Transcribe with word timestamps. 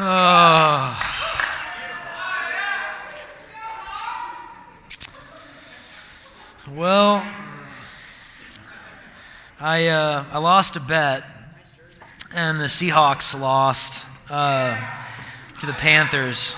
Oh. 0.00 0.96
Well, 6.72 7.26
I, 9.58 9.88
uh, 9.88 10.24
I 10.30 10.38
lost 10.38 10.76
a 10.76 10.80
bet, 10.80 11.24
and 12.32 12.60
the 12.60 12.66
Seahawks 12.66 13.38
lost 13.40 14.06
uh, 14.30 14.80
to 15.58 15.66
the 15.66 15.72
Panthers. 15.72 16.56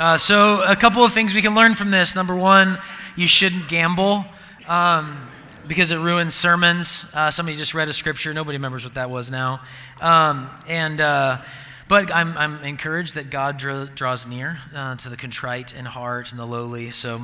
Uh, 0.00 0.16
so, 0.16 0.62
a 0.62 0.74
couple 0.74 1.04
of 1.04 1.12
things 1.12 1.34
we 1.34 1.42
can 1.42 1.54
learn 1.54 1.74
from 1.74 1.90
this. 1.90 2.16
Number 2.16 2.34
one, 2.34 2.78
you 3.16 3.26
shouldn't 3.26 3.68
gamble 3.68 4.24
um, 4.66 5.28
because 5.66 5.90
it 5.90 5.98
ruins 5.98 6.34
sermons. 6.34 7.04
Uh, 7.12 7.30
somebody 7.30 7.58
just 7.58 7.74
read 7.74 7.90
a 7.90 7.92
scripture. 7.92 8.32
Nobody 8.32 8.56
remembers 8.56 8.82
what 8.82 8.94
that 8.94 9.10
was 9.10 9.30
now. 9.30 9.60
Um, 10.00 10.48
and 10.66 11.02
uh, 11.02 11.42
but 11.88 12.14
I'm, 12.14 12.36
I'm 12.36 12.62
encouraged 12.62 13.14
that 13.14 13.30
God 13.30 13.56
draw, 13.56 13.86
draws 13.86 14.26
near 14.26 14.58
uh, 14.74 14.96
to 14.96 15.08
the 15.08 15.16
contrite 15.16 15.74
in 15.74 15.86
heart 15.86 16.30
and 16.30 16.38
the 16.38 16.44
lowly. 16.44 16.90
So, 16.90 17.22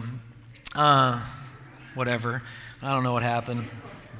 uh, 0.75 1.25
whatever. 1.95 2.43
I 2.83 2.93
don't 2.93 3.03
know 3.03 3.13
what 3.13 3.23
happened. 3.23 3.65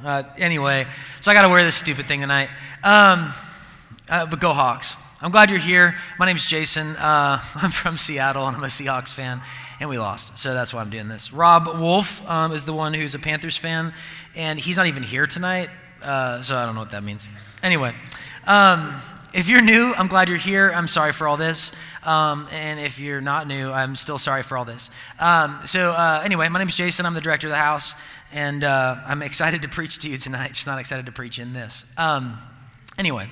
Uh, 0.05 0.23
anyway, 0.37 0.87
so 1.21 1.31
I 1.31 1.35
got 1.35 1.43
to 1.43 1.49
wear 1.49 1.65
this 1.65 1.77
stupid 1.77 2.07
thing 2.07 2.21
tonight. 2.21 2.51
Um, 2.83 3.33
uh, 4.09 4.27
but 4.27 4.39
go 4.39 4.53
Hawks. 4.53 4.97
I'm 5.23 5.31
glad 5.31 5.49
you're 5.49 5.59
here. 5.59 5.97
My 6.19 6.27
name's 6.27 6.45
Jason. 6.45 6.89
Uh, 6.97 7.41
I'm 7.55 7.71
from 7.71 7.97
Seattle 7.97 8.47
and 8.47 8.55
I'm 8.55 8.63
a 8.63 8.67
Seahawks 8.67 9.15
fan, 9.15 9.41
and 9.81 9.89
we 9.89 9.99
lost. 9.99 10.39
So 10.39 10.53
that's 10.53 10.75
why 10.75 10.83
I'm 10.83 10.91
doing 10.91 11.09
this. 11.09 11.33
Rob 11.33 11.67
Wolf 11.67 12.27
um, 12.29 12.53
is 12.53 12.67
the 12.67 12.75
one 12.75 12.93
who's 12.93 13.15
a 13.15 13.19
Panthers 13.19 13.57
fan, 13.57 13.95
and 14.37 14.59
he's 14.61 14.77
not 14.77 14.87
even 14.87 15.03
here 15.03 15.27
tonight, 15.27 15.71
uh, 16.03 16.43
so 16.43 16.55
I 16.57 16.67
don't 16.67 16.75
know 16.75 16.83
what 16.83 16.91
that 16.91 17.03
means. 17.03 17.27
Anyway, 17.63 17.95
um, 18.47 19.01
if 19.35 19.49
you're 19.49 19.63
new, 19.63 19.93
I'm 19.93 20.07
glad 20.07 20.29
you're 20.29 20.39
here. 20.39 20.71
I'm 20.73 20.87
sorry 20.87 21.11
for 21.11 21.27
all 21.27 21.37
this. 21.37 21.73
Um, 22.05 22.47
and 22.53 22.79
if 22.79 23.01
you're 23.01 23.21
not 23.21 23.49
new, 23.49 23.73
I'm 23.73 23.97
still 23.97 24.17
sorry 24.17 24.45
for 24.45 24.57
all 24.57 24.65
this. 24.65 24.91
Um, 25.19 25.61
so, 25.67 25.91
uh, 25.91 26.23
anyway, 26.25 26.49
my 26.49 26.61
name 26.61 26.69
is 26.69 26.77
Jason. 26.77 27.05
I'm 27.05 27.15
the 27.15 27.21
director 27.21 27.49
of 27.49 27.51
the 27.51 27.57
house, 27.57 27.95
and 28.33 28.63
uh, 28.63 28.97
I'm 29.05 29.23
excited 29.23 29.63
to 29.63 29.69
preach 29.69 29.99
to 30.01 30.09
you 30.09 30.19
tonight. 30.19 30.53
Just 30.53 30.69
not 30.69 30.79
excited 30.79 31.07
to 31.07 31.13
preach 31.13 31.41
in 31.41 31.53
this. 31.53 31.85
Um, 31.97 32.39
anyway, 32.97 33.29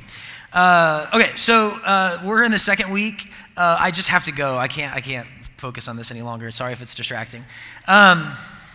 uh, 0.53 1.07
okay, 1.15 1.31
so 1.37 1.69
uh, 1.85 2.21
we're 2.25 2.43
in 2.43 2.51
the 2.51 2.59
second 2.59 2.91
week. 2.91 3.31
Uh, 3.57 3.77
I 3.79 3.93
just 3.93 4.09
have 4.09 4.25
to 4.25 4.33
go. 4.33 4.59
I 4.59 4.67
can't. 4.67 4.93
I 4.97 5.01
can't 5.01 5.29
focus 5.57 5.87
on 5.87 5.97
this 5.97 6.11
any 6.11 6.23
longer. 6.23 6.51
Sorry 6.51 6.73
if 6.73 6.83
it's 6.83 6.97
distracting. 6.97 7.45
Um, 7.87 8.29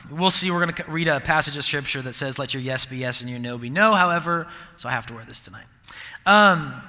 we'll 0.10 0.32
see. 0.32 0.50
We're 0.50 0.64
going 0.64 0.74
to 0.74 0.86
read 0.90 1.10
a 1.10 1.20
passage 1.20 1.58
of 1.58 1.66
scripture 1.66 2.02
that 2.04 2.14
says, 2.14 2.40
"Let 2.40 2.54
your 2.54 2.64
yes 2.64 2.86
be 2.86 2.96
yes 2.98 3.20
and 3.20 3.30
your 3.30 3.40
no 3.40 3.58
be 3.58 3.70
no." 3.70 3.96
However, 3.96 4.48
so 4.78 4.88
I 4.88 4.94
have 4.94 5.06
to 5.08 5.14
wear 5.14 5.26
this 5.26 5.44
tonight. 5.44 5.66
Um, 6.26 6.82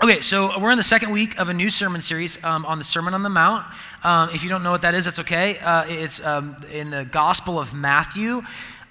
Okay, 0.00 0.20
so 0.20 0.56
we're 0.60 0.70
in 0.70 0.76
the 0.76 0.84
second 0.84 1.10
week 1.10 1.36
of 1.40 1.48
a 1.48 1.52
new 1.52 1.68
sermon 1.70 2.00
series 2.00 2.42
um, 2.44 2.64
on 2.66 2.78
the 2.78 2.84
Sermon 2.84 3.14
on 3.14 3.24
the 3.24 3.28
Mount. 3.28 3.66
Um, 4.04 4.30
if 4.32 4.44
you 4.44 4.48
don't 4.48 4.62
know 4.62 4.70
what 4.70 4.82
that 4.82 4.94
is, 4.94 5.06
that's 5.06 5.18
okay. 5.18 5.58
Uh, 5.58 5.86
it's 5.88 6.24
um, 6.24 6.54
in 6.72 6.90
the 6.90 7.04
Gospel 7.04 7.58
of 7.58 7.74
Matthew, 7.74 8.42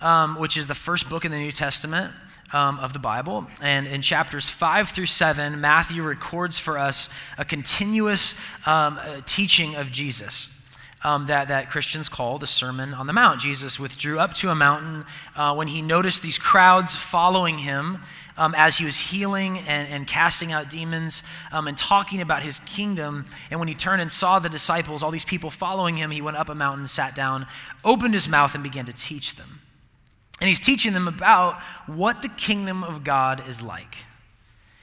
um, 0.02 0.38
which 0.38 0.58
is 0.58 0.68
the 0.68 0.76
first 0.76 1.10
book 1.10 1.24
in 1.24 1.32
the 1.32 1.38
New 1.38 1.54
Testament 1.54 2.14
um, 2.52 2.78
of 2.80 2.92
the 2.92 3.00
Bible. 3.00 3.48
And 3.62 3.88
in 3.88 4.02
chapters 4.02 4.50
5 4.50 4.90
through 4.90 5.06
7, 5.06 5.62
Matthew 5.62 6.04
records 6.04 6.60
for 6.60 6.78
us 6.78 7.08
a 7.38 7.46
continuous 7.46 8.36
um, 8.66 9.00
uh, 9.00 9.22
teaching 9.26 9.76
of 9.76 9.94
Jesus. 9.94 10.57
Um, 11.04 11.28
that, 11.28 11.50
that 11.50 11.70
Christians 11.70 12.10
call 12.10 12.40
the 12.40 12.48
Sermon 12.48 12.92
on 12.96 13.06
the 13.06 13.14
Mount. 13.14 13.40
Jesus 13.40 13.80
withdrew 13.80 14.18
up 14.20 14.34
to 14.36 14.50
a 14.50 14.56
mountain 14.56 15.06
uh, 15.36 15.54
when 15.54 15.68
he 15.68 15.84
noticed 15.84 16.24
these 16.24 16.40
crowds 16.40 16.96
following 16.96 17.60
him 17.60 18.00
um, 18.38 18.54
as 18.56 18.78
he 18.78 18.86
was 18.86 18.98
healing 19.00 19.60
and, 19.60 19.88
and 19.90 20.08
casting 20.08 20.52
out 20.52 20.70
demons 20.70 21.24
um, 21.52 21.68
and 21.68 21.78
talking 21.78 22.22
about 22.22 22.44
his 22.44 22.60
kingdom. 22.62 23.26
And 23.52 23.60
when 23.60 23.68
he 23.68 23.74
turned 23.74 24.02
and 24.02 24.12
saw 24.12 24.40
the 24.40 24.50
disciples, 24.50 25.04
all 25.04 25.12
these 25.12 25.26
people 25.26 25.50
following 25.50 25.98
him, 25.98 26.12
he 26.12 26.22
went 26.22 26.38
up 26.38 26.50
a 26.50 26.56
mountain, 26.56 26.88
sat 26.88 27.16
down, 27.16 27.48
opened 27.84 28.14
his 28.14 28.28
mouth, 28.28 28.54
and 28.54 28.64
began 28.64 28.86
to 28.86 28.94
teach 28.94 29.36
them. 29.36 29.62
And 30.40 30.48
he's 30.48 30.60
teaching 30.60 30.94
them 30.94 31.08
about 31.08 31.62
what 31.88 32.22
the 32.22 32.30
kingdom 32.30 32.84
of 32.84 33.04
God 33.04 33.48
is 33.48 33.62
like. 33.62 33.98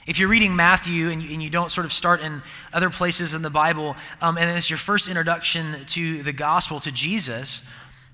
If 0.07 0.19
you're 0.19 0.29
reading 0.29 0.55
Matthew 0.55 1.09
and 1.09 1.23
you, 1.23 1.33
and 1.33 1.43
you, 1.43 1.49
don't 1.49 1.71
sort 1.71 1.87
of 1.87 1.93
start 1.93 2.21
in 2.21 2.43
other 2.75 2.91
places 2.91 3.33
in 3.33 3.41
the 3.41 3.51
Bible, 3.51 3.97
um, 4.21 4.37
and 4.37 4.55
it's 4.55 4.69
your 4.69 4.79
first 4.79 5.09
introduction 5.09 5.85
to 5.87 6.23
the 6.23 6.33
gospel, 6.33 6.79
to 6.81 6.93
Jesus, 6.93 7.63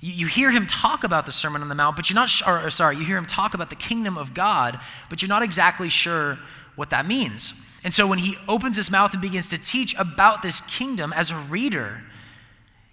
you, 0.00 0.12
you 0.12 0.26
hear 0.26 0.52
him 0.52 0.66
talk 0.66 1.02
about 1.02 1.26
the 1.26 1.32
Sermon 1.32 1.62
on 1.62 1.68
the 1.68 1.74
Mount, 1.74 1.96
but 1.96 2.08
you're 2.08 2.14
not, 2.14 2.30
or 2.46 2.70
sorry, 2.70 2.96
you 2.96 3.04
hear 3.04 3.16
him 3.16 3.26
talk 3.26 3.54
about 3.54 3.70
the 3.70 3.76
kingdom 3.76 4.16
of 4.16 4.34
God, 4.34 4.78
but 5.08 5.20
you're 5.20 5.28
not 5.28 5.42
exactly 5.42 5.88
sure 5.88 6.38
what 6.76 6.90
that 6.90 7.06
means. 7.06 7.54
And 7.82 7.92
so 7.92 8.06
when 8.06 8.18
he 8.18 8.36
opens 8.46 8.76
his 8.76 8.90
mouth 8.90 9.12
and 9.12 9.20
begins 9.20 9.48
to 9.50 9.58
teach 9.58 9.94
about 9.98 10.42
this 10.42 10.60
kingdom 10.60 11.12
as 11.14 11.30
a 11.30 11.36
reader, 11.36 12.02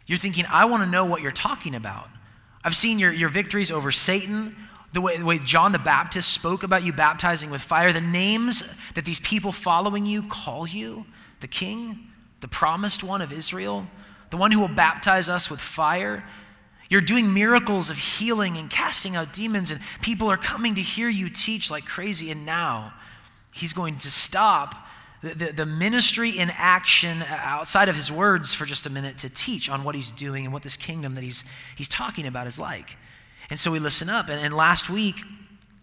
you're 0.07 0.17
thinking, 0.17 0.45
I 0.49 0.65
want 0.65 0.83
to 0.83 0.89
know 0.89 1.05
what 1.05 1.21
you're 1.21 1.31
talking 1.31 1.75
about. 1.75 2.09
I've 2.63 2.75
seen 2.75 2.97
your, 2.97 3.11
your 3.11 3.29
victories 3.29 3.71
over 3.71 3.91
Satan, 3.91 4.55
the 4.93 5.01
way, 5.01 5.17
the 5.17 5.25
way 5.25 5.39
John 5.39 5.71
the 5.71 5.79
Baptist 5.79 6.33
spoke 6.33 6.63
about 6.63 6.83
you 6.83 6.93
baptizing 6.93 7.49
with 7.49 7.61
fire, 7.61 7.91
the 7.91 8.01
names 8.01 8.63
that 8.95 9.05
these 9.05 9.19
people 9.19 9.51
following 9.51 10.05
you 10.05 10.23
call 10.23 10.67
you 10.67 11.05
the 11.39 11.47
king, 11.47 12.07
the 12.39 12.47
promised 12.47 13.03
one 13.03 13.21
of 13.21 13.31
Israel, 13.31 13.87
the 14.29 14.37
one 14.37 14.51
who 14.51 14.59
will 14.59 14.67
baptize 14.67 15.29
us 15.29 15.49
with 15.49 15.59
fire. 15.59 16.23
You're 16.89 17.01
doing 17.01 17.33
miracles 17.33 17.89
of 17.89 17.97
healing 17.97 18.57
and 18.57 18.69
casting 18.69 19.15
out 19.15 19.33
demons, 19.33 19.71
and 19.71 19.81
people 20.01 20.29
are 20.29 20.37
coming 20.37 20.75
to 20.75 20.81
hear 20.81 21.09
you 21.09 21.29
teach 21.29 21.69
like 21.69 21.85
crazy. 21.85 22.31
And 22.31 22.45
now 22.45 22.93
he's 23.53 23.73
going 23.73 23.97
to 23.97 24.11
stop 24.11 24.87
the, 25.21 25.33
the, 25.33 25.51
the, 25.51 25.65
ministry 25.65 26.29
in 26.29 26.51
action 26.53 27.23
outside 27.27 27.89
of 27.89 27.95
his 27.95 28.11
words 28.11 28.53
for 28.53 28.65
just 28.65 28.85
a 28.85 28.89
minute 28.89 29.17
to 29.19 29.29
teach 29.29 29.67
on 29.67 29.83
what 29.83 29.95
he's 29.95 30.11
doing 30.11 30.45
and 30.45 30.53
what 30.53 30.61
this 30.61 30.77
kingdom 30.77 31.15
that 31.15 31.23
he's, 31.23 31.43
he's 31.75 31.87
talking 31.87 32.27
about 32.27 32.45
is 32.45 32.59
like. 32.59 32.97
And 33.49 33.59
so 33.59 33.71
we 33.71 33.79
listen 33.79 34.09
up. 34.09 34.29
And, 34.29 34.43
and 34.43 34.55
last 34.55 34.89
week, 34.89 35.15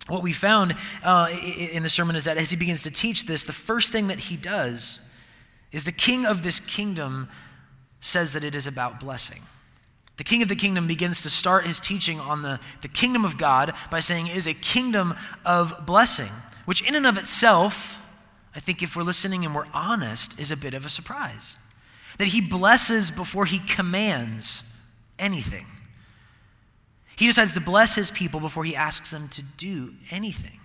what 0.08 0.22
we 0.22 0.32
found 0.32 0.74
uh, 1.02 1.28
in 1.72 1.82
the 1.82 1.88
sermon 1.88 2.14
is 2.16 2.24
that 2.24 2.36
as 2.36 2.50
he 2.50 2.56
begins 2.56 2.82
to 2.82 2.90
teach 2.90 3.24
this, 3.26 3.44
the 3.44 3.52
first 3.52 3.90
thing 3.90 4.08
that 4.08 4.20
he 4.20 4.36
does 4.36 5.00
is 5.72 5.84
the 5.84 5.92
king 5.92 6.26
of 6.26 6.42
this 6.42 6.60
kingdom 6.60 7.28
says 8.00 8.34
that 8.34 8.44
it 8.44 8.54
is 8.54 8.66
about 8.66 9.00
blessing. 9.00 9.40
The 10.16 10.24
king 10.24 10.42
of 10.42 10.48
the 10.48 10.56
kingdom 10.56 10.86
begins 10.86 11.22
to 11.22 11.30
start 11.30 11.66
his 11.66 11.80
teaching 11.80 12.20
on 12.20 12.42
the, 12.42 12.60
the 12.82 12.88
kingdom 12.88 13.24
of 13.24 13.36
God 13.38 13.72
by 13.90 14.00
saying 14.00 14.28
it 14.28 14.36
is 14.36 14.46
a 14.46 14.54
kingdom 14.54 15.14
of 15.44 15.86
blessing, 15.86 16.30
which 16.66 16.86
in 16.86 16.94
and 16.94 17.06
of 17.06 17.18
itself, 17.18 18.00
I 18.54 18.60
think 18.60 18.82
if 18.82 18.94
we're 18.94 19.02
listening 19.02 19.44
and 19.44 19.54
we're 19.54 19.66
honest, 19.72 20.38
is 20.38 20.52
a 20.52 20.56
bit 20.56 20.74
of 20.74 20.84
a 20.84 20.88
surprise. 20.88 21.56
That 22.18 22.28
he 22.28 22.40
blesses 22.40 23.10
before 23.10 23.46
he 23.46 23.58
commands 23.58 24.70
anything. 25.18 25.66
He 27.16 27.26
decides 27.26 27.54
to 27.54 27.60
bless 27.60 27.94
his 27.94 28.10
people 28.10 28.40
before 28.40 28.64
he 28.64 28.74
asks 28.74 29.10
them 29.10 29.28
to 29.28 29.42
do 29.42 29.94
anything. 30.10 30.60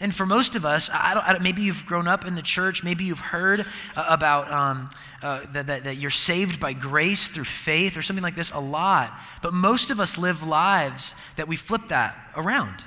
And 0.00 0.14
for 0.14 0.26
most 0.26 0.56
of 0.56 0.64
us, 0.64 0.90
I 0.92 1.14
don't, 1.14 1.24
I 1.24 1.32
don't, 1.32 1.42
maybe 1.42 1.62
you've 1.62 1.86
grown 1.86 2.08
up 2.08 2.26
in 2.26 2.34
the 2.34 2.42
church, 2.42 2.82
maybe 2.82 3.04
you've 3.04 3.20
heard 3.20 3.60
uh, 3.96 4.04
about 4.08 4.50
um, 4.50 4.90
uh, 5.22 5.46
that, 5.52 5.66
that, 5.68 5.84
that 5.84 5.96
you're 5.96 6.10
saved 6.10 6.58
by 6.60 6.72
grace 6.72 7.28
through 7.28 7.44
faith 7.44 7.96
or 7.96 8.02
something 8.02 8.22
like 8.22 8.36
this 8.36 8.50
a 8.50 8.58
lot. 8.58 9.18
But 9.40 9.54
most 9.54 9.90
of 9.90 10.00
us 10.00 10.18
live 10.18 10.46
lives 10.46 11.14
that 11.36 11.46
we 11.48 11.56
flip 11.56 11.88
that 11.88 12.18
around, 12.36 12.84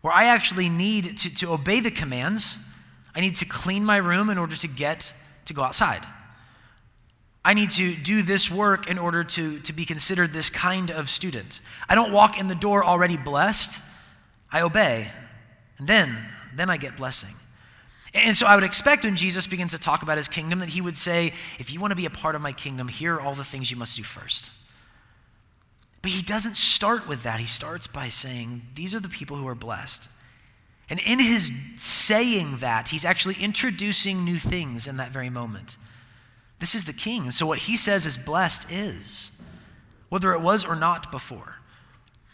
where 0.00 0.12
I 0.12 0.24
actually 0.24 0.68
need 0.68 1.18
to, 1.18 1.34
to 1.36 1.52
obey 1.52 1.80
the 1.80 1.90
commands. 1.90 2.58
I 3.14 3.20
need 3.20 3.34
to 3.36 3.44
clean 3.44 3.84
my 3.84 3.98
room 3.98 4.30
in 4.30 4.38
order 4.38 4.56
to 4.56 4.68
get 4.68 5.12
to 5.44 5.54
go 5.54 5.62
outside. 5.62 6.04
I 7.48 7.54
need 7.54 7.70
to 7.70 7.94
do 7.94 8.22
this 8.22 8.50
work 8.50 8.90
in 8.90 8.98
order 8.98 9.24
to, 9.24 9.58
to 9.60 9.72
be 9.72 9.86
considered 9.86 10.34
this 10.34 10.50
kind 10.50 10.90
of 10.90 11.08
student. 11.08 11.60
I 11.88 11.94
don't 11.94 12.12
walk 12.12 12.38
in 12.38 12.46
the 12.46 12.54
door 12.54 12.84
already 12.84 13.16
blessed. 13.16 13.80
I 14.52 14.60
obey. 14.60 15.10
And 15.78 15.88
then, 15.88 16.14
then 16.54 16.68
I 16.68 16.76
get 16.76 16.98
blessing. 16.98 17.34
And 18.12 18.36
so 18.36 18.46
I 18.46 18.54
would 18.54 18.64
expect 18.64 19.04
when 19.04 19.16
Jesus 19.16 19.46
begins 19.46 19.72
to 19.72 19.78
talk 19.78 20.02
about 20.02 20.18
his 20.18 20.28
kingdom 20.28 20.58
that 20.58 20.68
he 20.68 20.82
would 20.82 20.98
say, 20.98 21.32
if 21.58 21.72
you 21.72 21.80
want 21.80 21.92
to 21.92 21.96
be 21.96 22.04
a 22.04 22.10
part 22.10 22.34
of 22.34 22.42
my 22.42 22.52
kingdom, 22.52 22.86
here 22.86 23.14
are 23.14 23.20
all 23.22 23.34
the 23.34 23.44
things 23.44 23.70
you 23.70 23.78
must 23.78 23.96
do 23.96 24.02
first. 24.02 24.50
But 26.02 26.10
he 26.10 26.20
doesn't 26.20 26.58
start 26.58 27.08
with 27.08 27.22
that. 27.22 27.40
He 27.40 27.46
starts 27.46 27.86
by 27.86 28.08
saying, 28.08 28.60
these 28.74 28.94
are 28.94 29.00
the 29.00 29.08
people 29.08 29.38
who 29.38 29.48
are 29.48 29.54
blessed. 29.54 30.10
And 30.90 31.00
in 31.00 31.18
his 31.18 31.50
saying 31.78 32.58
that, 32.58 32.90
he's 32.90 33.06
actually 33.06 33.36
introducing 33.40 34.22
new 34.22 34.38
things 34.38 34.86
in 34.86 34.98
that 34.98 35.12
very 35.12 35.30
moment. 35.30 35.78
This 36.58 36.74
is 36.74 36.84
the 36.84 36.92
king. 36.92 37.24
And 37.24 37.34
so 37.34 37.46
what 37.46 37.60
he 37.60 37.76
says 37.76 38.06
is 38.06 38.16
blessed 38.16 38.70
is, 38.70 39.32
whether 40.08 40.32
it 40.32 40.40
was 40.40 40.64
or 40.64 40.76
not 40.76 41.10
before. 41.10 41.56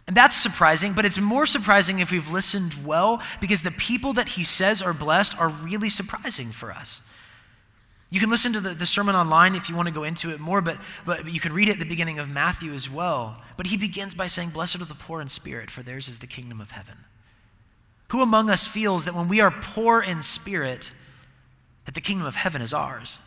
And 0.06 0.17
that's 0.17 0.37
surprising, 0.37 0.93
but 0.93 1.06
it's 1.06 1.19
more 1.19 1.47
surprising 1.47 1.99
if 1.99 2.11
we've 2.11 2.31
listened 2.31 2.85
well 2.85 3.23
because 3.41 3.62
the 3.62 3.71
people 3.71 4.12
that 4.15 4.31
he 4.31 4.43
says 4.43 4.82
are 4.82 4.93
blessed 4.93 5.38
are 5.41 5.49
really 5.49 5.88
surprising 5.88 6.50
for 6.50 6.71
us. 6.71 7.00
You 8.11 8.21
can 8.21 8.31
listen 8.31 8.53
to 8.53 8.61
the, 8.61 8.75
the 8.75 8.87
sermon 8.87 9.17
online 9.17 9.55
if 9.55 9.69
you 9.69 9.75
want 9.75 9.88
to 9.88 9.94
go 9.94 10.05
into 10.05 10.31
it 10.31 10.38
more, 10.38 10.61
but, 10.61 10.76
but 11.05 11.26
you 11.32 11.41
can 11.41 11.53
read 11.53 11.69
it 11.69 11.73
at 11.73 11.79
the 11.79 11.87
beginning 11.87 12.19
of 12.19 12.29
Matthew 12.29 12.73
as 12.73 12.88
well. 12.88 13.43
But 13.56 13.69
he 13.69 13.76
begins 13.76 14.15
by 14.15 14.26
saying, 14.26 14.50
Blessed 14.50 14.76
are 14.76 14.85
the 14.85 14.94
poor 14.94 15.21
in 15.21 15.29
spirit, 15.29 15.71
for 15.71 15.82
theirs 15.82 16.06
is 16.06 16.19
the 16.19 16.26
kingdom 16.26 16.61
of 16.61 16.73
heaven. 16.73 16.99
Who 18.09 18.23
among 18.23 18.50
us 18.50 18.67
feels 18.67 19.06
that 19.06 19.15
when 19.15 19.29
we 19.29 19.41
are 19.41 19.50
poor 19.50 20.00
in 20.00 20.23
spirit, 20.23 20.93
that 21.87 21.94
the 21.94 22.00
kingdom 22.00 22.26
of 22.26 22.37
heaven 22.37 22.62
is 22.62 22.73
ours? 22.73 23.19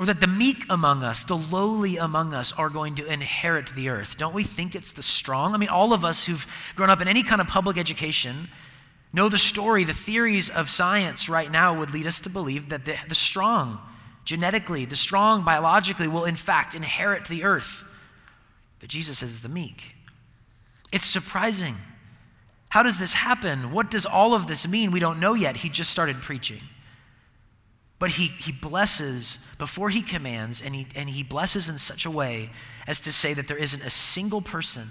Or 0.00 0.06
that 0.06 0.22
the 0.22 0.26
meek 0.26 0.64
among 0.70 1.04
us, 1.04 1.22
the 1.24 1.36
lowly 1.36 1.98
among 1.98 2.32
us, 2.32 2.52
are 2.52 2.70
going 2.70 2.94
to 2.94 3.04
inherit 3.04 3.68
the 3.74 3.90
earth. 3.90 4.16
Don't 4.16 4.32
we 4.32 4.42
think 4.42 4.74
it's 4.74 4.92
the 4.92 5.02
strong? 5.02 5.54
I 5.54 5.58
mean, 5.58 5.68
all 5.68 5.92
of 5.92 6.06
us 6.06 6.24
who've 6.24 6.46
grown 6.74 6.88
up 6.88 7.02
in 7.02 7.06
any 7.06 7.22
kind 7.22 7.38
of 7.38 7.48
public 7.48 7.76
education 7.76 8.48
know 9.12 9.28
the 9.28 9.36
story, 9.36 9.84
the 9.84 9.92
theories 9.92 10.48
of 10.48 10.70
science 10.70 11.28
right 11.28 11.50
now 11.50 11.78
would 11.78 11.92
lead 11.92 12.06
us 12.06 12.18
to 12.20 12.30
believe 12.30 12.70
that 12.70 12.86
the, 12.86 12.96
the 13.08 13.14
strong, 13.14 13.78
genetically, 14.24 14.86
the 14.86 14.96
strong 14.96 15.44
biologically, 15.44 16.08
will 16.08 16.24
in 16.24 16.36
fact 16.36 16.74
inherit 16.74 17.26
the 17.28 17.44
earth. 17.44 17.84
But 18.78 18.88
Jesus 18.88 19.18
says 19.18 19.42
the 19.42 19.50
meek. 19.50 19.96
It's 20.94 21.04
surprising. 21.04 21.76
How 22.70 22.82
does 22.82 22.96
this 22.96 23.12
happen? 23.12 23.70
What 23.70 23.90
does 23.90 24.06
all 24.06 24.32
of 24.32 24.46
this 24.46 24.66
mean? 24.66 24.92
We 24.92 25.00
don't 25.00 25.20
know 25.20 25.34
yet. 25.34 25.58
He 25.58 25.68
just 25.68 25.90
started 25.90 26.22
preaching. 26.22 26.62
But 28.00 28.12
he, 28.12 28.28
he 28.28 28.50
blesses 28.50 29.38
before 29.58 29.90
he 29.90 30.00
commands, 30.00 30.62
and 30.62 30.74
he, 30.74 30.86
and 30.96 31.10
he 31.10 31.22
blesses 31.22 31.68
in 31.68 31.76
such 31.78 32.06
a 32.06 32.10
way 32.10 32.50
as 32.88 32.98
to 33.00 33.12
say 33.12 33.34
that 33.34 33.46
there 33.46 33.58
isn't 33.58 33.82
a 33.82 33.90
single 33.90 34.40
person 34.40 34.88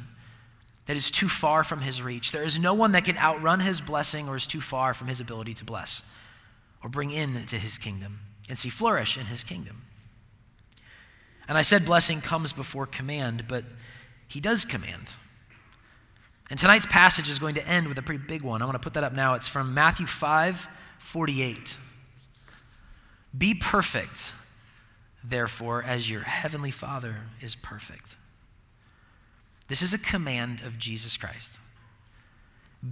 that 0.85 0.95
is 0.95 1.09
too 1.09 1.27
far 1.27 1.63
from 1.63 1.81
his 1.81 2.03
reach. 2.03 2.31
There 2.31 2.43
is 2.43 2.59
no 2.59 2.75
one 2.75 2.91
that 2.91 3.05
can 3.05 3.17
outrun 3.17 3.61
his 3.61 3.81
blessing 3.81 4.29
or 4.29 4.35
is 4.35 4.45
too 4.45 4.61
far 4.61 4.93
from 4.93 5.07
his 5.07 5.19
ability 5.19 5.55
to 5.55 5.65
bless 5.65 6.03
or 6.83 6.89
bring 6.89 7.09
in 7.09 7.45
to 7.47 7.57
his 7.57 7.79
kingdom 7.79 8.19
and 8.47 8.57
see 8.57 8.69
flourish 8.69 9.17
in 9.17 9.25
his 9.25 9.43
kingdom. 9.43 9.81
And 11.47 11.57
I 11.57 11.63
said 11.63 11.85
blessing 11.85 12.21
comes 12.21 12.53
before 12.53 12.85
command, 12.85 13.45
but 13.47 13.65
he 14.27 14.39
does 14.39 14.65
command. 14.65 15.09
And 16.51 16.59
tonight's 16.59 16.85
passage 16.85 17.27
is 17.27 17.39
going 17.39 17.55
to 17.55 17.67
end 17.67 17.87
with 17.87 17.97
a 17.97 18.03
pretty 18.03 18.23
big 18.23 18.43
one. 18.43 18.61
I 18.61 18.65
want 18.65 18.75
to 18.75 18.79
put 18.79 18.93
that 18.93 19.03
up 19.03 19.13
now. 19.13 19.33
It's 19.33 19.47
from 19.47 19.73
Matthew 19.73 20.05
5 20.05 20.67
48. 20.99 21.77
Be 23.37 23.53
perfect, 23.53 24.33
therefore, 25.23 25.83
as 25.83 26.09
your 26.09 26.21
heavenly 26.21 26.71
Father 26.71 27.15
is 27.41 27.55
perfect. 27.55 28.15
This 29.67 29.81
is 29.81 29.93
a 29.93 29.99
command 29.99 30.61
of 30.61 30.79
Jesus 30.79 31.15
Christ. 31.15 31.59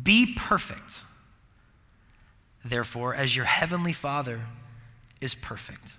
Be 0.03 0.33
perfect, 0.35 1.03
therefore, 2.63 3.15
as 3.15 3.35
your 3.35 3.45
heavenly 3.45 3.93
Father 3.93 4.41
is 5.19 5.33
perfect. 5.33 5.95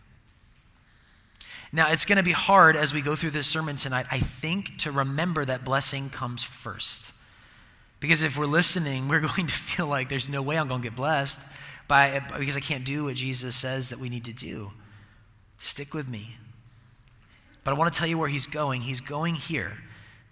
Now, 1.73 1.91
it's 1.91 2.05
going 2.05 2.17
to 2.17 2.23
be 2.23 2.33
hard 2.33 2.77
as 2.77 2.95
we 2.95 3.03
go 3.03 3.15
through 3.15 3.31
this 3.31 3.47
sermon 3.47 3.77
tonight, 3.77 4.07
I 4.11 4.19
think, 4.19 4.79
to 4.79 4.93
remember 4.93 5.45
that 5.45 5.65
blessing 5.65 6.09
comes 6.09 6.43
first. 6.43 7.13
Because 8.01 8.23
if 8.23 8.39
we're 8.39 8.47
listening, 8.47 9.09
we're 9.09 9.21
going 9.35 9.47
to 9.47 9.53
feel 9.53 9.87
like 9.87 10.09
there's 10.09 10.29
no 10.29 10.41
way 10.41 10.57
I'm 10.57 10.69
going 10.69 10.81
to 10.81 10.89
get 10.89 10.97
blessed 10.97 11.41
by, 11.89 12.23
because 12.39 12.57
I 12.57 12.61
can't 12.61 12.85
do 12.85 13.05
what 13.05 13.17
Jesus 13.17 13.57
says 13.57 13.89
that 13.89 13.99
we 13.99 14.09
need 14.09 14.25
to 14.27 14.33
do. 14.33 14.71
Stick 15.59 15.95
with 15.95 16.09
me. 16.09 16.37
But 17.65 17.75
I 17.75 17.75
want 17.75 17.93
to 17.93 17.99
tell 17.99 18.09
you 18.09 18.19
where 18.19 18.29
he's 18.29 18.47
going. 18.47 18.83
He's 18.83 19.01
going 19.01 19.35
here. 19.35 19.79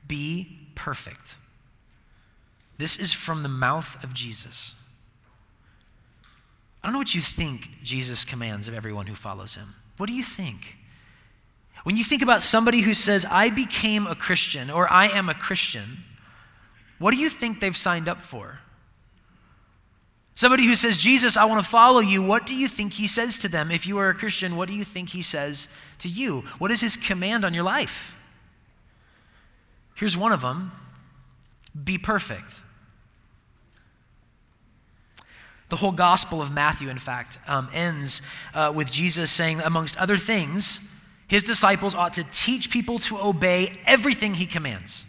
Be 0.07 0.61
perfect. 0.75 1.37
This 2.79 2.99
is 2.99 3.13
from 3.13 3.43
the 3.43 3.49
mouth 3.49 4.03
of 4.05 4.15
Jesus. 4.15 4.75
I 6.83 6.87
don't 6.87 6.93
know 6.93 6.99
what 6.99 7.15
you 7.15 7.21
think 7.21 7.71
Jesus 7.83 8.25
commands 8.25 8.69
of 8.69 8.75
everyone 8.75 9.07
who 9.07 9.15
follows 9.15 9.57
him. 9.57 9.75
What 9.97 10.07
do 10.07 10.13
you 10.13 10.23
think? 10.23 10.77
When 11.83 11.97
you 11.97 12.05
think 12.05 12.23
about 12.23 12.43
somebody 12.43 12.81
who 12.81 12.95
says, 12.95 13.25
I 13.31 13.51
became 13.51 14.07
a 14.07 14.15
Christian 14.15 14.71
or 14.71 14.91
I 14.93 15.09
am 15.09 15.29
a 15.29 15.35
Christian, 15.35 16.05
what 16.99 17.13
do 17.13 17.21
you 17.21 17.29
think 17.29 17.61
they've 17.61 17.77
signed 17.77 18.09
up 18.09 18.21
for? 18.21 18.61
Somebody 20.37 20.67
who 20.67 20.75
says, 20.75 20.99
Jesus, 20.99 21.39
I 21.39 21.47
want 21.47 21.65
to 21.65 21.69
follow 21.69 22.01
you, 22.01 22.23
what 22.23 22.45
do 22.45 22.55
you 22.55 22.69
think 22.69 22.93
he 22.93 23.09
says 23.09 23.39
to 23.39 23.49
them? 23.49 23.71
If 23.71 23.87
you 23.87 23.97
are 23.97 24.11
a 24.11 24.15
Christian, 24.15 24.55
what 24.55 24.69
do 24.69 24.75
you 24.75 24.85
think 24.85 25.09
he 25.09 25.23
says 25.23 25.67
to 26.01 26.11
you? 26.11 26.43
What 26.59 26.71
is 26.71 26.83
his 26.83 26.95
command 26.99 27.43
on 27.43 27.55
your 27.55 27.65
life? 27.65 28.15
Here's 29.95 30.15
one 30.15 30.33
of 30.33 30.43
them 30.43 30.73
be 31.85 31.97
perfect. 31.97 32.61
The 35.71 35.77
whole 35.77 35.93
Gospel 35.93 36.43
of 36.43 36.53
Matthew, 36.53 36.91
in 36.91 36.99
fact, 36.99 37.39
um, 37.49 37.69
ends 37.73 38.21
uh, 38.55 38.71
with 38.75 38.93
Jesus 38.93 39.31
saying, 39.31 39.61
amongst 39.61 39.97
other 39.97 40.19
things, 40.19 40.93
his 41.29 41.43
disciples 41.43 41.95
ought 41.95 42.13
to 42.13 42.25
teach 42.25 42.71
people 42.71 42.99
to 42.99 43.19
obey 43.19 43.73
everything 43.87 44.35
he 44.35 44.45
commands. 44.47 45.07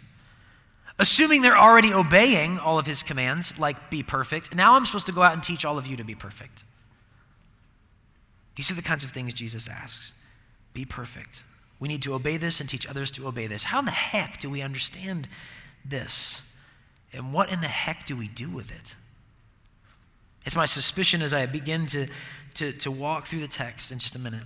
Assuming 0.98 1.42
they're 1.42 1.56
already 1.56 1.92
obeying 1.92 2.58
all 2.58 2.78
of 2.78 2.86
his 2.86 3.02
commands, 3.02 3.56
like 3.58 3.90
be 3.90 4.02
perfect, 4.02 4.54
now 4.54 4.74
I'm 4.74 4.84
supposed 4.84 5.06
to 5.06 5.12
go 5.12 5.22
out 5.22 5.32
and 5.32 5.42
teach 5.42 5.64
all 5.64 5.78
of 5.78 5.86
you 5.86 5.96
to 5.96 6.04
be 6.04 6.14
perfect. 6.14 6.64
These 8.56 8.72
are 8.72 8.74
the 8.74 8.82
kinds 8.82 9.04
of 9.04 9.10
things 9.10 9.34
Jesus 9.34 9.68
asks 9.68 10.14
be 10.74 10.84
perfect. 10.84 11.42
We 11.80 11.88
need 11.88 12.02
to 12.02 12.14
obey 12.14 12.36
this 12.36 12.60
and 12.60 12.68
teach 12.68 12.86
others 12.86 13.10
to 13.12 13.26
obey 13.26 13.46
this. 13.46 13.64
How 13.64 13.78
in 13.78 13.84
the 13.84 13.90
heck 13.90 14.38
do 14.38 14.50
we 14.50 14.62
understand 14.62 15.28
this? 15.84 16.42
And 17.12 17.32
what 17.32 17.52
in 17.52 17.60
the 17.60 17.68
heck 17.68 18.04
do 18.04 18.16
we 18.16 18.28
do 18.28 18.48
with 18.48 18.70
it? 18.70 18.94
It's 20.44 20.56
my 20.56 20.66
suspicion 20.66 21.22
as 21.22 21.32
I 21.32 21.46
begin 21.46 21.86
to, 21.86 22.06
to, 22.54 22.72
to 22.72 22.90
walk 22.90 23.26
through 23.26 23.40
the 23.40 23.48
text 23.48 23.92
in 23.92 23.98
just 23.98 24.16
a 24.16 24.18
minute 24.18 24.44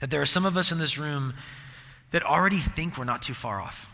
that 0.00 0.10
there 0.10 0.20
are 0.20 0.26
some 0.26 0.44
of 0.44 0.56
us 0.56 0.70
in 0.72 0.78
this 0.78 0.98
room 0.98 1.34
that 2.10 2.22
already 2.22 2.58
think 2.58 2.98
we're 2.98 3.04
not 3.04 3.22
too 3.22 3.34
far 3.34 3.60
off. 3.60 3.88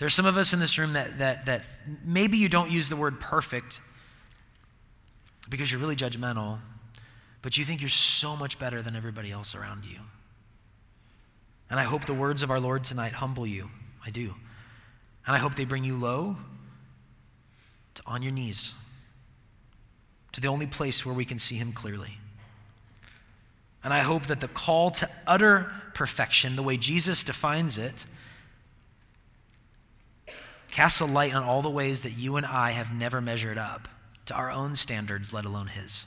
There's 0.00 0.14
some 0.14 0.24
of 0.24 0.38
us 0.38 0.54
in 0.54 0.60
this 0.60 0.78
room 0.78 0.94
that, 0.94 1.18
that, 1.18 1.44
that 1.44 1.62
maybe 2.02 2.38
you 2.38 2.48
don't 2.48 2.70
use 2.70 2.88
the 2.88 2.96
word 2.96 3.20
perfect 3.20 3.82
because 5.50 5.70
you're 5.70 5.80
really 5.80 5.94
judgmental, 5.94 6.58
but 7.42 7.58
you 7.58 7.66
think 7.66 7.82
you're 7.82 7.90
so 7.90 8.34
much 8.34 8.58
better 8.58 8.80
than 8.80 8.96
everybody 8.96 9.30
else 9.30 9.54
around 9.54 9.84
you. 9.84 9.98
And 11.68 11.78
I 11.78 11.82
hope 11.82 12.06
the 12.06 12.14
words 12.14 12.42
of 12.42 12.50
our 12.50 12.58
Lord 12.58 12.82
tonight 12.82 13.12
humble 13.12 13.46
you. 13.46 13.68
I 14.04 14.08
do. 14.08 14.34
And 15.26 15.36
I 15.36 15.38
hope 15.38 15.54
they 15.56 15.66
bring 15.66 15.84
you 15.84 15.98
low 15.98 16.38
to 17.96 18.02
on 18.06 18.22
your 18.22 18.32
knees 18.32 18.74
to 20.32 20.40
the 20.40 20.48
only 20.48 20.66
place 20.66 21.04
where 21.04 21.14
we 21.14 21.26
can 21.26 21.38
see 21.38 21.56
Him 21.56 21.72
clearly. 21.72 22.16
And 23.84 23.92
I 23.92 23.98
hope 23.98 24.28
that 24.28 24.40
the 24.40 24.48
call 24.48 24.88
to 24.92 25.10
utter 25.26 25.70
perfection, 25.92 26.56
the 26.56 26.62
way 26.62 26.78
Jesus 26.78 27.22
defines 27.22 27.76
it, 27.76 28.06
casts 30.80 31.00
a 31.02 31.04
light 31.04 31.34
on 31.34 31.44
all 31.44 31.60
the 31.60 31.68
ways 31.68 32.00
that 32.00 32.12
you 32.12 32.36
and 32.36 32.46
I 32.46 32.70
have 32.70 32.90
never 32.90 33.20
measured 33.20 33.58
up 33.58 33.86
to 34.24 34.32
our 34.32 34.50
own 34.50 34.74
standards, 34.76 35.30
let 35.30 35.44
alone 35.44 35.66
His. 35.66 36.06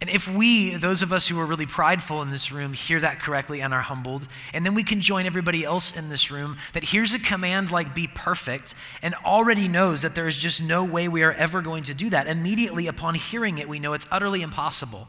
And 0.00 0.08
if 0.08 0.26
we, 0.26 0.76
those 0.76 1.02
of 1.02 1.12
us 1.12 1.28
who 1.28 1.38
are 1.38 1.44
really 1.44 1.66
prideful 1.66 2.22
in 2.22 2.30
this 2.30 2.50
room, 2.50 2.72
hear 2.72 2.98
that 3.00 3.20
correctly 3.20 3.60
and 3.60 3.74
are 3.74 3.82
humbled, 3.82 4.26
and 4.54 4.64
then 4.64 4.74
we 4.74 4.82
can 4.82 5.02
join 5.02 5.26
everybody 5.26 5.64
else 5.64 5.94
in 5.94 6.08
this 6.08 6.30
room 6.30 6.56
that 6.72 6.82
hears 6.82 7.12
a 7.12 7.18
command 7.18 7.70
like 7.70 7.94
be 7.94 8.06
perfect 8.06 8.74
and 9.02 9.14
already 9.16 9.68
knows 9.68 10.00
that 10.00 10.14
there 10.14 10.26
is 10.26 10.38
just 10.38 10.62
no 10.62 10.82
way 10.82 11.06
we 11.06 11.22
are 11.22 11.34
ever 11.34 11.60
going 11.60 11.82
to 11.82 11.92
do 11.92 12.08
that. 12.08 12.26
Immediately 12.26 12.86
upon 12.86 13.16
hearing 13.16 13.58
it, 13.58 13.68
we 13.68 13.78
know 13.78 13.92
it's 13.92 14.06
utterly 14.10 14.40
impossible. 14.40 15.08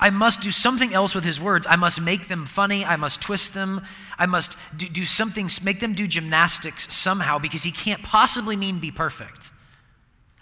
I 0.00 0.10
must 0.10 0.40
do 0.40 0.50
something 0.50 0.92
else 0.92 1.14
with 1.14 1.24
his 1.24 1.40
words. 1.40 1.66
I 1.68 1.76
must 1.76 2.00
make 2.00 2.28
them 2.28 2.46
funny. 2.46 2.84
I 2.84 2.96
must 2.96 3.20
twist 3.20 3.54
them. 3.54 3.82
I 4.18 4.26
must 4.26 4.58
do, 4.76 4.88
do 4.88 5.04
something, 5.04 5.48
make 5.62 5.80
them 5.80 5.94
do 5.94 6.06
gymnastics 6.06 6.92
somehow 6.92 7.38
because 7.38 7.62
he 7.62 7.70
can't 7.70 8.02
possibly 8.02 8.56
mean 8.56 8.78
be 8.80 8.90
perfect. 8.90 9.50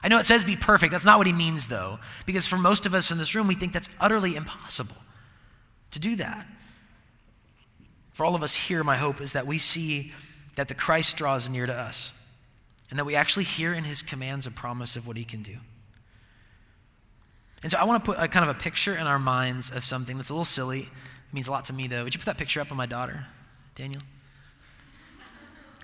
I 0.03 0.09
know 0.09 0.19
it 0.19 0.27
says 0.27 0.45
be 0.45 0.57
perfect. 0.57 0.91
That's 0.91 1.05
not 1.05 1.19
what 1.19 1.27
he 1.27 1.33
means, 1.33 1.69
though, 1.69 2.01
because 2.27 2.47
for 2.47 2.57
most 2.57 2.87
of 2.87 2.95
us 2.95 3.11
in 3.11 3.19
this 3.19 3.35
room, 3.35 3.47
we 3.47 3.55
think 3.55 3.73
that's 3.73 3.89
utterly 4.01 4.35
impossible 4.35 4.97
to 5.93 6.01
do 6.01 6.17
that. 6.17 6.47
For 8.13 8.25
all 8.27 8.35
of 8.35 8.43
us 8.43 8.57
here, 8.57 8.83
my 8.83 8.97
hope 8.97 9.21
is 9.21 9.33
that 9.33 9.47
we 9.47 9.59
see 9.59 10.13
that 10.57 10.69
the 10.69 10.75
Christ 10.75 11.17
draws 11.17 11.49
near 11.49 11.67
to 11.67 11.75
us 11.75 12.13
and 12.91 12.99
that 12.99 13.05
we 13.05 13.15
actually 13.15 13.45
hear 13.45 13.73
in 13.73 13.85
his 13.85 14.03
commands 14.03 14.47
a 14.47 14.51
promise 14.51 14.97
of 14.97 15.07
what 15.07 15.17
he 15.17 15.25
can 15.25 15.43
do. 15.43 15.59
And 17.63 17.71
so 17.71 17.79
I 17.79 17.85
want 17.85 18.05
to 18.05 18.11
put 18.13 18.23
a 18.23 18.27
kind 18.29 18.49
of 18.49 18.55
a 18.55 18.59
picture 18.59 18.95
in 18.95 19.07
our 19.07 19.19
minds 19.19 19.71
of 19.71 19.85
something 19.85 20.17
that's 20.17 20.31
a 20.31 20.33
little 20.33 20.45
silly. 20.45 20.81
It 20.81 21.35
means 21.35 21.49
a 21.49 21.53
lot 21.53 21.65
to 21.67 21.73
me, 21.73 21.87
though. 21.87 22.05
Would 22.05 22.15
you 22.15 22.19
put 22.19 22.27
that 22.27 22.39
picture 22.39 22.61
up 22.61 22.71
of 22.71 22.77
my 22.77 22.87
daughter, 22.87 23.27
Daniel? 23.75 24.03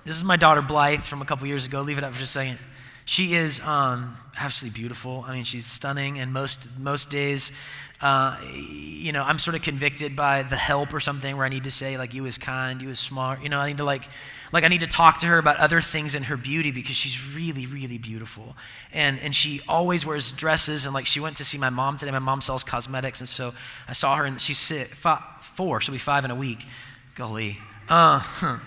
This 0.05 0.17
is 0.17 0.25
my 0.25 0.37
daughter, 0.37 0.63
Blythe, 0.63 1.01
from 1.01 1.23
a 1.23 1.25
couple 1.25 1.47
years 1.47 1.67
ago. 1.67 1.83
Leave 1.83 1.99
it 1.99 2.05
up 2.05 2.13
for 2.13 2.19
just 2.19 2.35
a 2.35 2.39
second. 2.39 2.59
She 3.09 3.37
is 3.37 3.59
um, 3.61 4.19
absolutely 4.39 4.79
beautiful. 4.79 5.25
I 5.27 5.33
mean, 5.33 5.45
she's 5.45 5.65
stunning, 5.65 6.19
and 6.19 6.31
most 6.31 6.69
most 6.79 7.09
days, 7.09 7.53
uh, 8.03 8.37
you 8.53 9.13
know, 9.13 9.23
I'm 9.23 9.39
sort 9.39 9.55
of 9.55 9.63
convicted 9.63 10.15
by 10.15 10.43
the 10.43 10.57
help 10.57 10.93
or 10.93 11.01
something 11.01 11.35
where 11.35 11.47
I 11.47 11.49
need 11.49 11.65
to 11.65 11.71
say 11.71 11.97
like, 11.97 12.13
"You 12.13 12.27
is 12.27 12.37
kind, 12.37 12.83
you 12.83 12.91
is 12.91 12.99
smart." 12.99 13.43
You 13.43 13.49
know, 13.49 13.61
I 13.61 13.69
need 13.69 13.79
to 13.79 13.85
like, 13.85 14.03
like 14.53 14.63
I 14.63 14.69
need 14.69 14.83
to 14.83 14.87
talk 14.87 15.21
to 15.21 15.27
her 15.27 15.39
about 15.39 15.57
other 15.57 15.81
things 15.81 16.15
in 16.15 16.25
her 16.25 16.37
beauty 16.37 16.71
because 16.71 16.97
she's 16.97 17.35
really, 17.35 17.65
really 17.65 17.97
beautiful, 17.97 18.55
and 18.93 19.19
and 19.21 19.35
she 19.35 19.63
always 19.67 20.05
wears 20.05 20.31
dresses. 20.31 20.85
And 20.85 20.93
like, 20.93 21.07
she 21.07 21.19
went 21.19 21.39
to 21.39 21.47
see 21.47 21.57
my 21.57 21.71
mom 21.71 21.97
today. 21.97 22.13
My 22.13 22.19
mom 22.19 22.43
sells 22.43 22.63
cosmetics, 22.63 23.21
and 23.21 23.29
so 23.29 23.55
I 23.89 23.95
saw 23.95 24.17
her, 24.17 24.27
and 24.27 24.39
she's 24.39 24.71
four. 25.41 25.81
She'll 25.81 25.95
be 25.95 25.99
five 25.99 26.27
in 26.27 26.31
a 26.31 26.37
week. 26.37 26.67
Golly. 27.15 27.57
Uh, 27.89 28.21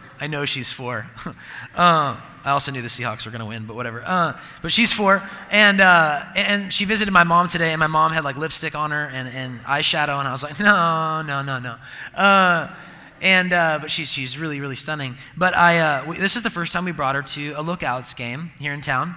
I 0.20 0.26
know 0.26 0.46
she's 0.46 0.72
four. 0.72 1.12
uh, 1.76 2.20
I 2.44 2.52
also 2.52 2.72
knew 2.72 2.82
the 2.82 2.88
Seahawks 2.88 3.26
were 3.26 3.32
going 3.32 3.42
to 3.42 3.46
win, 3.46 3.66
but 3.66 3.76
whatever. 3.76 4.04
Uh, 4.06 4.40
but 4.62 4.72
she's 4.72 4.92
four, 4.92 5.22
and 5.52 5.80
uh, 5.80 6.24
and 6.36 6.74
she 6.74 6.86
visited 6.86 7.12
my 7.12 7.24
mom 7.24 7.48
today, 7.48 7.72
and 7.72 7.80
my 7.80 7.88
mom 7.88 8.12
had 8.12 8.24
like 8.24 8.38
lipstick 8.38 8.76
on 8.76 8.92
her 8.92 9.06
and, 9.06 9.28
and 9.30 9.60
eyeshadow, 9.62 10.20
and 10.20 10.28
I 10.28 10.32
was 10.32 10.44
like, 10.44 10.60
no, 10.60 11.22
no, 11.22 11.42
no, 11.42 11.60
no. 11.60 11.76
Uh, 12.20 12.74
and 13.22 13.54
uh, 13.54 13.78
but 13.80 13.92
she's 13.92 14.12
she's 14.12 14.38
really 14.38 14.60
really 14.60 14.76
stunning. 14.76 15.18
But 15.38 15.56
I 15.56 15.80
uh, 15.80 16.06
we, 16.08 16.18
this 16.18 16.36
is 16.36 16.44
the 16.44 16.50
first 16.50 16.74
time 16.74 16.86
we 16.86 16.92
brought 16.92 17.16
her 17.16 17.22
to 17.22 17.52
a 17.52 17.62
Lookouts 17.62 18.14
game 18.16 18.52
here 18.60 18.74
in 18.74 18.82
town, 18.82 19.16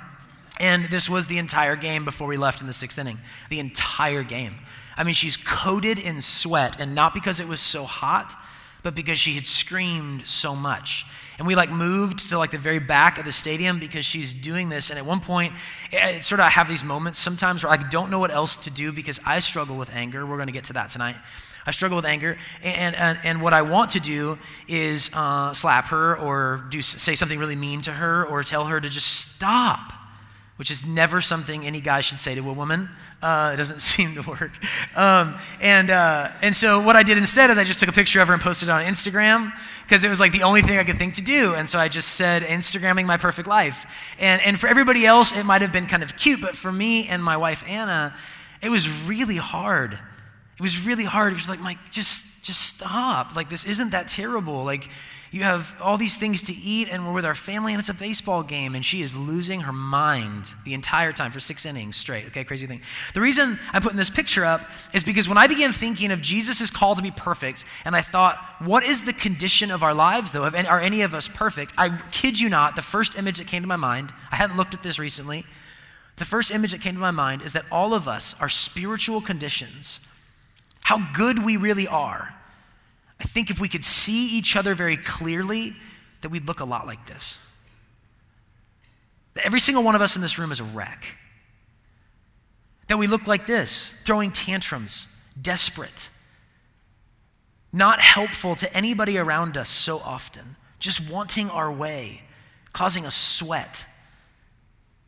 and 0.60 0.84
this 0.86 1.08
was 1.08 1.26
the 1.26 1.38
entire 1.38 1.76
game 1.76 2.04
before 2.04 2.28
we 2.28 2.36
left 2.36 2.60
in 2.60 2.66
the 2.66 2.74
sixth 2.74 2.98
inning. 2.98 3.18
The 3.48 3.58
entire 3.58 4.22
game. 4.22 4.56
I 4.96 5.02
mean, 5.02 5.14
she's 5.14 5.36
coated 5.36 5.98
in 5.98 6.20
sweat, 6.20 6.78
and 6.78 6.94
not 6.94 7.14
because 7.14 7.40
it 7.40 7.48
was 7.48 7.60
so 7.60 7.84
hot, 7.84 8.34
but 8.82 8.94
because 8.94 9.18
she 9.18 9.32
had 9.32 9.46
screamed 9.46 10.26
so 10.26 10.54
much. 10.54 11.06
And 11.38 11.46
we 11.46 11.54
like 11.54 11.70
moved 11.70 12.30
to 12.30 12.38
like 12.38 12.50
the 12.52 12.58
very 12.58 12.78
back 12.78 13.18
of 13.18 13.24
the 13.24 13.32
stadium 13.32 13.78
because 13.78 14.04
she's 14.04 14.32
doing 14.32 14.68
this. 14.68 14.90
And 14.90 14.98
at 14.98 15.04
one 15.04 15.20
point, 15.20 15.52
it, 15.90 16.24
sort 16.24 16.40
of 16.40 16.46
I 16.46 16.50
have 16.50 16.68
these 16.68 16.84
moments 16.84 17.18
sometimes 17.18 17.64
where 17.64 17.72
I 17.72 17.76
don't 17.76 18.10
know 18.10 18.18
what 18.18 18.30
else 18.30 18.56
to 18.58 18.70
do 18.70 18.92
because 18.92 19.18
I 19.26 19.40
struggle 19.40 19.76
with 19.76 19.94
anger. 19.94 20.24
We're 20.24 20.36
going 20.36 20.46
to 20.46 20.52
get 20.52 20.64
to 20.64 20.74
that 20.74 20.90
tonight. 20.90 21.16
I 21.66 21.70
struggle 21.70 21.96
with 21.96 22.04
anger, 22.04 22.36
and, 22.62 22.94
and, 22.94 23.18
and 23.24 23.40
what 23.40 23.54
I 23.54 23.62
want 23.62 23.92
to 23.92 24.00
do 24.00 24.38
is 24.68 25.10
uh, 25.14 25.54
slap 25.54 25.86
her 25.86 26.14
or 26.18 26.66
do 26.68 26.82
say 26.82 27.14
something 27.14 27.38
really 27.38 27.56
mean 27.56 27.80
to 27.82 27.92
her 27.92 28.26
or 28.26 28.42
tell 28.42 28.66
her 28.66 28.78
to 28.78 28.88
just 28.90 29.06
stop 29.06 30.03
which 30.56 30.70
is 30.70 30.86
never 30.86 31.20
something 31.20 31.66
any 31.66 31.80
guy 31.80 32.00
should 32.00 32.18
say 32.18 32.34
to 32.34 32.48
a 32.48 32.52
woman. 32.52 32.88
Uh, 33.20 33.50
it 33.54 33.56
doesn't 33.56 33.80
seem 33.82 34.14
to 34.14 34.22
work. 34.22 34.52
Um, 34.96 35.36
and, 35.60 35.90
uh, 35.90 36.30
and 36.42 36.54
so 36.54 36.80
what 36.80 36.96
I 36.96 37.02
did 37.02 37.18
instead 37.18 37.50
is 37.50 37.58
I 37.58 37.64
just 37.64 37.80
took 37.80 37.88
a 37.88 37.92
picture 37.92 38.20
of 38.20 38.28
her 38.28 38.34
and 38.34 38.42
posted 38.42 38.68
it 38.68 38.72
on 38.72 38.82
Instagram 38.84 39.52
because 39.84 40.04
it 40.04 40.08
was 40.08 40.20
like 40.20 40.32
the 40.32 40.42
only 40.42 40.62
thing 40.62 40.78
I 40.78 40.84
could 40.84 40.96
think 40.96 41.14
to 41.14 41.22
do. 41.22 41.54
And 41.54 41.68
so 41.68 41.78
I 41.78 41.88
just 41.88 42.10
said, 42.10 42.42
Instagramming 42.42 43.06
my 43.06 43.16
perfect 43.16 43.48
life. 43.48 44.14
And, 44.20 44.40
and 44.42 44.58
for 44.58 44.68
everybody 44.68 45.04
else, 45.04 45.36
it 45.36 45.44
might 45.44 45.62
have 45.62 45.72
been 45.72 45.86
kind 45.86 46.02
of 46.02 46.16
cute, 46.16 46.40
but 46.40 46.56
for 46.56 46.70
me 46.70 47.08
and 47.08 47.22
my 47.22 47.36
wife, 47.36 47.64
Anna, 47.68 48.14
it 48.62 48.68
was 48.68 48.88
really 49.06 49.36
hard. 49.36 49.94
It 49.94 50.62
was 50.62 50.86
really 50.86 51.04
hard. 51.04 51.32
It 51.32 51.36
was 51.36 51.48
like, 51.48 51.60
Mike, 51.60 51.90
just, 51.90 52.44
just 52.44 52.60
stop. 52.60 53.34
Like, 53.34 53.48
this 53.48 53.64
isn't 53.64 53.90
that 53.90 54.06
terrible. 54.06 54.62
Like, 54.62 54.88
you 55.34 55.42
have 55.42 55.74
all 55.80 55.96
these 55.96 56.16
things 56.16 56.44
to 56.44 56.54
eat, 56.54 56.88
and 56.92 57.04
we're 57.04 57.12
with 57.12 57.26
our 57.26 57.34
family, 57.34 57.72
and 57.72 57.80
it's 57.80 57.88
a 57.88 57.94
baseball 57.94 58.44
game, 58.44 58.76
and 58.76 58.84
she 58.84 59.02
is 59.02 59.16
losing 59.16 59.62
her 59.62 59.72
mind 59.72 60.52
the 60.64 60.74
entire 60.74 61.12
time 61.12 61.32
for 61.32 61.40
six 61.40 61.66
innings 61.66 61.96
straight. 61.96 62.26
Okay, 62.26 62.44
crazy 62.44 62.68
thing. 62.68 62.80
The 63.14 63.20
reason 63.20 63.58
I'm 63.72 63.82
putting 63.82 63.96
this 63.96 64.10
picture 64.10 64.44
up 64.44 64.70
is 64.92 65.02
because 65.02 65.28
when 65.28 65.36
I 65.36 65.48
began 65.48 65.72
thinking 65.72 66.12
of 66.12 66.22
Jesus' 66.22 66.70
call 66.70 66.94
to 66.94 67.02
be 67.02 67.10
perfect, 67.10 67.64
and 67.84 67.96
I 67.96 68.00
thought, 68.00 68.38
what 68.60 68.84
is 68.84 69.02
the 69.02 69.12
condition 69.12 69.72
of 69.72 69.82
our 69.82 69.92
lives, 69.92 70.30
though? 70.30 70.44
Are 70.44 70.78
any 70.78 71.00
of 71.00 71.14
us 71.14 71.26
perfect? 71.26 71.74
I 71.76 72.00
kid 72.12 72.38
you 72.38 72.48
not, 72.48 72.76
the 72.76 72.82
first 72.82 73.18
image 73.18 73.38
that 73.38 73.48
came 73.48 73.62
to 73.62 73.68
my 73.68 73.74
mind, 73.74 74.12
I 74.30 74.36
hadn't 74.36 74.56
looked 74.56 74.74
at 74.74 74.84
this 74.84 75.00
recently, 75.00 75.46
the 76.14 76.24
first 76.24 76.52
image 76.52 76.70
that 76.70 76.80
came 76.80 76.94
to 76.94 77.00
my 77.00 77.10
mind 77.10 77.42
is 77.42 77.54
that 77.54 77.64
all 77.72 77.92
of 77.92 78.06
us 78.06 78.40
are 78.40 78.48
spiritual 78.48 79.20
conditions, 79.20 79.98
how 80.84 81.08
good 81.12 81.44
we 81.44 81.56
really 81.56 81.88
are 81.88 82.36
I 83.24 83.26
think 83.26 83.50
if 83.50 83.58
we 83.58 83.68
could 83.68 83.82
see 83.82 84.26
each 84.28 84.54
other 84.54 84.74
very 84.74 84.98
clearly, 84.98 85.74
that 86.20 86.28
we'd 86.28 86.46
look 86.46 86.60
a 86.60 86.64
lot 86.64 86.86
like 86.86 87.06
this. 87.06 87.44
That 89.34 89.46
every 89.46 89.60
single 89.60 89.82
one 89.82 89.94
of 89.94 90.02
us 90.02 90.14
in 90.14 90.22
this 90.22 90.38
room 90.38 90.52
is 90.52 90.60
a 90.60 90.64
wreck. 90.64 91.16
That 92.88 92.98
we 92.98 93.06
look 93.06 93.26
like 93.26 93.46
this, 93.46 93.94
throwing 94.04 94.30
tantrums, 94.30 95.08
desperate, 95.40 96.10
not 97.72 98.00
helpful 98.00 98.54
to 98.56 98.72
anybody 98.76 99.18
around 99.18 99.56
us 99.56 99.70
so 99.70 99.98
often, 99.98 100.56
just 100.78 101.10
wanting 101.10 101.48
our 101.48 101.72
way, 101.72 102.22
causing 102.72 103.06
us 103.06 103.14
sweat 103.16 103.86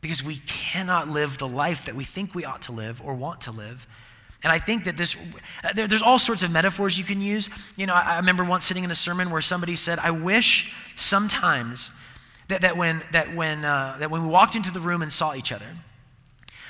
because 0.01 0.23
we 0.23 0.37
cannot 0.47 1.07
live 1.07 1.37
the 1.37 1.47
life 1.47 1.85
that 1.85 1.95
we 1.95 2.03
think 2.03 2.33
we 2.33 2.45
ought 2.45 2.61
to 2.63 2.71
live 2.71 3.01
or 3.03 3.13
want 3.13 3.41
to 3.41 3.51
live 3.51 3.87
and 4.43 4.53
I 4.53 4.59
think 4.59 4.85
that 4.85 4.97
this, 4.97 5.15
uh, 5.63 5.73
there, 5.73 5.87
there's 5.87 6.01
all 6.01 6.19
sorts 6.19 6.43
of 6.43 6.51
metaphors 6.51 6.97
you 6.97 7.03
can 7.03 7.21
use. 7.21 7.49
You 7.75 7.87
know, 7.87 7.93
I, 7.93 8.13
I, 8.13 8.15
remember 8.17 8.43
once 8.43 8.65
sitting 8.65 8.83
in 8.83 8.91
a 8.91 8.95
sermon 8.95 9.31
where 9.31 9.41
somebody 9.41 9.75
said, 9.75 9.99
I 9.99 10.11
wish 10.11 10.73
sometimes 10.95 11.91
that, 12.47 12.61
that, 12.61 12.77
when, 12.77 13.01
that, 13.11 13.35
when, 13.35 13.65
uh, 13.65 13.97
that 13.99 14.11
when 14.11 14.21
we 14.21 14.27
walked 14.27 14.55
into 14.55 14.71
the 14.71 14.79
room 14.79 15.01
and 15.01 15.11
saw 15.11 15.33
each 15.33 15.51
other, 15.51 15.65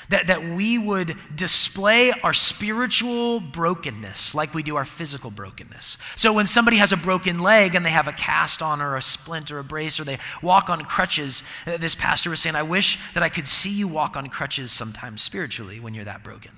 that, 0.10 0.28
that 0.28 0.42
we 0.42 0.78
would 0.78 1.18
display 1.36 2.14
our 2.24 2.34
spiritual 2.34 3.42
brokenness 3.42 4.34
like 4.34 4.54
we 4.54 4.64
do 4.64 4.78
our 4.78 4.86
physical 4.86 5.30
brokenness. 5.30 5.98
So 6.16 6.32
when 6.32 6.48
somebody 6.48 6.78
has 6.78 6.94
a 6.94 6.98
broken 6.98 7.40
leg 7.40 7.76
and 7.76 7.86
they 7.86 7.90
have 7.90 8.08
a 8.08 8.14
cast 8.14 8.62
on 8.62 8.82
or 8.82 8.96
a 8.96 9.02
splint 9.02 9.52
or 9.52 9.60
a 9.60 9.64
brace 9.66 10.00
or 10.00 10.06
they 10.06 10.20
walk 10.42 10.70
on 10.70 10.86
crutches, 10.86 11.44
uh, 11.66 11.76
this 11.76 11.96
pastor 11.96 12.30
was 12.30 12.40
saying, 12.40 12.56
I 12.56 12.64
wish 12.64 12.98
that 13.14 13.24
I 13.24 13.28
could 13.28 13.48
see 13.48 13.74
you 13.74 13.90
walk 13.90 14.16
on 14.16 14.30
crutches 14.30 14.72
sometimes 14.72 15.22
spiritually 15.22 15.82
when 15.82 15.94
you're 15.94 16.06
that 16.06 16.24
broken. 16.24 16.52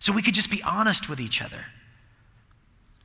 So 0.00 0.12
we 0.12 0.22
could 0.22 0.34
just 0.34 0.50
be 0.50 0.62
honest 0.62 1.08
with 1.08 1.20
each 1.20 1.40
other. 1.40 1.66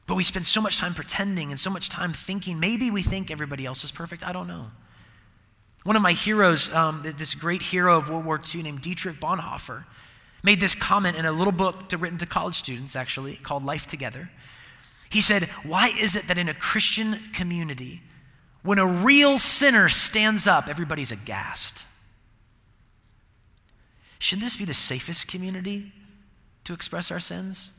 But 0.08 0.16
we 0.16 0.24
spend 0.24 0.48
so 0.48 0.62
much 0.62 0.80
time 0.80 0.94
pretending 0.94 1.52
and 1.52 1.60
so 1.60 1.70
much 1.70 1.90
time 1.90 2.14
thinking. 2.14 2.60
Maybe 2.60 2.90
we 2.90 3.04
think 3.04 3.30
everybody 3.30 3.66
else 3.66 3.84
is 3.84 3.92
perfect. 3.92 4.26
I 4.26 4.32
don't 4.32 4.48
know. 4.48 4.72
One 5.84 5.96
of 5.96 6.02
my 6.02 6.14
heroes, 6.14 6.74
um, 6.74 7.04
this 7.04 7.36
great 7.36 7.62
hero 7.62 7.98
of 7.98 8.10
World 8.10 8.26
War 8.26 8.42
II 8.54 8.64
named 8.64 8.82
Dietrich 8.82 9.20
Bonhoeffer, 9.20 9.86
made 10.42 10.60
this 10.60 10.74
comment 10.74 11.18
in 11.18 11.26
a 11.26 11.32
little 11.32 11.52
book 11.52 11.90
to, 11.90 11.98
written 11.98 12.18
to 12.20 12.26
college 12.26 12.56
students, 12.56 12.96
actually, 12.96 13.36
called 13.36 13.66
Life 13.66 13.88
Together. 13.88 14.32
He 15.10 15.22
said, 15.22 15.44
Why 15.64 15.92
is 16.00 16.16
it 16.16 16.28
that 16.28 16.38
in 16.38 16.48
a 16.48 16.54
Christian 16.54 17.20
community, 17.34 18.02
when 18.64 18.80
a 18.80 18.88
real 18.88 19.38
sinner 19.38 19.90
stands 19.90 20.48
up, 20.48 20.70
everybody's 20.70 21.12
aghast? 21.12 21.86
Shouldn't 24.18 24.44
this 24.44 24.56
be 24.56 24.66
the 24.66 24.74
safest 24.74 25.28
community 25.28 25.92
to 26.66 26.74
express 26.74 27.10
our 27.10 27.20
sins? 27.20 27.72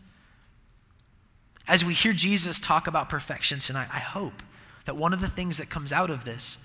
As 1.68 1.84
we 1.84 1.94
hear 1.94 2.12
Jesus 2.12 2.60
talk 2.60 2.86
about 2.86 3.08
perfection 3.08 3.58
tonight, 3.58 3.88
I 3.92 3.98
hope 3.98 4.42
that 4.84 4.96
one 4.96 5.12
of 5.12 5.20
the 5.20 5.28
things 5.28 5.58
that 5.58 5.68
comes 5.68 5.92
out 5.92 6.10
of 6.10 6.24
this 6.24 6.58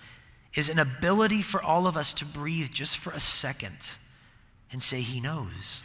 is 0.55 0.69
an 0.69 0.79
ability 0.79 1.41
for 1.41 1.61
all 1.61 1.87
of 1.87 1.97
us 1.97 2.13
to 2.15 2.25
breathe 2.25 2.71
just 2.71 2.97
for 2.97 3.11
a 3.11 3.19
second 3.19 3.95
and 4.71 4.81
say, 4.81 5.01
He 5.01 5.19
knows. 5.19 5.83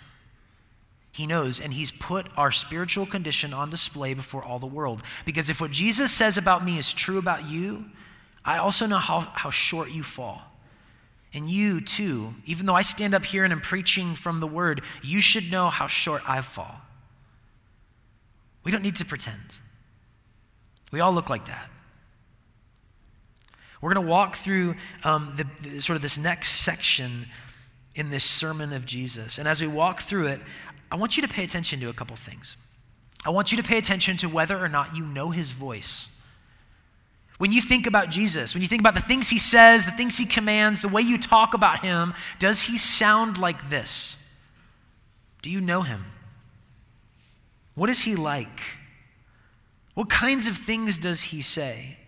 He 1.12 1.26
knows, 1.26 1.60
and 1.60 1.72
He's 1.72 1.90
put 1.90 2.26
our 2.36 2.52
spiritual 2.52 3.06
condition 3.06 3.54
on 3.54 3.70
display 3.70 4.12
before 4.12 4.44
all 4.44 4.58
the 4.58 4.66
world. 4.66 5.02
Because 5.24 5.48
if 5.48 5.60
what 5.60 5.70
Jesus 5.70 6.12
says 6.12 6.36
about 6.36 6.64
me 6.64 6.78
is 6.78 6.92
true 6.92 7.18
about 7.18 7.48
you, 7.48 7.86
I 8.44 8.58
also 8.58 8.86
know 8.86 8.98
how, 8.98 9.20
how 9.20 9.50
short 9.50 9.90
you 9.90 10.02
fall. 10.02 10.42
And 11.36 11.50
you 11.50 11.82
too, 11.82 12.34
even 12.46 12.64
though 12.64 12.74
I 12.74 12.80
stand 12.80 13.14
up 13.14 13.26
here 13.26 13.44
and 13.44 13.52
am 13.52 13.60
preaching 13.60 14.14
from 14.14 14.40
the 14.40 14.46
word, 14.46 14.80
you 15.02 15.20
should 15.20 15.50
know 15.50 15.68
how 15.68 15.86
short 15.86 16.22
I 16.26 16.40
fall. 16.40 16.80
We 18.64 18.72
don't 18.72 18.80
need 18.80 18.96
to 18.96 19.04
pretend. 19.04 19.58
We 20.90 21.00
all 21.00 21.12
look 21.12 21.28
like 21.28 21.44
that. 21.44 21.68
We're 23.82 23.92
going 23.92 24.06
to 24.06 24.10
walk 24.10 24.36
through 24.36 24.76
um, 25.04 25.34
the, 25.36 25.46
the, 25.68 25.82
sort 25.82 25.96
of 25.96 26.02
this 26.02 26.16
next 26.16 26.52
section 26.52 27.26
in 27.94 28.08
this 28.08 28.24
sermon 28.24 28.72
of 28.72 28.86
Jesus. 28.86 29.36
And 29.36 29.46
as 29.46 29.60
we 29.60 29.66
walk 29.66 30.00
through 30.00 30.28
it, 30.28 30.40
I 30.90 30.96
want 30.96 31.18
you 31.18 31.22
to 31.22 31.28
pay 31.28 31.44
attention 31.44 31.80
to 31.80 31.90
a 31.90 31.92
couple 31.92 32.16
things. 32.16 32.56
I 33.26 33.30
want 33.30 33.52
you 33.52 33.60
to 33.60 33.62
pay 33.62 33.76
attention 33.76 34.16
to 34.18 34.28
whether 34.30 34.58
or 34.58 34.70
not 34.70 34.96
you 34.96 35.04
know 35.04 35.32
his 35.32 35.52
voice. 35.52 36.08
When 37.38 37.52
you 37.52 37.60
think 37.60 37.86
about 37.86 38.10
Jesus, 38.10 38.54
when 38.54 38.62
you 38.62 38.68
think 38.68 38.80
about 38.80 38.94
the 38.94 39.00
things 39.00 39.28
he 39.28 39.38
says, 39.38 39.84
the 39.84 39.92
things 39.92 40.16
he 40.16 40.24
commands, 40.24 40.80
the 40.80 40.88
way 40.88 41.02
you 41.02 41.18
talk 41.18 41.52
about 41.52 41.80
him, 41.80 42.14
does 42.38 42.64
he 42.64 42.78
sound 42.78 43.38
like 43.38 43.68
this? 43.68 44.16
Do 45.42 45.50
you 45.50 45.60
know 45.60 45.82
him? 45.82 46.04
What 47.74 47.90
is 47.90 48.02
he 48.02 48.16
like? 48.16 48.60
What 49.94 50.08
kinds 50.08 50.46
of 50.46 50.56
things 50.56 50.98
does 50.98 51.24
he 51.24 51.42
say? 51.42 51.98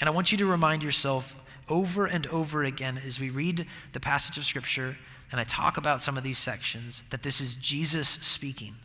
And 0.00 0.08
I 0.08 0.12
want 0.12 0.32
you 0.32 0.38
to 0.38 0.46
remind 0.46 0.82
yourself 0.82 1.34
over 1.68 2.06
and 2.06 2.26
over 2.28 2.62
again 2.62 3.00
as 3.04 3.18
we 3.18 3.30
read 3.30 3.66
the 3.92 4.00
passage 4.00 4.38
of 4.38 4.44
Scripture 4.44 4.96
and 5.30 5.40
I 5.40 5.44
talk 5.44 5.76
about 5.76 6.00
some 6.00 6.16
of 6.16 6.22
these 6.22 6.38
sections 6.38 7.02
that 7.10 7.22
this 7.22 7.40
is 7.40 7.54
Jesus 7.54 8.08
speaking. 8.08 8.76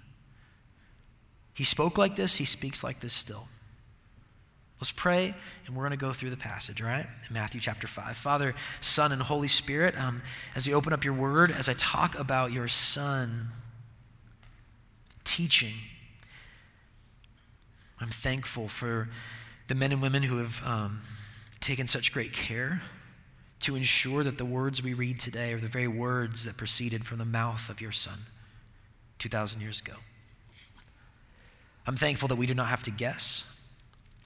He 1.53 1.63
spoke 1.63 1.98
like 1.98 2.15
this, 2.15 2.38
he 2.38 2.45
speaks 2.45 2.83
like 2.83 3.00
this 3.00 3.13
still. 3.13 3.48
Let's 4.83 4.91
pray, 4.91 5.33
and 5.65 5.77
we're 5.77 5.83
going 5.83 5.97
to 5.97 6.05
go 6.05 6.11
through 6.11 6.31
the 6.31 6.35
passage, 6.35 6.81
all 6.81 6.87
right? 6.89 7.05
In 7.05 7.33
Matthew 7.33 7.61
chapter 7.61 7.87
5. 7.87 8.17
Father, 8.17 8.53
Son, 8.81 9.13
and 9.13 9.21
Holy 9.21 9.47
Spirit, 9.47 9.97
um, 9.97 10.21
as 10.57 10.67
we 10.67 10.73
open 10.73 10.91
up 10.91 11.05
your 11.05 11.13
word, 11.13 11.53
as 11.53 11.69
I 11.69 11.73
talk 11.77 12.19
about 12.19 12.51
your 12.51 12.67
Son 12.67 13.47
teaching, 15.23 15.75
I'm 18.01 18.09
thankful 18.09 18.67
for 18.67 19.07
the 19.69 19.75
men 19.75 19.93
and 19.93 20.01
women 20.01 20.23
who 20.23 20.39
have 20.39 20.61
um, 20.65 20.99
taken 21.61 21.87
such 21.87 22.11
great 22.11 22.33
care 22.33 22.81
to 23.61 23.77
ensure 23.77 24.21
that 24.25 24.37
the 24.37 24.43
words 24.43 24.83
we 24.83 24.93
read 24.93 25.17
today 25.17 25.53
are 25.53 25.59
the 25.61 25.69
very 25.69 25.87
words 25.87 26.43
that 26.43 26.57
proceeded 26.57 27.05
from 27.05 27.19
the 27.19 27.25
mouth 27.25 27.69
of 27.69 27.79
your 27.79 27.93
Son 27.93 28.25
2,000 29.19 29.61
years 29.61 29.79
ago. 29.79 29.93
I'm 31.87 31.95
thankful 31.95 32.27
that 32.27 32.35
we 32.35 32.47
do 32.47 32.53
not 32.53 32.67
have 32.67 32.83
to 32.83 32.91
guess 32.91 33.45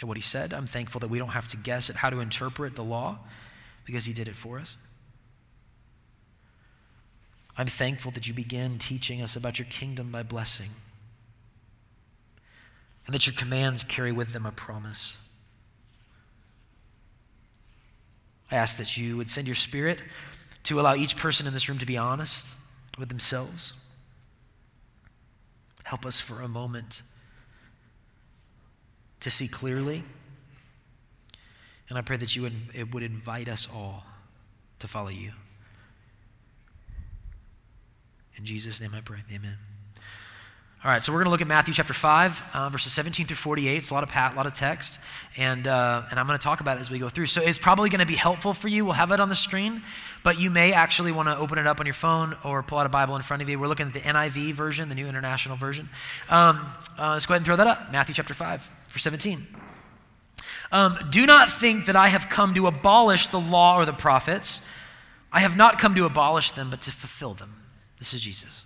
at 0.01 0.07
what 0.07 0.17
he 0.17 0.21
said. 0.21 0.53
I'm 0.53 0.67
thankful 0.67 0.99
that 0.99 1.09
we 1.09 1.17
don't 1.17 1.29
have 1.29 1.47
to 1.49 1.57
guess 1.57 1.89
at 1.89 1.97
how 1.97 2.09
to 2.09 2.19
interpret 2.19 2.75
the 2.75 2.83
law 2.83 3.19
because 3.85 4.05
he 4.05 4.13
did 4.13 4.27
it 4.27 4.35
for 4.35 4.59
us. 4.59 4.77
I'm 7.57 7.67
thankful 7.67 8.11
that 8.11 8.27
you 8.27 8.33
began 8.33 8.77
teaching 8.77 9.21
us 9.21 9.35
about 9.35 9.57
your 9.57 9.67
kingdom 9.67 10.11
by 10.11 10.21
blessing 10.21 10.69
and 13.05 13.13
that 13.15 13.25
your 13.25 13.33
commands 13.33 13.83
carry 13.83 14.11
with 14.11 14.33
them 14.33 14.45
a 14.45 14.51
promise. 14.51 15.17
I 18.51 18.55
ask 18.57 18.77
that 18.77 18.97
you 18.97 19.17
would 19.17 19.29
send 19.29 19.47
your 19.47 19.55
spirit 19.55 20.03
to 20.63 20.79
allow 20.79 20.95
each 20.95 21.17
person 21.17 21.47
in 21.47 21.53
this 21.53 21.67
room 21.67 21.79
to 21.79 21.85
be 21.85 21.97
honest 21.97 22.55
with 22.99 23.09
themselves. 23.09 23.73
Help 25.85 26.05
us 26.05 26.19
for 26.19 26.41
a 26.41 26.47
moment 26.47 27.01
to 29.27 29.31
see 29.31 29.49
clearly. 29.49 30.03
And 31.89 31.97
I 31.97 32.01
pray 32.01 32.15
that 32.15 32.33
you 32.35 32.43
would, 32.43 32.53
it 32.73 32.93
would 32.93 33.03
invite 33.03 33.49
us 33.49 33.67
all 33.73 34.05
to 34.79 34.87
follow 34.87 35.09
you. 35.09 35.31
In 38.37 38.45
Jesus' 38.45 38.79
name 38.79 38.91
I 38.93 39.01
pray. 39.01 39.19
Amen. 39.33 39.57
All 40.85 40.91
right, 40.91 41.03
so 41.03 41.11
we're 41.11 41.17
going 41.17 41.25
to 41.25 41.31
look 41.31 41.41
at 41.41 41.47
Matthew 41.47 41.73
chapter 41.73 41.93
5, 41.93 42.43
uh, 42.53 42.69
verses 42.69 42.93
17 42.93 43.25
through 43.25 43.35
48. 43.35 43.77
It's 43.77 43.89
a 43.89 43.93
lot 43.93 44.03
of 44.03 44.09
pat, 44.09 44.33
a 44.33 44.37
lot 44.37 44.45
of 44.45 44.53
text, 44.53 44.99
and, 45.35 45.67
uh, 45.67 46.03
and 46.09 46.19
I'm 46.19 46.27
going 46.27 46.37
to 46.37 46.43
talk 46.43 46.61
about 46.61 46.77
it 46.77 46.81
as 46.81 46.89
we 46.89 46.99
go 46.99 47.09
through. 47.09 47.25
So 47.25 47.41
it's 47.41 47.59
probably 47.59 47.89
going 47.89 47.99
to 47.99 48.05
be 48.05 48.15
helpful 48.15 48.53
for 48.53 48.67
you. 48.67 48.85
We'll 48.85 48.93
have 48.93 49.11
it 49.11 49.19
on 49.19 49.27
the 49.27 49.35
screen, 49.35 49.81
but 50.23 50.39
you 50.39 50.49
may 50.49 50.71
actually 50.71 51.11
want 51.11 51.27
to 51.27 51.37
open 51.37 51.57
it 51.57 51.67
up 51.67 51.81
on 51.81 51.87
your 51.87 51.93
phone 51.93 52.37
or 52.45 52.63
pull 52.63 52.77
out 52.77 52.85
a 52.85 52.89
Bible 52.89 53.15
in 53.15 53.23
front 53.23 53.41
of 53.41 53.49
you. 53.49 53.59
We're 53.59 53.67
looking 53.67 53.87
at 53.87 53.93
the 53.93 53.99
NIV 54.01 54.53
version, 54.53 54.87
the 54.87 54.95
New 54.95 55.07
International 55.07 55.57
Version. 55.57 55.89
Um, 56.29 56.59
uh, 56.97 57.13
let's 57.13 57.25
go 57.25 57.33
ahead 57.33 57.39
and 57.39 57.45
throw 57.45 57.55
that 57.55 57.67
up. 57.67 57.91
Matthew 57.91 58.13
chapter 58.13 58.35
5, 58.35 58.69
verse 58.89 59.03
17. 59.03 59.47
Um, 60.71 60.97
Do 61.09 61.25
not 61.25 61.49
think 61.49 61.85
that 61.85 61.95
I 61.95 62.09
have 62.09 62.29
come 62.29 62.53
to 62.55 62.67
abolish 62.67 63.27
the 63.27 63.39
law 63.39 63.77
or 63.77 63.85
the 63.85 63.93
prophets. 63.93 64.61
I 65.31 65.39
have 65.41 65.57
not 65.57 65.79
come 65.79 65.95
to 65.95 66.05
abolish 66.05 66.51
them, 66.51 66.69
but 66.69 66.81
to 66.81 66.91
fulfill 66.91 67.33
them. 67.33 67.53
This 67.99 68.13
is 68.13 68.21
Jesus. 68.21 68.65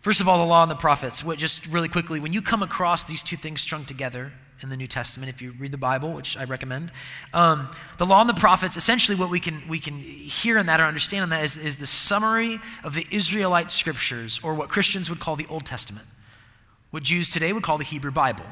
First 0.00 0.20
of 0.20 0.28
all, 0.28 0.38
the 0.38 0.44
law 0.44 0.62
and 0.62 0.70
the 0.70 0.76
prophets. 0.76 1.24
What, 1.24 1.38
just 1.38 1.66
really 1.66 1.88
quickly, 1.88 2.20
when 2.20 2.32
you 2.32 2.40
come 2.40 2.62
across 2.62 3.04
these 3.04 3.22
two 3.22 3.36
things 3.36 3.60
strung 3.60 3.84
together 3.84 4.32
in 4.62 4.68
the 4.68 4.76
New 4.76 4.86
Testament, 4.86 5.28
if 5.30 5.42
you 5.42 5.52
read 5.58 5.72
the 5.72 5.78
Bible, 5.78 6.12
which 6.12 6.36
I 6.36 6.44
recommend, 6.44 6.92
um, 7.34 7.68
the 7.98 8.06
law 8.06 8.20
and 8.20 8.28
the 8.28 8.34
prophets, 8.34 8.76
essentially 8.76 9.18
what 9.18 9.30
we 9.30 9.40
can, 9.40 9.66
we 9.68 9.80
can 9.80 9.94
hear 9.94 10.58
in 10.58 10.66
that 10.66 10.80
or 10.80 10.84
understand 10.84 11.24
in 11.24 11.30
that 11.30 11.44
is, 11.44 11.56
is 11.56 11.76
the 11.76 11.86
summary 11.86 12.60
of 12.84 12.94
the 12.94 13.04
Israelite 13.10 13.70
scriptures, 13.70 14.40
or 14.42 14.54
what 14.54 14.68
Christians 14.68 15.10
would 15.10 15.18
call 15.18 15.34
the 15.34 15.46
Old 15.48 15.66
Testament, 15.66 16.06
what 16.90 17.02
Jews 17.02 17.30
today 17.30 17.52
would 17.52 17.62
call 17.62 17.78
the 17.78 17.84
Hebrew 17.84 18.10
Bible. 18.10 18.46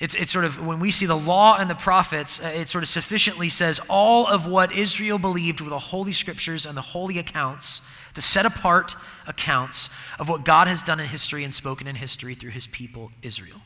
It's, 0.00 0.14
it's 0.14 0.32
sort 0.32 0.44
of, 0.44 0.64
when 0.64 0.80
we 0.80 0.90
see 0.90 1.06
the 1.06 1.16
law 1.16 1.56
and 1.58 1.70
the 1.70 1.74
prophets, 1.74 2.42
uh, 2.42 2.48
it 2.48 2.68
sort 2.68 2.82
of 2.82 2.88
sufficiently 2.88 3.48
says 3.48 3.80
all 3.88 4.26
of 4.26 4.46
what 4.46 4.72
Israel 4.72 5.18
believed 5.18 5.60
were 5.60 5.70
the 5.70 5.78
holy 5.78 6.12
scriptures 6.12 6.66
and 6.66 6.76
the 6.76 6.82
holy 6.82 7.18
accounts 7.18 7.80
the 8.14 8.22
set 8.22 8.46
apart 8.46 8.96
accounts 9.26 9.90
of 10.18 10.28
what 10.28 10.44
God 10.44 10.68
has 10.68 10.82
done 10.82 11.00
in 11.00 11.06
history 11.06 11.44
and 11.44 11.52
spoken 11.52 11.86
in 11.86 11.96
history 11.96 12.34
through 12.34 12.52
his 12.52 12.66
people, 12.68 13.10
Israel. 13.22 13.60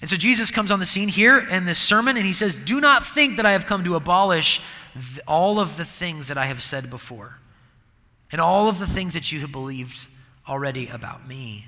And 0.00 0.10
so 0.10 0.16
Jesus 0.16 0.50
comes 0.50 0.70
on 0.70 0.80
the 0.80 0.86
scene 0.86 1.08
here 1.08 1.38
in 1.38 1.64
this 1.64 1.78
sermon 1.78 2.16
and 2.16 2.26
he 2.26 2.32
says, 2.32 2.56
Do 2.56 2.80
not 2.80 3.06
think 3.06 3.36
that 3.36 3.46
I 3.46 3.52
have 3.52 3.64
come 3.64 3.84
to 3.84 3.94
abolish 3.94 4.60
all 5.26 5.58
of 5.58 5.76
the 5.76 5.84
things 5.84 6.28
that 6.28 6.36
I 6.36 6.46
have 6.46 6.62
said 6.62 6.90
before 6.90 7.38
and 8.30 8.40
all 8.40 8.68
of 8.68 8.78
the 8.78 8.86
things 8.86 9.14
that 9.14 9.32
you 9.32 9.40
have 9.40 9.50
believed 9.50 10.06
already 10.46 10.88
about 10.88 11.26
me 11.26 11.66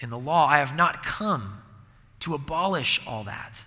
in 0.00 0.10
the 0.10 0.18
law. 0.18 0.46
I 0.46 0.58
have 0.58 0.76
not 0.76 1.02
come 1.02 1.62
to 2.20 2.34
abolish 2.34 3.00
all 3.06 3.24
that. 3.24 3.64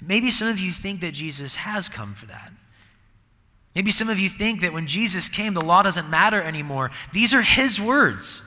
Maybe 0.00 0.30
some 0.30 0.48
of 0.48 0.58
you 0.58 0.70
think 0.70 1.00
that 1.00 1.12
Jesus 1.12 1.56
has 1.56 1.88
come 1.88 2.14
for 2.14 2.26
that. 2.26 2.52
Maybe 3.74 3.90
some 3.90 4.08
of 4.08 4.20
you 4.20 4.28
think 4.28 4.60
that 4.60 4.72
when 4.72 4.86
Jesus 4.86 5.28
came, 5.28 5.54
the 5.54 5.64
law 5.64 5.82
doesn't 5.82 6.08
matter 6.08 6.40
anymore. 6.40 6.90
These 7.12 7.34
are 7.34 7.42
his 7.42 7.80
words. 7.80 8.42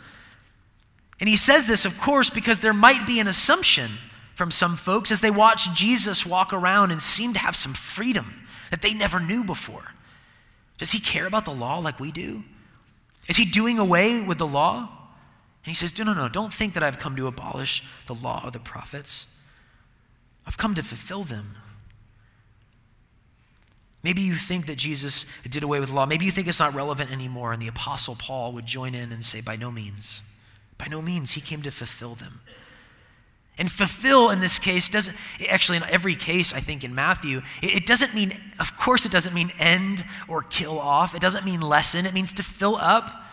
And 1.20 1.28
he 1.28 1.36
says 1.36 1.68
this, 1.68 1.86
of 1.86 2.00
course, 2.00 2.30
because 2.30 2.60
there 2.60 2.74
might 2.74 3.06
be 3.06 3.20
an 3.20 3.28
assumption 3.28 3.92
from 4.36 4.52
some 4.52 4.76
folks 4.76 5.12
as 5.12 5.20
they 5.20 5.32
watch 5.32 5.74
Jesus 5.74 6.26
walk 6.26 6.54
around 6.54 6.92
and 6.92 7.02
seem 7.02 7.34
to 7.34 7.40
have 7.40 7.56
some 7.56 7.74
freedom 7.74 8.46
that 8.70 8.82
they 8.82 8.94
never 8.94 9.20
knew 9.20 9.44
before. 9.44 9.94
Does 10.78 10.92
he 10.92 11.00
care 11.00 11.26
about 11.26 11.46
the 11.46 11.54
law 11.54 11.80
like 11.80 12.00
we 12.00 12.12
do? 12.12 12.44
Is 13.28 13.36
he 13.36 13.46
doing 13.46 13.80
away 13.80 14.22
with 14.22 14.38
the 14.38 14.48
law? 14.48 14.90
And 15.64 15.70
he 15.70 15.74
says, 15.74 15.98
No, 15.98 16.06
no, 16.06 16.14
no, 16.14 16.30
don't 16.30 16.54
think 16.54 16.74
that 16.74 16.84
I've 16.84 17.00
come 17.00 17.16
to 17.16 17.28
abolish 17.28 17.84
the 18.06 18.16
law 18.16 18.44
of 18.46 18.54
the 18.54 18.60
prophets. 18.60 19.28
I've 20.46 20.58
come 20.58 20.76
to 20.76 20.84
fulfill 20.84 21.24
them. 21.24 21.58
Maybe 24.04 24.22
you 24.22 24.36
think 24.36 24.68
that 24.68 24.78
Jesus 24.78 25.26
did 25.50 25.64
away 25.64 25.80
with 25.80 25.90
the 25.90 25.96
law. 25.96 26.06
Maybe 26.06 26.24
you 26.24 26.32
think 26.32 26.48
it's 26.48 26.60
not 26.60 26.74
relevant 26.74 27.12
anymore. 27.12 27.52
And 27.52 27.62
the 27.62 27.68
Apostle 27.68 28.16
Paul 28.16 28.54
would 28.54 28.66
join 28.66 28.96
in 28.96 29.12
and 29.12 29.26
say, 29.26 29.42
By 29.42 29.56
no 29.56 29.72
means. 29.72 30.22
By 30.78 30.88
no 30.88 31.02
means. 31.02 31.34
He 31.34 31.42
came 31.42 31.62
to 31.64 31.72
fulfill 31.72 32.16
them. 32.16 32.42
And 33.58 33.72
fulfill 33.72 34.30
in 34.30 34.40
this 34.40 34.60
case 34.60 34.88
doesn't, 34.88 35.18
actually, 35.50 35.78
in 35.78 35.84
every 35.86 36.16
case, 36.16 36.54
I 36.54 36.60
think 36.60 36.84
in 36.84 36.94
Matthew, 36.94 37.42
it, 37.64 37.88
doesn't 37.88 38.14
mean, 38.14 38.40
of 38.60 38.78
course, 38.78 39.04
it 39.06 39.12
doesn't 39.12 39.34
mean 39.34 39.52
end 39.58 40.06
or 40.28 40.44
kill 40.44 40.80
off. 40.80 41.16
It 41.16 41.22
doesn't 41.22 41.44
mean 41.44 41.60
lessen. 41.62 42.06
It 42.06 42.14
means 42.14 42.32
to 42.34 42.44
fill 42.44 42.76
up. 42.76 43.24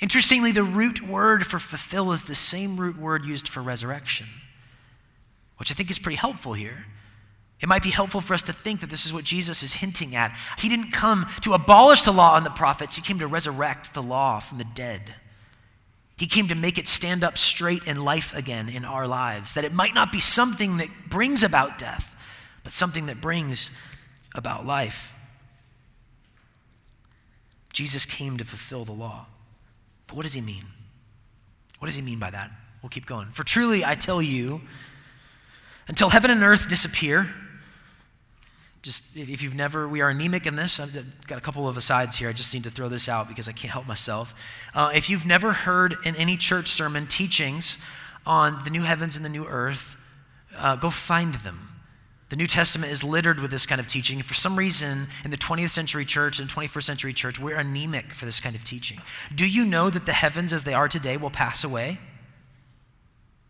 Interestingly, 0.00 0.52
the 0.52 0.64
root 0.64 1.00
word 1.00 1.46
for 1.46 1.58
fulfill 1.58 2.12
is 2.12 2.24
the 2.24 2.34
same 2.34 2.76
root 2.76 2.98
word 2.98 3.24
used 3.24 3.48
for 3.48 3.62
resurrection, 3.62 4.26
which 5.58 5.70
I 5.70 5.74
think 5.74 5.90
is 5.90 5.98
pretty 5.98 6.16
helpful 6.16 6.52
here. 6.52 6.86
It 7.60 7.68
might 7.68 7.82
be 7.82 7.90
helpful 7.90 8.20
for 8.20 8.34
us 8.34 8.42
to 8.44 8.52
think 8.52 8.80
that 8.80 8.90
this 8.90 9.06
is 9.06 9.12
what 9.12 9.24
Jesus 9.24 9.62
is 9.62 9.74
hinting 9.74 10.14
at. 10.14 10.36
He 10.58 10.68
didn't 10.68 10.90
come 10.90 11.26
to 11.42 11.54
abolish 11.54 12.02
the 12.02 12.12
law 12.12 12.36
and 12.36 12.44
the 12.44 12.50
prophets, 12.50 12.96
He 12.96 13.02
came 13.02 13.18
to 13.20 13.26
resurrect 13.26 13.94
the 13.94 14.02
law 14.02 14.40
from 14.40 14.58
the 14.58 14.64
dead. 14.64 15.14
He 16.16 16.26
came 16.26 16.48
to 16.48 16.54
make 16.54 16.78
it 16.78 16.86
stand 16.86 17.24
up 17.24 17.38
straight 17.38 17.84
in 17.84 18.04
life 18.04 18.34
again 18.36 18.68
in 18.68 18.84
our 18.84 19.06
lives, 19.06 19.54
that 19.54 19.64
it 19.64 19.72
might 19.72 19.94
not 19.94 20.12
be 20.12 20.20
something 20.20 20.76
that 20.76 20.88
brings 21.08 21.42
about 21.42 21.78
death, 21.78 22.14
but 22.62 22.72
something 22.72 23.06
that 23.06 23.20
brings 23.20 23.70
about 24.34 24.64
life. 24.64 25.14
Jesus 27.72 28.06
came 28.06 28.36
to 28.36 28.44
fulfill 28.44 28.84
the 28.84 28.92
law. 28.92 29.26
But 30.06 30.16
what 30.16 30.22
does 30.22 30.34
he 30.34 30.40
mean? 30.40 30.64
What 31.78 31.86
does 31.86 31.96
he 31.96 32.02
mean 32.02 32.18
by 32.18 32.30
that? 32.30 32.50
We'll 32.82 32.90
keep 32.90 33.06
going. 33.06 33.28
For 33.28 33.44
truly 33.44 33.84
I 33.84 33.94
tell 33.94 34.20
you, 34.20 34.60
until 35.88 36.10
heaven 36.10 36.30
and 36.30 36.42
earth 36.42 36.68
disappear, 36.68 37.34
just 38.82 39.04
if 39.14 39.42
you've 39.42 39.54
never, 39.54 39.88
we 39.88 40.02
are 40.02 40.10
anemic 40.10 40.46
in 40.46 40.56
this. 40.56 40.78
I've 40.78 40.92
got 41.26 41.38
a 41.38 41.40
couple 41.40 41.66
of 41.66 41.78
asides 41.78 42.18
here. 42.18 42.28
I 42.28 42.34
just 42.34 42.52
need 42.52 42.64
to 42.64 42.70
throw 42.70 42.88
this 42.88 43.08
out 43.08 43.28
because 43.28 43.48
I 43.48 43.52
can't 43.52 43.72
help 43.72 43.86
myself. 43.86 44.34
Uh, 44.74 44.90
if 44.94 45.08
you've 45.08 45.24
never 45.24 45.52
heard 45.52 45.96
in 46.04 46.14
any 46.16 46.36
church 46.36 46.68
sermon 46.68 47.06
teachings 47.06 47.78
on 48.26 48.62
the 48.64 48.70
new 48.70 48.82
heavens 48.82 49.16
and 49.16 49.24
the 49.24 49.30
new 49.30 49.46
earth, 49.46 49.96
uh, 50.56 50.76
go 50.76 50.90
find 50.90 51.36
them. 51.36 51.73
The 52.34 52.38
New 52.38 52.48
Testament 52.48 52.90
is 52.90 53.04
littered 53.04 53.38
with 53.38 53.52
this 53.52 53.64
kind 53.64 53.80
of 53.80 53.86
teaching. 53.86 54.18
And 54.18 54.26
For 54.26 54.34
some 54.34 54.56
reason, 54.56 55.06
in 55.24 55.30
the 55.30 55.36
20th 55.36 55.70
century 55.70 56.04
church 56.04 56.40
and 56.40 56.50
21st 56.50 56.82
century 56.82 57.12
church, 57.12 57.38
we're 57.38 57.54
anemic 57.54 58.12
for 58.12 58.24
this 58.24 58.40
kind 58.40 58.56
of 58.56 58.64
teaching. 58.64 59.00
Do 59.32 59.48
you 59.48 59.64
know 59.64 59.88
that 59.88 60.04
the 60.04 60.12
heavens 60.12 60.52
as 60.52 60.64
they 60.64 60.74
are 60.74 60.88
today 60.88 61.16
will 61.16 61.30
pass 61.30 61.62
away? 61.62 62.00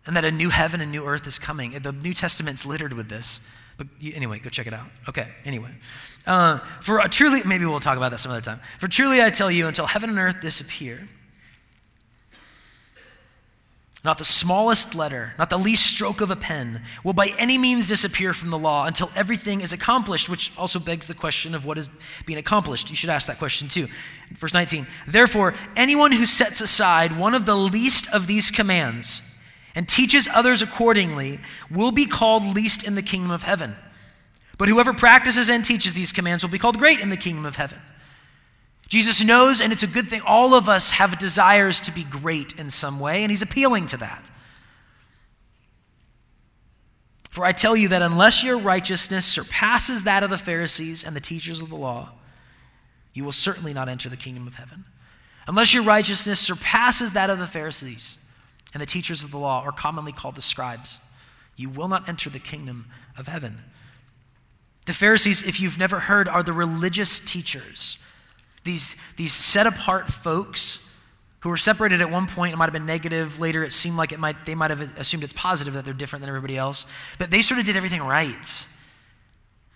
And 0.05 0.15
that 0.15 0.27
a 0.27 0.31
new 0.31 0.51
heaven 0.51 0.83
and 0.83 0.93
new 0.93 1.07
earth 1.07 1.27
is 1.27 1.39
coming? 1.39 1.71
The 1.71 1.93
New 1.93 2.13
Testament's 2.13 2.67
littered 2.67 2.93
with 2.93 3.09
this. 3.09 3.41
But 3.79 3.87
anyway, 4.03 4.39
go 4.39 4.51
check 4.51 4.67
it 4.67 4.75
out. 4.75 4.89
Okay, 5.09 5.29
anyway. 5.47 5.71
Uh, 6.27 6.59
for 6.83 7.01
truly, 7.09 7.41
maybe 7.43 7.65
we'll 7.65 7.81
talk 7.81 7.97
about 7.97 8.11
that 8.11 8.21
some 8.21 8.33
other 8.33 8.43
time. 8.43 8.61
For 8.81 8.87
truly 8.87 9.23
I 9.23 9.31
tell 9.31 9.51
you, 9.51 9.67
until 9.67 9.87
heaven 9.87 10.11
and 10.11 10.19
earth 10.19 10.43
disappear, 10.43 11.09
not 14.05 14.19
the 14.19 14.25
smallest 14.25 14.95
letter, 14.95 15.33
not 15.39 15.49
the 15.49 15.59
least 15.59 15.87
stroke 15.87 16.21
of 16.21 16.31
a 16.31 16.37
pen, 16.37 16.83
will 17.03 17.15
by 17.15 17.31
any 17.39 17.57
means 17.57 17.89
disappear 17.89 18.35
from 18.35 18.51
the 18.51 18.59
law 18.59 18.85
until 18.85 19.11
everything 19.17 19.63
is 19.63 19.73
accomplished, 19.73 20.29
which 20.29 20.53
also 20.59 20.79
begs 20.79 21.07
the 21.07 21.15
question 21.15 21.55
of 21.55 21.65
what 21.65 21.79
is 21.79 21.89
being 22.27 22.39
accomplished. 22.39 22.91
You 22.91 22.97
should 22.97 23.09
ask 23.09 23.27
that 23.29 23.39
question 23.39 23.69
too. 23.69 23.89
Verse 24.33 24.53
19 24.53 24.87
Therefore, 25.07 25.55
anyone 25.75 26.13
who 26.13 26.27
sets 26.27 26.61
aside 26.61 27.19
one 27.19 27.35
of 27.35 27.47
the 27.47 27.57
least 27.57 28.13
of 28.13 28.27
these 28.27 28.51
commands, 28.51 29.23
and 29.75 29.89
teaches 29.89 30.29
others 30.33 30.63
accordingly 30.63 31.41
will 31.71 31.91
be 31.91 32.07
called 32.07 32.45
least 32.45 32.87
in 32.87 32.95
the 32.95 33.03
kingdom 33.03 33.31
of 33.31 33.43
heaven. 33.43 33.75
But 34.59 34.69
whoever 34.69 34.93
practices 34.93 35.51
and 35.51 35.65
teaches 35.65 35.95
these 35.95 36.13
commands 36.13 36.45
will 36.45 36.51
be 36.51 36.59
called 36.59 36.79
great 36.79 37.01
in 37.01 37.09
the 37.09 37.17
kingdom 37.17 37.45
of 37.45 37.57
heaven. 37.57 37.81
Jesus 38.89 39.23
knows, 39.25 39.61
and 39.61 39.73
it's 39.73 39.83
a 39.83 39.89
good 39.89 40.09
thing, 40.09 40.21
all 40.27 40.55
of 40.55 40.69
us 40.69 40.93
have 40.93 41.19
desires 41.19 41.81
to 41.83 41.93
be 41.93 42.05
great 42.05 42.59
in 42.59 42.71
some 42.71 43.01
way, 43.01 43.23
and 43.23 43.31
he's 43.31 43.43
appealing 43.43 43.87
to 43.87 43.97
that. 43.97 44.31
For 47.31 47.45
I 47.45 47.53
tell 47.53 47.75
you 47.75 47.89
that 47.89 48.03
unless 48.03 48.45
your 48.45 48.59
righteousness 48.59 49.25
surpasses 49.25 50.05
that 50.05 50.23
of 50.23 50.31
the 50.31 50.39
Pharisees 50.39 51.03
and 51.03 51.17
the 51.17 51.21
teachers 51.21 51.61
of 51.61 51.71
the 51.71 51.77
law, 51.77 52.11
you 53.13 53.25
will 53.25 53.33
certainly 53.33 53.73
not 53.73 53.89
enter 53.89 54.09
the 54.09 54.17
kingdom 54.17 54.47
of 54.47 54.55
heaven. 54.55 54.85
Unless 55.49 55.75
your 55.75 55.83
righteousness 55.83 56.39
surpasses 56.39 57.13
that 57.13 57.31
of 57.31 57.39
the 57.39 57.47
Pharisees 57.47 58.19
and 58.75 58.81
the 58.81 58.87
teachers 58.87 59.23
of 59.23 59.31
the 59.31 59.39
law 59.39 59.63
or 59.65 59.73
commonly 59.73 60.13
called 60.13 60.35
the 60.35 60.43
scribes. 60.43 60.99
You 61.57 61.69
will 61.71 61.89
not 61.89 62.09
enter 62.09 62.29
the 62.29 62.41
kingdom 62.41 62.87
of 63.17 63.29
heaven. 63.29 63.61
The 64.87 64.93
Pharisees, 64.93 65.43
if 65.45 65.61
you've 65.61 65.79
never 65.79 66.01
heard, 66.01 66.29
are 66.29 66.43
the 66.43 66.53
religious 66.53 67.21
teachers. 67.21 67.99
These, 68.65 68.97
these 69.17 69.33
set 69.33 69.67
apart 69.67 70.09
folks 70.09 70.81
who 71.41 71.51
were 71.51 71.59
separated 71.59 72.01
at 72.01 72.11
one 72.11 72.27
point. 72.27 72.55
It 72.55 72.57
might 72.57 72.65
have 72.65 72.73
been 72.73 72.87
negative. 72.87 73.39
Later, 73.39 73.63
it 73.63 73.73
seemed 73.73 73.99
like 73.99 74.13
it 74.13 74.19
might, 74.19 74.47
they 74.47 74.55
might 74.55 74.71
have 74.71 74.81
assumed 74.99 75.23
it's 75.23 75.35
positive 75.35 75.75
that 75.75 75.85
they're 75.85 75.93
different 75.93 76.23
than 76.23 76.31
everybody 76.31 76.57
else. 76.57 76.87
But 77.19 77.31
they 77.31 77.43
sort 77.43 77.61
of 77.61 77.67
did 77.67 77.77
everything 77.77 78.03
right. 78.03 78.67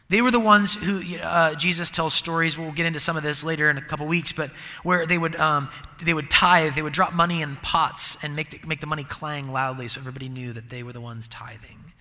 They 0.09 0.23
were 0.23 0.31
the 0.31 0.41
ones 0.41 0.75
who 0.75 1.03
uh, 1.21 1.55
Jesus 1.57 1.91
tells 1.91 2.15
stories. 2.15 2.57
We'll 2.57 2.73
get 2.73 2.87
into 2.87 3.01
some 3.01 3.19
of 3.19 3.23
this 3.23 3.45
later 3.45 3.69
in 3.69 3.77
a 3.77 3.83
couple 3.83 4.07
weeks, 4.07 4.33
but 4.33 4.51
where 4.83 5.05
they 5.05 5.19
would 5.19 5.37
um, 5.37 5.69
they 6.03 6.15
would 6.15 6.31
tithe, 6.31 6.75
they 6.75 6.81
would 6.81 6.95
drop 6.95 7.13
money 7.13 7.43
in 7.43 7.57
pots 7.57 8.17
and 8.25 8.35
make 8.35 8.49
the, 8.49 8.67
make 8.67 8.81
the 8.81 8.87
money 8.87 9.05
clang 9.05 9.53
loudly, 9.53 9.89
so 9.89 10.01
everybody 10.01 10.31
knew 10.31 10.55
that 10.55 10.71
they 10.71 10.83
were 10.83 10.95
the 10.95 11.01
ones 11.03 11.29
tithing. 11.29 11.93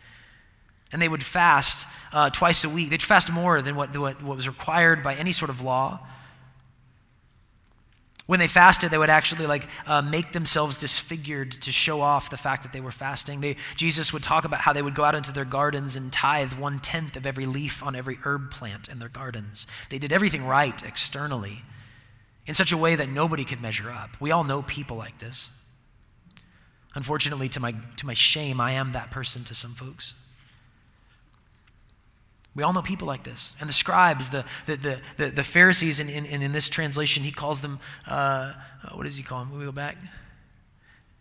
And 0.93 1.01
they 1.01 1.09
would 1.09 1.23
fast 1.23 1.85
uh, 2.13 2.29
twice 2.29 2.63
a 2.63 2.69
week. 2.69 2.89
They'd 2.91 3.03
fast 3.03 3.29
more 3.29 3.61
than 3.61 3.75
what, 3.75 3.95
what, 3.97 4.23
what 4.23 4.37
was 4.37 4.47
required 4.47 5.03
by 5.03 5.15
any 5.15 5.33
sort 5.33 5.49
of 5.49 5.59
law. 5.59 5.99
When 8.27 8.39
they 8.39 8.47
fasted, 8.47 8.91
they 8.91 8.97
would 8.97 9.09
actually 9.09 9.47
like 9.47 9.67
uh, 9.85 10.01
make 10.01 10.33
themselves 10.33 10.77
disfigured 10.77 11.53
to 11.53 11.71
show 11.71 12.01
off 12.01 12.29
the 12.29 12.37
fact 12.37 12.63
that 12.63 12.73
they 12.73 12.81
were 12.81 12.91
fasting. 12.91 13.39
They, 13.39 13.55
Jesus 13.75 14.11
would 14.11 14.21
talk 14.21 14.43
about 14.43 14.59
how 14.61 14.73
they 14.73 14.81
would 14.81 14.95
go 14.95 15.05
out 15.05 15.15
into 15.15 15.31
their 15.31 15.45
gardens 15.45 15.95
and 15.95 16.11
tithe 16.11 16.53
one 16.53 16.79
tenth 16.79 17.15
of 17.15 17.25
every 17.25 17.45
leaf 17.45 17.81
on 17.81 17.95
every 17.95 18.19
herb 18.23 18.51
plant 18.51 18.89
in 18.89 18.99
their 18.99 19.09
gardens. 19.09 19.65
They 19.89 19.97
did 19.97 20.11
everything 20.11 20.45
right 20.45 20.81
externally 20.83 21.63
in 22.45 22.53
such 22.53 22.73
a 22.73 22.77
way 22.77 22.95
that 22.95 23.09
nobody 23.09 23.45
could 23.45 23.61
measure 23.61 23.89
up. 23.89 24.19
We 24.19 24.31
all 24.31 24.43
know 24.43 24.61
people 24.61 24.97
like 24.97 25.19
this. 25.19 25.49
Unfortunately, 26.95 27.47
to 27.49 27.61
my, 27.61 27.75
to 27.95 28.05
my 28.05 28.13
shame, 28.13 28.59
I 28.59 28.73
am 28.73 28.91
that 28.91 29.09
person 29.09 29.45
to 29.45 29.55
some 29.55 29.71
folks. 29.71 30.13
We 32.57 32.63
all 32.63 32.73
know 32.73 32.81
people 32.81 33.05
like 33.05 33.23
this. 33.23 33.55
And 33.59 33.69
the 33.69 33.73
scribes, 33.73 34.29
the, 34.29 34.43
the, 34.65 34.99
the, 35.17 35.27
the, 35.27 35.43
Pharisees, 35.43 35.99
and 35.99 36.09
in, 36.09 36.25
in, 36.25 36.41
in, 36.41 36.53
this 36.53 36.69
translation, 36.69 37.23
he 37.23 37.31
calls 37.31 37.61
them, 37.61 37.79
uh, 38.07 38.53
what 38.95 39.03
does 39.03 39.15
he 39.15 39.21
call 39.21 39.45
them? 39.45 39.55
we 39.59 39.63
go 39.63 39.71
back? 39.71 39.95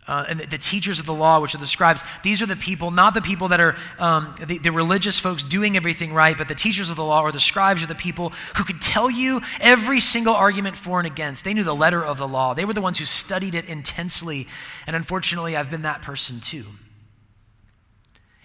Uh, 0.07 0.25
and 0.29 0.39
the, 0.39 0.47
the, 0.47 0.57
teachers 0.57 0.99
of 0.99 1.05
the 1.05 1.13
law, 1.13 1.39
which 1.39 1.53
are 1.53 1.59
the 1.59 1.67
scribes, 1.67 2.03
these 2.23 2.41
are 2.41 2.47
the 2.47 2.55
people, 2.55 2.89
not 2.89 3.13
the 3.13 3.21
people 3.21 3.49
that 3.49 3.59
are 3.59 3.75
um, 3.99 4.33
the, 4.47 4.57
the, 4.57 4.71
religious 4.71 5.19
folks 5.19 5.43
doing 5.43 5.77
everything 5.77 6.11
right, 6.11 6.35
but 6.35 6.47
the 6.47 6.55
teachers 6.55 6.89
of 6.89 6.95
the 6.95 7.03
law 7.03 7.21
or 7.21 7.31
the 7.31 7.39
scribes 7.39 7.83
are 7.83 7.87
the 7.87 7.93
people 7.93 8.33
who 8.55 8.63
could 8.63 8.81
tell 8.81 9.11
you 9.11 9.39
every 9.59 9.99
single 9.99 10.33
argument 10.33 10.75
for 10.75 10.97
and 10.99 11.05
against. 11.05 11.43
They 11.43 11.53
knew 11.53 11.63
the 11.63 11.75
letter 11.75 12.03
of 12.03 12.17
the 12.17 12.27
law, 12.27 12.55
they 12.55 12.65
were 12.65 12.73
the 12.73 12.81
ones 12.81 12.97
who 12.97 13.05
studied 13.05 13.53
it 13.53 13.65
intensely. 13.65 14.47
And 14.87 14.95
unfortunately, 14.95 15.55
I've 15.55 15.69
been 15.69 15.83
that 15.83 16.01
person 16.01 16.39
too. 16.39 16.65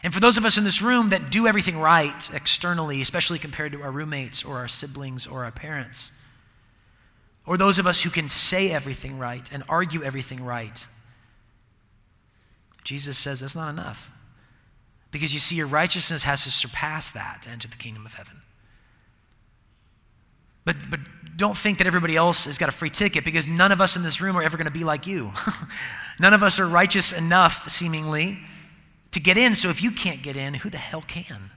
And 0.03 0.12
for 0.12 0.21
those 0.21 0.37
of 0.37 0.45
us 0.45 0.59
in 0.59 0.65
this 0.65 0.83
room 0.83 1.11
that 1.11 1.31
do 1.31 1.47
everything 1.47 1.79
right 1.79 2.31
externally, 2.35 3.01
especially 3.01 3.38
compared 3.38 3.73
to 3.73 3.83
our 3.83 3.93
roommates 3.93 4.45
or 4.45 4.59
our 4.59 4.69
siblings 4.69 5.27
or 5.27 5.45
our 5.45 5.53
parents, 5.53 6.11
or 7.47 7.57
those 7.57 7.79
of 7.79 7.87
us 7.87 8.03
who 8.03 8.11
can 8.11 8.29
say 8.29 8.71
everything 8.71 9.19
right 9.19 9.51
and 9.53 9.62
argue 9.69 10.03
everything 10.03 10.45
right, 10.45 10.87
Jesus 12.85 13.17
says 13.17 13.41
that's 13.41 13.55
not 13.55 13.69
enough. 13.69 14.11
Because 15.12 15.35
you 15.35 15.41
see, 15.41 15.57
your 15.57 15.67
righteousness 15.67 16.25
has 16.25 16.45
to 16.45 16.51
surpass 16.51 17.11
that 17.11 17.43
to 17.43 17.51
enter 17.51 17.69
the 17.69 17.77
kingdom 17.77 18.07
of 18.07 18.15
heaven. 18.15 18.41
But, 20.65 20.77
but 20.91 21.01
don't 21.37 21.57
think 21.57 21.79
that 21.79 21.87
everybody 21.87 22.17
else 22.17 22.47
has 22.47 22.59
got 22.59 22.69
a 22.69 22.73
free 22.73 22.91
ticket 22.91 23.25
because 23.25 23.47
none 23.47 23.73
of 23.73 23.81
us 23.81 23.97
in 23.97 24.03
this 24.03 24.21
room 24.21 24.37
are 24.37 24.43
ever 24.43 24.57
going 24.57 24.67
to 24.67 24.73
be 24.73 24.85
like 24.85 25.07
you. 25.07 25.33
none 26.21 26.35
of 26.35 26.43
us 26.43 26.59
are 26.59 26.67
righteous 26.67 27.12
enough, 27.12 27.69
seemingly, 27.69 28.38
to 29.12 29.20
get 29.20 29.38
in. 29.38 29.55
So 29.55 29.68
if 29.70 29.83
you 29.83 29.90
can't 29.90 30.22
get 30.22 30.37
in, 30.37 30.55
who 30.55 30.70
the 30.70 30.79
hell 30.79 31.05
can? 31.07 31.51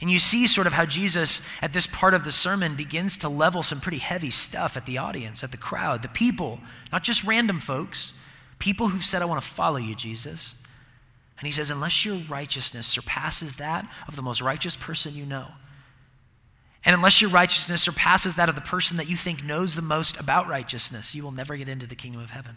And 0.00 0.10
you 0.10 0.18
see 0.18 0.46
sort 0.46 0.68
of 0.68 0.74
how 0.74 0.86
Jesus, 0.86 1.42
at 1.60 1.72
this 1.72 1.86
part 1.86 2.14
of 2.14 2.24
the 2.24 2.30
sermon, 2.30 2.76
begins 2.76 3.18
to 3.18 3.28
level 3.28 3.62
some 3.62 3.80
pretty 3.80 3.98
heavy 3.98 4.30
stuff 4.30 4.76
at 4.76 4.86
the 4.86 4.98
audience, 4.98 5.42
at 5.42 5.50
the 5.50 5.56
crowd, 5.56 6.02
the 6.02 6.08
people, 6.08 6.60
not 6.92 7.02
just 7.02 7.24
random 7.24 7.58
folks, 7.58 8.14
people 8.60 8.88
who've 8.88 9.04
said, 9.04 9.22
I 9.22 9.24
want 9.24 9.42
to 9.42 9.48
follow 9.48 9.78
you, 9.78 9.96
Jesus. 9.96 10.54
And 11.38 11.46
he 11.46 11.52
says, 11.52 11.70
unless 11.70 12.04
your 12.04 12.16
righteousness 12.16 12.86
surpasses 12.86 13.56
that 13.56 13.90
of 14.06 14.14
the 14.14 14.22
most 14.22 14.40
righteous 14.40 14.76
person 14.76 15.14
you 15.14 15.26
know, 15.26 15.48
and 16.84 16.94
unless 16.94 17.20
your 17.20 17.30
righteousness 17.30 17.82
surpasses 17.82 18.36
that 18.36 18.48
of 18.48 18.54
the 18.54 18.60
person 18.60 18.96
that 18.98 19.08
you 19.08 19.16
think 19.16 19.44
knows 19.44 19.74
the 19.74 19.82
most 19.82 20.18
about 20.18 20.48
righteousness, 20.48 21.14
you 21.14 21.22
will 21.22 21.32
never 21.32 21.56
get 21.56 21.68
into 21.68 21.86
the 21.86 21.96
kingdom 21.96 22.22
of 22.22 22.30
heaven. 22.30 22.54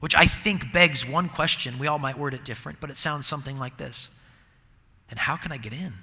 Which 0.00 0.14
I 0.14 0.26
think 0.26 0.72
begs 0.72 1.06
one 1.06 1.28
question. 1.28 1.78
We 1.78 1.86
all 1.86 1.98
might 1.98 2.18
word 2.18 2.34
it 2.34 2.44
different, 2.44 2.80
but 2.80 2.90
it 2.90 2.96
sounds 2.96 3.26
something 3.26 3.58
like 3.58 3.76
this 3.76 4.10
Then 5.08 5.18
how 5.18 5.36
can 5.36 5.52
I 5.52 5.56
get 5.56 5.72
in? 5.72 5.94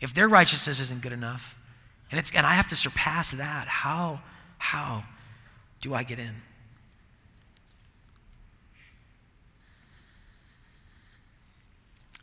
If 0.00 0.14
their 0.14 0.28
righteousness 0.28 0.80
isn't 0.80 1.02
good 1.02 1.12
enough, 1.12 1.56
and, 2.10 2.18
it's, 2.18 2.34
and 2.34 2.46
I 2.46 2.54
have 2.54 2.66
to 2.68 2.76
surpass 2.76 3.32
that, 3.32 3.68
how, 3.68 4.20
how 4.58 5.04
do 5.80 5.94
I 5.94 6.02
get 6.02 6.18
in? 6.18 6.34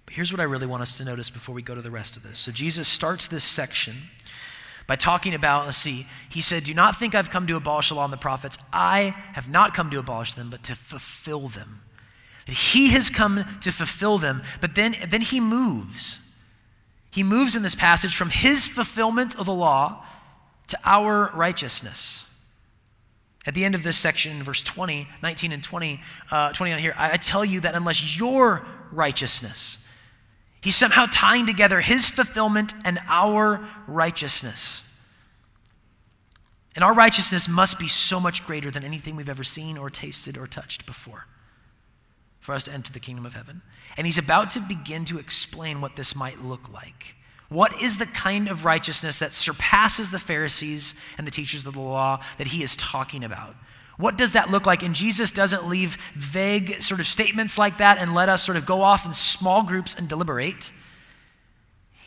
But 0.06 0.16
here's 0.16 0.32
what 0.32 0.40
I 0.40 0.44
really 0.44 0.66
want 0.66 0.82
us 0.82 0.98
to 0.98 1.06
notice 1.06 1.30
before 1.30 1.54
we 1.54 1.62
go 1.62 1.76
to 1.76 1.82
the 1.82 1.92
rest 1.92 2.18
of 2.18 2.24
this. 2.24 2.40
So 2.40 2.52
Jesus 2.52 2.88
starts 2.88 3.28
this 3.28 3.44
section 3.44 4.04
by 4.88 4.96
talking 4.96 5.34
about, 5.34 5.66
let's 5.66 5.78
see, 5.78 6.08
he 6.30 6.40
said, 6.40 6.64
Do 6.64 6.74
not 6.74 6.96
think 6.98 7.14
I've 7.14 7.30
come 7.30 7.46
to 7.48 7.58
abolish 7.58 7.90
the 7.90 7.96
law 7.96 8.06
and 8.06 8.14
the 8.14 8.18
prophets. 8.18 8.58
I 8.72 9.14
have 9.34 9.50
not 9.50 9.74
come 9.74 9.90
to 9.92 10.00
abolish 10.00 10.34
them, 10.34 10.50
but 10.50 10.64
to 10.64 10.76
fulfill 10.76 11.50
them. 11.50 11.82
That 12.46 12.54
he 12.54 12.90
has 12.90 13.10
come 13.10 13.44
to 13.62 13.72
fulfill 13.72 14.18
them, 14.18 14.42
but 14.62 14.76
then, 14.76 14.96
then 15.10 15.22
he 15.22 15.42
moves. 15.42 16.22
He 17.12 17.22
moves 17.22 17.56
in 17.56 17.64
this 17.64 17.76
passage 17.76 18.16
from 18.16 18.30
his 18.30 18.68
fulfillment 18.68 19.36
of 19.36 19.46
the 19.46 19.54
law 19.54 20.06
to 20.68 20.80
our 20.86 21.32
righteousness. 21.34 22.30
At 23.46 23.54
the 23.54 23.66
end 23.66 23.76
of 23.76 23.84
this 23.84 23.98
section, 23.98 24.44
verse 24.44 24.62
20, 24.62 25.08
19 25.22 25.52
and 25.52 25.64
20, 25.64 26.02
uh, 26.32 26.52
29 26.54 26.82
here, 26.82 26.94
I, 26.98 27.14
I 27.14 27.18
tell 27.18 27.44
you 27.44 27.60
that 27.62 27.76
unless 27.76 28.18
your 28.18 28.66
righteousness, 28.92 29.80
He's 30.68 30.76
somehow 30.76 31.06
tying 31.10 31.46
together 31.46 31.80
his 31.80 32.10
fulfillment 32.10 32.74
and 32.84 33.00
our 33.08 33.66
righteousness. 33.88 34.84
And 36.76 36.84
our 36.84 36.94
righteousness 36.94 37.48
must 37.48 37.80
be 37.80 37.88
so 37.88 38.20
much 38.20 38.46
greater 38.46 38.70
than 38.70 38.84
anything 38.84 39.16
we've 39.16 39.30
ever 39.30 39.46
seen 39.46 39.78
or 39.78 39.90
tasted 39.90 40.38
or 40.38 40.46
touched 40.46 40.86
before 40.86 41.26
for 42.42 42.54
us 42.54 42.66
to 42.66 42.74
enter 42.74 42.92
the 42.92 43.00
kingdom 43.00 43.26
of 43.26 43.34
heaven. 43.34 43.62
And 43.96 44.06
he's 44.06 44.18
about 44.18 44.50
to 44.50 44.60
begin 44.60 45.06
to 45.06 45.20
explain 45.20 45.80
what 45.80 45.96
this 45.96 46.18
might 46.18 46.44
look 46.44 46.70
like. 46.74 47.16
What 47.48 47.82
is 47.82 47.96
the 47.96 48.06
kind 48.06 48.50
of 48.50 48.66
righteousness 48.66 49.20
that 49.20 49.32
surpasses 49.32 50.10
the 50.10 50.20
Pharisees 50.20 50.96
and 51.18 51.26
the 51.26 51.32
teachers 51.32 51.66
of 51.66 51.76
the 51.76 51.80
law 51.80 52.20
that 52.40 52.48
he 52.48 52.62
is 52.62 52.76
talking 52.76 53.24
about? 53.24 53.56
What 53.98 54.16
does 54.16 54.34
that 54.34 54.52
look 54.52 54.66
like? 54.66 54.84
And 54.84 54.94
Jesus 54.94 55.32
doesn't 55.32 55.68
leave 55.68 55.98
vague 56.14 56.82
sort 56.82 57.00
of 57.00 57.08
statements 57.08 57.58
like 57.58 57.78
that 57.78 57.98
and 57.98 58.14
let 58.14 58.30
us 58.30 58.44
sort 58.44 58.58
of 58.58 58.66
go 58.66 58.84
off 58.84 59.06
in 59.06 59.14
small 59.14 59.64
groups 59.64 59.96
and 59.96 60.08
deliberate. 60.08 60.72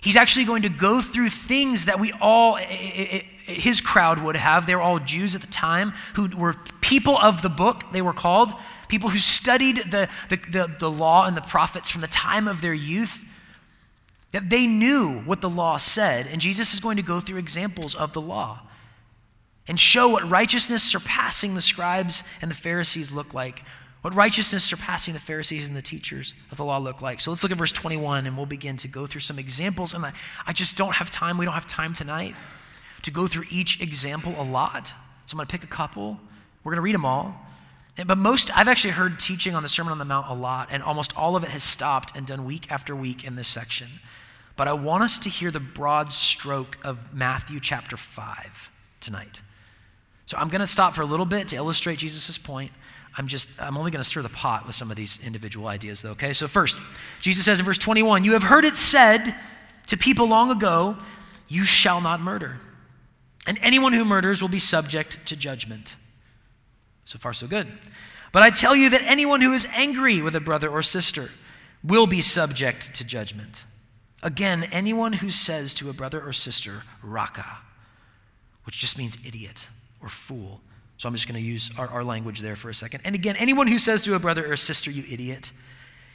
He's 0.01 0.17
actually 0.17 0.45
going 0.45 0.63
to 0.63 0.69
go 0.69 1.03
through 1.03 1.29
things 1.29 1.87
that 1.87 2.01
we 2.01 2.13
all, 2.21 2.55
his 2.55 3.81
crowd 3.81 4.23
would 4.23 4.37
have. 4.37 4.67
They 4.67 4.75
were 4.75 4.81
all 4.81 5.01
Jews 5.01 5.35
at 5.35 5.41
the 5.41 5.49
time 5.49 5.93
who 6.15 6.29
were 6.37 6.55
people 6.81 7.19
of 7.19 7.43
the 7.43 7.51
book, 7.51 7.93
they 7.93 8.03
were 8.03 8.15
called, 8.15 8.53
people 8.89 9.11
who 9.11 9.19
studied 9.19 9.77
the, 9.91 10.09
the, 10.29 10.37
the, 10.37 10.77
the 10.79 10.91
law 10.91 11.27
and 11.27 11.37
the 11.37 11.43
prophets 11.43 11.91
from 11.91 12.01
the 12.01 12.09
time 12.09 12.47
of 12.49 12.63
their 12.63 12.73
youth. 12.73 13.25
That 14.31 14.49
they 14.49 14.69
knew 14.69 15.23
what 15.25 15.41
the 15.41 15.51
law 15.51 15.77
said, 15.77 16.29
and 16.29 16.41
Jesus 16.41 16.73
is 16.73 16.79
going 16.79 16.97
to 16.97 17.03
go 17.03 17.19
through 17.19 17.39
examples 17.39 17.97
of 17.97 18.13
the 18.13 18.21
law 18.21 18.61
and 19.71 19.79
show 19.79 20.09
what 20.09 20.29
righteousness 20.29 20.83
surpassing 20.83 21.55
the 21.55 21.61
scribes 21.61 22.25
and 22.43 22.51
the 22.51 22.57
Pharisees 22.57 23.13
look 23.13 23.33
like. 23.33 23.63
What 24.01 24.13
righteousness 24.17 24.65
surpassing 24.65 25.15
the 25.15 25.21
Pharisees 25.21 25.69
and 25.69 25.77
the 25.77 25.83
teachers 25.83 26.35
of 26.51 26.57
the 26.57 26.65
law 26.65 26.79
look 26.79 27.01
like. 27.01 27.21
So 27.21 27.31
let's 27.31 27.45
look 27.45 27.53
at 27.53 27.59
verse 27.59 27.71
21 27.71 28.27
and 28.27 28.37
we'll 28.37 28.47
begin 28.47 28.77
to 28.79 28.89
go 28.89 29.07
through 29.07 29.21
some 29.21 29.39
examples. 29.39 29.95
And 29.95 30.05
I, 30.05 30.13
I 30.45 30.53
just 30.53 30.77
don't 30.77 30.95
have 30.95 31.09
time. 31.09 31.39
We 31.39 31.45
don't 31.45 31.55
have 31.55 31.69
time 31.69 31.93
tonight 31.93 32.35
to 33.03 33.13
go 33.13 33.29
through 33.29 33.45
each 33.49 33.81
example 33.81 34.35
a 34.39 34.43
lot. 34.43 34.89
So 35.27 35.35
I'm 35.35 35.37
going 35.37 35.47
to 35.47 35.53
pick 35.53 35.63
a 35.63 35.69
couple. 35.69 36.19
We're 36.65 36.73
going 36.73 36.79
to 36.79 36.83
read 36.83 36.97
them 36.97 37.05
all. 37.05 37.41
And, 37.97 38.09
but 38.09 38.19
most, 38.19 38.51
I've 38.59 38.67
actually 38.67 38.95
heard 38.95 39.21
teaching 39.21 39.55
on 39.55 39.63
the 39.63 39.69
Sermon 39.69 39.93
on 39.93 39.99
the 39.99 40.05
Mount 40.05 40.29
a 40.29 40.35
lot, 40.35 40.67
and 40.73 40.83
almost 40.83 41.17
all 41.17 41.37
of 41.37 41.45
it 41.45 41.51
has 41.51 41.63
stopped 41.63 42.17
and 42.17 42.27
done 42.27 42.45
week 42.45 42.73
after 42.73 42.97
week 42.97 43.25
in 43.25 43.37
this 43.37 43.47
section. 43.47 43.87
But 44.57 44.67
I 44.67 44.73
want 44.73 45.05
us 45.05 45.21
to 45.21 45.29
hear 45.29 45.53
the 45.53 45.61
broad 45.61 46.13
stroke 46.13 46.77
of 46.83 47.15
Matthew 47.15 47.61
chapter 47.61 47.97
5 47.97 48.73
tonight. 49.01 49.43
So 50.31 50.37
I'm 50.39 50.49
going 50.49 50.61
to 50.61 50.67
stop 50.69 50.95
for 50.95 51.03
a 51.03 51.07
little 51.07 51.27
bit 51.27 51.49
to 51.49 51.57
illustrate 51.57 51.99
Jesus' 51.99 52.39
point. 52.39 52.71
I'm 53.19 53.27
just, 53.27 53.51
I'm 53.59 53.77
only 53.77 53.91
going 53.91 54.01
to 54.01 54.09
stir 54.09 54.23
the 54.23 54.29
pot 54.29 54.65
with 54.65 54.77
some 54.77 54.89
of 54.89 54.97
these 54.97 55.19
individual 55.25 55.67
ideas, 55.67 56.03
though, 56.03 56.13
okay? 56.13 56.33
So, 56.35 56.47
first, 56.47 56.79
Jesus 57.21 57.45
says 57.45 57.59
in 57.59 57.67
verse 57.67 57.79
21 57.79 58.23
You 58.23 58.35
have 58.35 58.45
heard 58.45 58.65
it 58.65 58.77
said 58.77 59.35
to 59.89 59.97
people 59.97 60.29
long 60.29 60.53
ago, 60.53 60.97
You 61.49 61.65
shall 61.65 62.01
not 62.01 62.21
murder. 62.21 62.61
And 63.45 63.59
anyone 63.61 63.93
who 63.93 64.05
murders 64.05 64.41
will 64.41 64.49
be 64.49 64.61
subject 64.61 65.19
to 65.27 65.35
judgment. 65.35 65.97
So 67.03 67.19
far, 67.19 67.33
so 67.33 67.49
good. 67.49 67.67
But 68.31 68.45
I 68.45 68.51
tell 68.51 68.77
you 68.77 68.89
that 68.91 69.03
anyone 69.03 69.41
who 69.41 69.53
is 69.53 69.67
angry 69.75 70.23
with 70.23 70.37
a 70.37 70.41
brother 70.41 70.69
or 70.69 70.81
sister 70.81 71.31
will 71.83 72.07
be 72.07 72.21
subject 72.21 72.95
to 72.95 73.03
judgment. 73.03 73.65
Again, 74.23 74.69
anyone 74.71 75.15
who 75.15 75.31
says 75.31 75.75
to 75.75 75.91
a 75.91 75.93
brother 75.93 76.25
or 76.25 76.33
sister, 76.33 76.85
Raca, 77.03 77.63
which 78.63 78.79
just 78.79 78.97
means 78.97 79.19
idiot 79.27 79.69
or 80.03 80.09
fool. 80.09 80.61
So 80.97 81.09
I'm 81.09 81.15
just 81.15 81.27
going 81.27 81.41
to 81.41 81.47
use 81.47 81.71
our, 81.79 81.89
our 81.89 82.05
language 82.05 82.41
there 82.41 82.57
for 82.57 82.69
a 82.69 82.75
second. 82.75 83.01
And 83.05 83.15
again, 83.15 83.37
anyone 83.37 83.67
who 83.69 83.79
says 83.79 84.03
to 84.03 84.15
a 84.15 84.19
brother 84.19 84.47
or 84.47 84.53
a 84.53 84.59
sister, 84.59 84.91
you 84.91 85.05
idiot, 85.11 85.53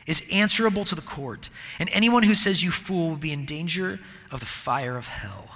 is 0.06 0.26
answerable 0.32 0.84
to 0.86 0.96
the 0.96 1.02
court. 1.02 1.50
And 1.80 1.90
anyone 1.92 2.24
who 2.24 2.36
says 2.36 2.64
you 2.64 2.72
fool 2.72 3.10
will 3.10 3.16
be 3.16 3.32
in 3.32 3.46
danger 3.46 4.00
of 4.32 4.40
the 4.42 4.46
fire 4.46 4.96
of 4.96 5.08
hell. 5.08 5.50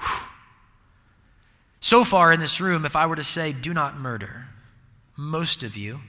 Whew. 0.00 0.26
So 1.80 2.04
far 2.04 2.30
in 2.32 2.40
this 2.40 2.60
room, 2.60 2.84
if 2.84 2.94
I 2.94 3.06
were 3.06 3.16
to 3.16 3.24
say, 3.24 3.52
do 3.52 3.72
not 3.72 3.96
murder, 3.96 4.48
most 5.16 5.62
of 5.62 5.76
you, 5.76 6.00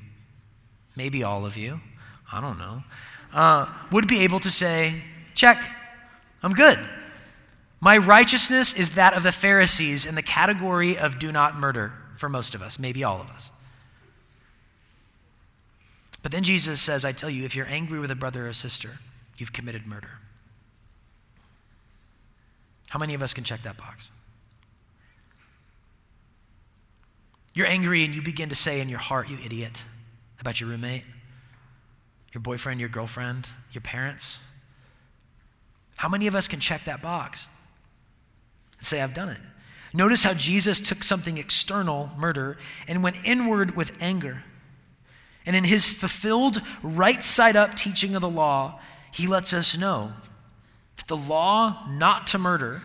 maybe 0.98 1.24
all 1.24 1.46
of 1.46 1.56
you, 1.56 1.80
I 2.32 2.42
don't 2.42 2.58
know, 2.58 2.84
uh, 3.34 3.68
would 3.90 4.08
be 4.08 4.20
able 4.20 4.40
to 4.40 4.52
say, 4.52 5.02
check, 5.34 5.64
I'm 6.44 6.52
good. 6.52 6.78
My 7.82 7.98
righteousness 7.98 8.74
is 8.74 8.92
that 8.92 9.16
of 9.16 9.24
the 9.24 9.32
Pharisees 9.32 10.06
in 10.06 10.14
the 10.14 10.22
category 10.22 10.98
of 10.98 11.18
do 11.18 11.32
not 11.32 11.56
murder 11.56 11.92
for 12.16 12.30
most 12.30 12.54
of 12.54 12.62
us, 12.62 12.78
maybe 12.78 13.04
all 13.04 13.20
of 13.20 13.30
us. 13.32 13.52
But 16.22 16.32
then 16.32 16.44
Jesus 16.44 16.80
says, 16.80 17.04
I 17.04 17.12
tell 17.12 17.32
you, 17.32 17.44
if 17.44 17.56
you're 17.56 17.66
angry 17.66 18.00
with 18.00 18.12
a 18.12 18.16
brother 18.16 18.48
or 18.48 18.54
sister, 18.54 19.00
you've 19.38 19.52
committed 19.52 19.88
murder. 19.88 20.12
How 22.90 23.00
many 23.00 23.16
of 23.16 23.24
us 23.24 23.34
can 23.34 23.44
check 23.44 23.64
that 23.64 23.78
box? 23.78 24.12
You're 27.56 27.66
angry 27.66 28.06
and 28.06 28.14
you 28.14 28.22
begin 28.22 28.50
to 28.50 28.56
say 28.56 28.80
in 28.80 28.90
your 28.90 29.00
heart, 29.00 29.28
you 29.28 29.38
idiot, 29.44 29.86
about 30.40 30.62
your 30.62 30.70
roommate, 30.70 31.04
your 32.32 32.42
boyfriend, 32.42 32.80
your 32.80 32.90
girlfriend, 32.90 33.50
your 33.72 33.82
parents. 33.82 34.44
How 35.96 36.08
many 36.08 36.28
of 36.28 36.36
us 36.36 36.48
can 36.48 36.60
check 36.60 36.84
that 36.86 37.02
box 37.02 37.48
and 38.82 38.86
say, 38.86 39.00
I've 39.00 39.14
done 39.14 39.30
it? 39.30 39.38
Notice 39.94 40.24
how 40.24 40.34
Jesus 40.34 40.80
took 40.80 41.04
something 41.04 41.38
external, 41.38 42.10
murder, 42.18 42.58
and 42.88 43.04
went 43.04 43.18
inward 43.24 43.76
with 43.76 44.02
anger. 44.02 44.44
And 45.46 45.56
in 45.56 45.66
his 45.66 45.92
fulfilled 45.92 46.62
right 46.82 47.24
side 47.24 47.56
up 47.56 47.76
teaching 47.76 48.16
of 48.16 48.22
the 48.22 48.30
law, 48.30 48.80
he 49.12 49.28
lets 49.28 49.54
us 49.54 49.78
know 49.78 50.14
that 50.98 51.08
the 51.08 51.18
law 51.18 51.86
not 51.90 52.26
to 52.28 52.40
murder 52.40 52.82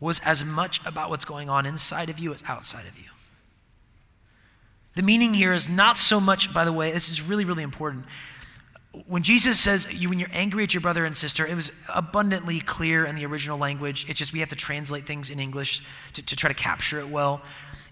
was 0.00 0.20
as 0.20 0.44
much 0.44 0.84
about 0.86 1.10
what's 1.10 1.24
going 1.24 1.50
on 1.50 1.66
inside 1.66 2.08
of 2.08 2.18
you 2.18 2.32
as 2.32 2.42
outside 2.46 2.86
of 2.86 2.98
you. 2.98 3.10
The 4.94 5.02
meaning 5.02 5.34
here 5.34 5.52
is 5.52 5.68
not 5.68 5.98
so 5.98 6.20
much, 6.20 6.54
by 6.54 6.64
the 6.64 6.72
way, 6.72 6.90
this 6.90 7.10
is 7.10 7.20
really, 7.20 7.44
really 7.44 7.62
important. 7.62 8.06
When 9.06 9.22
Jesus 9.22 9.60
says 9.60 9.92
you, 9.92 10.08
when 10.08 10.18
you're 10.18 10.30
angry 10.32 10.64
at 10.64 10.72
your 10.72 10.80
brother 10.80 11.04
and 11.04 11.16
sister, 11.16 11.46
it 11.46 11.54
was 11.54 11.70
abundantly 11.94 12.60
clear 12.60 13.04
in 13.04 13.14
the 13.14 13.26
original 13.26 13.58
language. 13.58 14.06
It's 14.08 14.18
just 14.18 14.32
we 14.32 14.40
have 14.40 14.48
to 14.48 14.56
translate 14.56 15.06
things 15.06 15.28
in 15.28 15.38
English 15.38 15.82
to, 16.14 16.22
to 16.22 16.36
try 16.36 16.48
to 16.48 16.54
capture 16.54 16.98
it 16.98 17.08
well. 17.08 17.42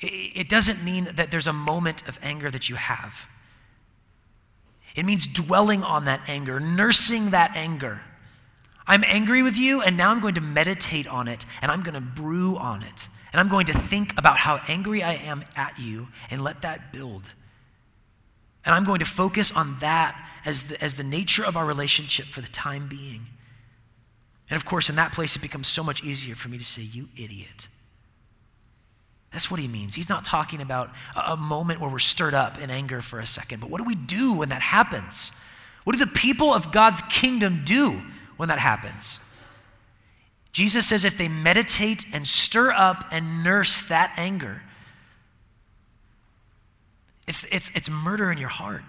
It, 0.00 0.06
it 0.36 0.48
doesn't 0.48 0.82
mean 0.82 1.08
that 1.14 1.30
there's 1.30 1.46
a 1.46 1.52
moment 1.52 2.08
of 2.08 2.18
anger 2.22 2.50
that 2.50 2.70
you 2.70 2.76
have. 2.76 3.26
It 4.96 5.04
means 5.04 5.26
dwelling 5.26 5.82
on 5.82 6.04
that 6.06 6.28
anger, 6.28 6.60
nursing 6.60 7.30
that 7.30 7.56
anger. 7.56 8.00
I'm 8.86 9.04
angry 9.06 9.42
with 9.42 9.56
you, 9.56 9.82
and 9.82 9.96
now 9.96 10.10
I'm 10.10 10.20
going 10.20 10.34
to 10.34 10.40
meditate 10.40 11.06
on 11.06 11.26
it, 11.26 11.46
and 11.62 11.72
I'm 11.72 11.82
going 11.82 11.94
to 11.94 12.00
brew 12.00 12.56
on 12.56 12.82
it, 12.82 13.08
and 13.32 13.40
I'm 13.40 13.48
going 13.48 13.66
to 13.66 13.72
think 13.72 14.18
about 14.18 14.36
how 14.36 14.60
angry 14.68 15.02
I 15.02 15.14
am 15.14 15.42
at 15.56 15.78
you, 15.78 16.08
and 16.30 16.44
let 16.44 16.62
that 16.62 16.92
build. 16.92 17.32
And 18.64 18.74
I'm 18.74 18.84
going 18.84 19.00
to 19.00 19.06
focus 19.06 19.52
on 19.52 19.78
that 19.80 20.23
as 20.44 20.64
the, 20.64 20.82
as 20.82 20.94
the 20.94 21.04
nature 21.04 21.44
of 21.44 21.56
our 21.56 21.64
relationship 21.64 22.26
for 22.26 22.40
the 22.40 22.48
time 22.48 22.88
being. 22.88 23.26
And 24.50 24.56
of 24.56 24.64
course, 24.64 24.90
in 24.90 24.96
that 24.96 25.12
place, 25.12 25.36
it 25.36 25.42
becomes 25.42 25.68
so 25.68 25.82
much 25.82 26.04
easier 26.04 26.34
for 26.34 26.48
me 26.48 26.58
to 26.58 26.64
say, 26.64 26.82
You 26.82 27.08
idiot. 27.16 27.68
That's 29.32 29.50
what 29.50 29.58
he 29.58 29.66
means. 29.66 29.96
He's 29.96 30.08
not 30.08 30.22
talking 30.22 30.60
about 30.60 30.90
a 31.16 31.36
moment 31.36 31.80
where 31.80 31.90
we're 31.90 31.98
stirred 31.98 32.34
up 32.34 32.60
in 32.60 32.70
anger 32.70 33.00
for 33.00 33.18
a 33.18 33.26
second, 33.26 33.60
but 33.60 33.68
what 33.68 33.78
do 33.78 33.84
we 33.84 33.96
do 33.96 34.34
when 34.34 34.50
that 34.50 34.62
happens? 34.62 35.32
What 35.82 35.94
do 35.94 35.98
the 35.98 36.10
people 36.10 36.54
of 36.54 36.70
God's 36.70 37.02
kingdom 37.02 37.62
do 37.64 38.00
when 38.36 38.48
that 38.48 38.60
happens? 38.60 39.20
Jesus 40.52 40.86
says 40.86 41.04
if 41.04 41.18
they 41.18 41.26
meditate 41.26 42.04
and 42.12 42.28
stir 42.28 42.70
up 42.70 43.06
and 43.10 43.42
nurse 43.42 43.82
that 43.82 44.14
anger, 44.16 44.62
it's, 47.26 47.44
it's, 47.50 47.72
it's 47.74 47.90
murder 47.90 48.30
in 48.30 48.38
your 48.38 48.48
heart. 48.48 48.84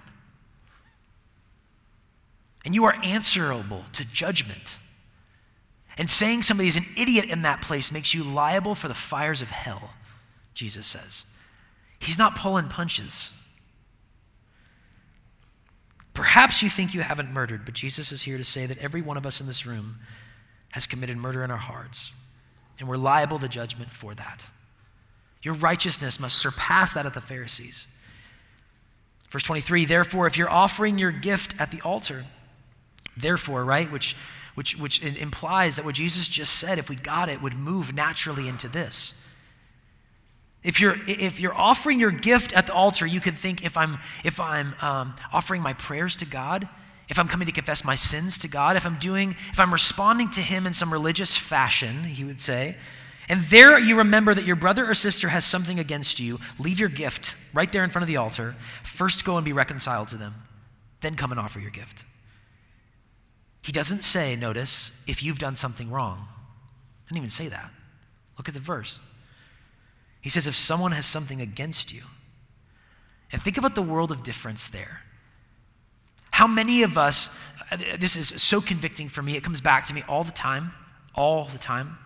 And 2.65 2.73
you 2.73 2.84
are 2.86 2.95
answerable 3.04 3.86
to 3.93 4.04
judgment. 4.04 4.78
And 5.97 6.10
saying 6.10 6.41
somebody 6.41 6.67
is 6.67 6.75
an 6.75 6.86
idiot 6.97 7.25
in 7.25 7.43
that 7.43 7.62
place 7.62 7.91
makes 7.91 8.13
you 8.13 8.23
liable 8.23 8.75
for 8.75 8.88
the 8.88 8.93
fires 8.93 9.41
of 9.41 9.51
hell. 9.51 9.91
Jesus 10.54 10.88
says. 10.88 11.25
He's 11.99 12.17
not 12.17 12.36
pulling 12.36 12.67
punches. 12.67 13.32
Perhaps 16.13 16.63
you 16.63 16.69
think 16.69 16.93
you 16.93 17.01
haven't 17.01 17.32
murdered, 17.32 17.65
but 17.65 17.73
Jesus 17.73 18.12
is 18.12 18.23
here 18.23 18.38
to 18.38 18.43
say 18.43 18.65
that 18.65 18.78
every 18.80 19.01
one 19.01 19.17
of 19.17 19.25
us 19.25 19.39
in 19.39 19.47
this 19.47 19.65
room 19.65 19.99
has 20.71 20.88
committed 20.88 21.17
murder 21.17 21.43
in 21.43 21.51
our 21.51 21.58
hearts, 21.58 22.13
and 22.80 22.88
we're 22.88 22.97
liable 22.97 23.38
to 23.39 23.47
judgment 23.47 23.91
for 23.91 24.13
that. 24.15 24.47
Your 25.41 25.54
righteousness 25.54 26.19
must 26.19 26.38
surpass 26.38 26.93
that 26.93 27.06
of 27.06 27.13
the 27.13 27.21
Pharisees. 27.21 27.88
Verse 29.30 29.43
23 29.43 29.86
Therefore, 29.86 30.25
if 30.28 30.38
you're 30.38 30.49
offering 30.49 30.97
your 30.97 31.12
gift 31.12 31.54
at 31.60 31.71
the 31.71 31.82
altar, 31.82 32.25
therefore, 33.17 33.63
right, 33.63 33.91
which, 33.91 34.15
which, 34.56 34.78
which 34.78 35.01
implies 35.01 35.75
that 35.75 35.86
what 35.86 35.95
Jesus 35.95 36.28
just 36.28 36.56
said, 36.56 36.78
if 36.80 36.89
we 36.89 36.95
got 36.95 37.30
it, 37.30 37.41
would 37.41 37.56
move 37.56 37.93
naturally 37.93 38.47
into 38.47 38.67
this. 38.67 39.13
If 40.63 40.82
you're, 40.82 40.95
if 41.08 41.39
you're 41.39 41.54
offering 41.54 41.99
your 41.99 42.12
gift 42.12 42.51
at 42.54 42.65
the 42.67 42.73
altar, 42.73 43.06
you 43.06 43.21
could 43.21 43.38
think 43.38 43.63
if 43.63 43.78
I'm, 43.78 43.99
if 44.23 44.39
I'm 44.39 44.73
um, 44.82 45.15
offering 45.32 45.62
my 45.62 45.73
prayers 45.73 46.17
to 46.17 46.25
God, 46.25 46.67
if 47.08 47.19
I'm 47.19 47.28
coming 47.28 47.45
to 47.45 47.51
confess 47.51 47.84
my 47.84 47.95
sins 47.95 48.39
to 48.39 48.47
God, 48.47 48.75
if 48.75 48.86
I'm 48.86 48.95
doing, 48.95 49.36
if 49.51 49.60
I'm 49.60 49.71
responding 49.71 50.30
to 50.32 50.41
Him 50.41 50.65
in 50.65 50.73
some 50.73 50.91
religious 50.91 51.38
fashion, 51.38 52.04
he 52.06 52.23
would 52.23 52.41
say, 52.41 52.78
and 53.30 53.41
there 53.43 53.80
you 53.80 53.97
remember 53.97 54.34
that 54.34 54.45
your 54.45 54.56
brother 54.56 54.89
or 54.89 54.93
sister 54.93 55.30
has 55.30 55.45
something 55.45 55.80
against 55.80 56.19
you, 56.19 56.39
leave 56.60 56.80
your 56.80 56.89
gift 56.89 57.36
right 57.54 57.71
there 57.71 57.84
in 57.84 57.89
front 57.89 58.04
of 58.04 58.08
the 58.08 58.17
altar. 58.17 58.56
First 58.84 59.25
go 59.25 59.38
and 59.38 59.45
be 59.45 59.54
reconciled 59.54 60.08
to 60.10 60.17
them, 60.17 60.34
then 61.01 61.15
come 61.15 61.32
and 61.32 61.39
offer 61.39 61.60
your 61.60 61.71
gift. 61.71 62.06
He 63.65 63.71
doesn't 63.71 64.04
say, 64.04 64.36
notice, 64.36 64.91
if 65.08 65.23
you've 65.23 65.39
done 65.39 65.56
something 65.56 65.89
wrong. 65.89 66.28
I 66.30 67.10
didn't 67.10 67.17
even 67.17 67.30
say 67.32 67.47
that. 67.47 67.71
Look 68.38 68.47
at 68.47 68.54
the 68.54 68.60
verse. 68.60 68.99
He 70.21 70.30
says, 70.30 70.45
if 70.45 70.56
someone 70.56 70.91
has 70.91 71.08
something 71.08 71.41
against 71.41 71.91
you, 71.91 72.04
and 73.32 73.41
think 73.41 73.58
about 73.58 73.73
the 73.73 73.82
world 73.82 74.12
of 74.12 74.21
difference 74.21 74.67
there. 74.67 75.01
How 76.30 76.45
many 76.45 76.84
of 76.84 76.95
us, 76.95 77.36
this 77.97 78.15
is 78.15 78.39
so 78.39 78.62
convicting 78.62 79.10
for 79.10 79.23
me, 79.23 79.36
it 79.36 79.41
comes 79.41 79.62
back 79.62 79.86
to 79.86 79.95
me 79.95 80.04
all 80.08 80.23
the 80.23 80.32
time, 80.32 80.71
all 81.15 81.45
the 81.45 81.58
time, 81.58 81.97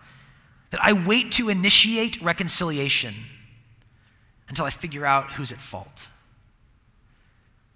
that 0.70 0.80
I 0.82 0.94
wait 0.94 1.30
to 1.32 1.50
initiate 1.50 2.22
reconciliation 2.22 3.12
until 4.48 4.64
I 4.64 4.70
figure 4.70 5.04
out 5.04 5.32
who's 5.32 5.52
at 5.52 5.60
fault. 5.60 6.08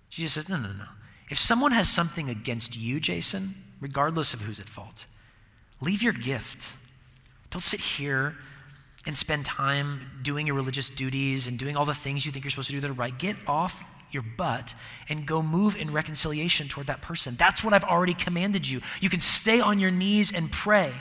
Jesus 0.08 0.32
says, 0.32 0.48
no, 0.48 0.56
no, 0.56 0.72
no. 0.72 0.86
If 1.28 1.38
someone 1.38 1.72
has 1.72 1.90
something 1.90 2.30
against 2.30 2.78
you, 2.78 2.98
Jason, 2.98 3.56
regardless 3.80 4.34
of 4.34 4.42
who's 4.42 4.60
at 4.60 4.68
fault, 4.68 5.06
leave 5.80 6.02
your 6.02 6.12
gift. 6.12 6.74
Don't 7.50 7.60
sit 7.60 7.80
here 7.80 8.36
and 9.06 9.16
spend 9.16 9.44
time 9.44 10.10
doing 10.22 10.46
your 10.46 10.56
religious 10.56 10.88
duties 10.88 11.46
and 11.46 11.58
doing 11.58 11.76
all 11.76 11.84
the 11.84 11.94
things 11.94 12.24
you 12.24 12.32
think 12.32 12.44
you're 12.44 12.50
supposed 12.50 12.68
to 12.68 12.74
do 12.74 12.80
that 12.80 12.90
are 12.90 12.94
right. 12.94 13.16
Get 13.18 13.36
off 13.46 13.84
your 14.10 14.22
butt 14.22 14.74
and 15.08 15.26
go 15.26 15.42
move 15.42 15.76
in 15.76 15.92
reconciliation 15.92 16.68
toward 16.68 16.86
that 16.86 17.02
person. 17.02 17.34
That's 17.36 17.62
what 17.62 17.74
I've 17.74 17.84
already 17.84 18.14
commanded 18.14 18.68
you. 18.68 18.80
You 19.00 19.10
can 19.10 19.20
stay 19.20 19.60
on 19.60 19.78
your 19.78 19.90
knees 19.90 20.32
and 20.32 20.50
pray. 20.50 20.92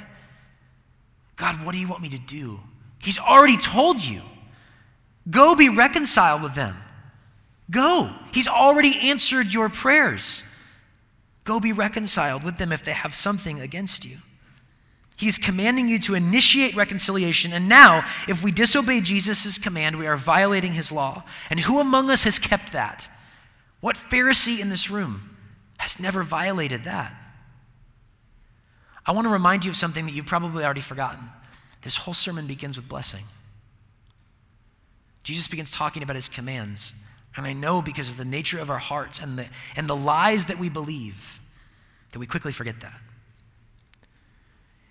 God, 1.36 1.64
what 1.66 1.72
do 1.72 1.78
you 1.78 1.88
want 1.88 2.02
me 2.02 2.10
to 2.10 2.18
do? 2.18 2.60
He's 3.00 3.18
already 3.18 3.58
told 3.58 4.04
you. 4.04 4.22
Go 5.30 5.56
be 5.56 5.70
reconciled 5.70 6.44
with 6.44 6.56
them. 6.56 6.76
Go. 7.72 8.14
He's 8.34 8.48
already 8.48 9.10
answered 9.10 9.54
your 9.54 9.70
prayers. 9.70 10.44
Go 11.44 11.60
be 11.60 11.74
reconciled 11.74 12.44
with 12.44 12.58
them 12.58 12.72
if 12.72 12.84
they 12.84 12.94
have 12.94 13.14
something 13.14 13.60
against 13.60 14.06
you. 14.06 14.18
He's 15.16 15.38
commanding 15.38 15.88
you 15.88 16.00
to 16.00 16.16
initiate 16.16 16.76
reconciliation. 16.76 17.54
And 17.54 17.70
now, 17.70 18.04
if 18.28 18.44
we 18.44 18.52
disobey 18.52 19.02
Jesus' 19.02 19.58
command, 19.58 19.98
we 19.98 20.08
are 20.08 20.18
violating 20.18 20.72
his 20.72 20.92
law. 20.92 21.24
And 21.50 21.60
who 21.60 21.80
among 21.80 22.10
us 22.10 22.24
has 22.24 22.40
kept 22.40 22.74
that? 22.74 23.08
What 23.80 23.96
Pharisee 23.96 24.60
in 24.60 24.70
this 24.70 24.90
room 24.90 25.38
has 25.78 26.00
never 26.00 26.24
violated 26.24 26.86
that? 26.86 27.14
I 29.06 29.12
want 29.12 29.26
to 29.26 29.32
remind 29.32 29.66
you 29.66 29.72
of 29.72 29.78
something 29.78 30.06
that 30.06 30.14
you've 30.14 30.26
probably 30.26 30.64
already 30.64 30.82
forgotten. 30.82 31.30
This 31.84 31.98
whole 31.98 32.14
sermon 32.14 32.48
begins 32.48 32.78
with 32.78 32.88
blessing. 32.88 33.26
Jesus 35.24 35.48
begins 35.48 35.72
talking 35.72 36.02
about 36.02 36.16
his 36.16 36.30
commands. 36.30 36.94
And 37.36 37.48
I 37.48 37.54
know 37.54 37.82
because 37.82 38.10
of 38.10 38.18
the 38.18 38.26
nature 38.26 38.60
of 38.60 38.70
our 38.70 38.78
hearts 38.78 39.20
and 39.20 39.38
the, 39.38 39.48
and 39.76 39.88
the 39.88 39.96
lies 39.96 40.46
that 40.46 40.60
we 40.60 40.70
believe 40.70 41.40
that 42.12 42.20
we 42.20 42.28
quickly 42.28 42.52
forget 42.52 42.80
that. 42.82 43.02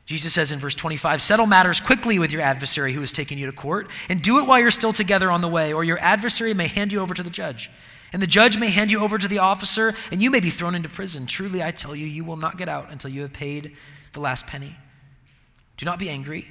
Jesus 0.06 0.34
says 0.34 0.52
in 0.52 0.58
verse 0.58 0.74
25, 0.74 1.22
Settle 1.22 1.46
matters 1.46 1.80
quickly 1.80 2.18
with 2.18 2.32
your 2.32 2.42
adversary 2.42 2.92
who 2.92 3.00
has 3.00 3.12
taken 3.12 3.38
you 3.38 3.46
to 3.46 3.52
court, 3.52 3.88
and 4.08 4.20
do 4.20 4.38
it 4.38 4.46
while 4.46 4.58
you're 4.58 4.70
still 4.70 4.92
together 4.92 5.30
on 5.30 5.40
the 5.40 5.48
way, 5.48 5.72
or 5.72 5.84
your 5.84 5.98
adversary 6.00 6.52
may 6.52 6.66
hand 6.66 6.92
you 6.92 7.00
over 7.00 7.14
to 7.14 7.22
the 7.22 7.30
judge. 7.30 7.70
And 8.12 8.20
the 8.20 8.26
judge 8.26 8.58
may 8.58 8.70
hand 8.70 8.90
you 8.90 9.00
over 9.00 9.16
to 9.16 9.28
the 9.28 9.38
officer, 9.38 9.94
and 10.10 10.20
you 10.20 10.30
may 10.30 10.40
be 10.40 10.50
thrown 10.50 10.74
into 10.74 10.88
prison. 10.88 11.26
Truly, 11.26 11.62
I 11.62 11.70
tell 11.70 11.96
you, 11.96 12.06
you 12.06 12.24
will 12.24 12.36
not 12.36 12.58
get 12.58 12.68
out 12.68 12.90
until 12.90 13.10
you 13.10 13.22
have 13.22 13.32
paid 13.32 13.74
the 14.12 14.20
last 14.20 14.46
penny. 14.46 14.76
Do 15.78 15.86
not 15.86 15.98
be 15.98 16.10
angry. 16.10 16.48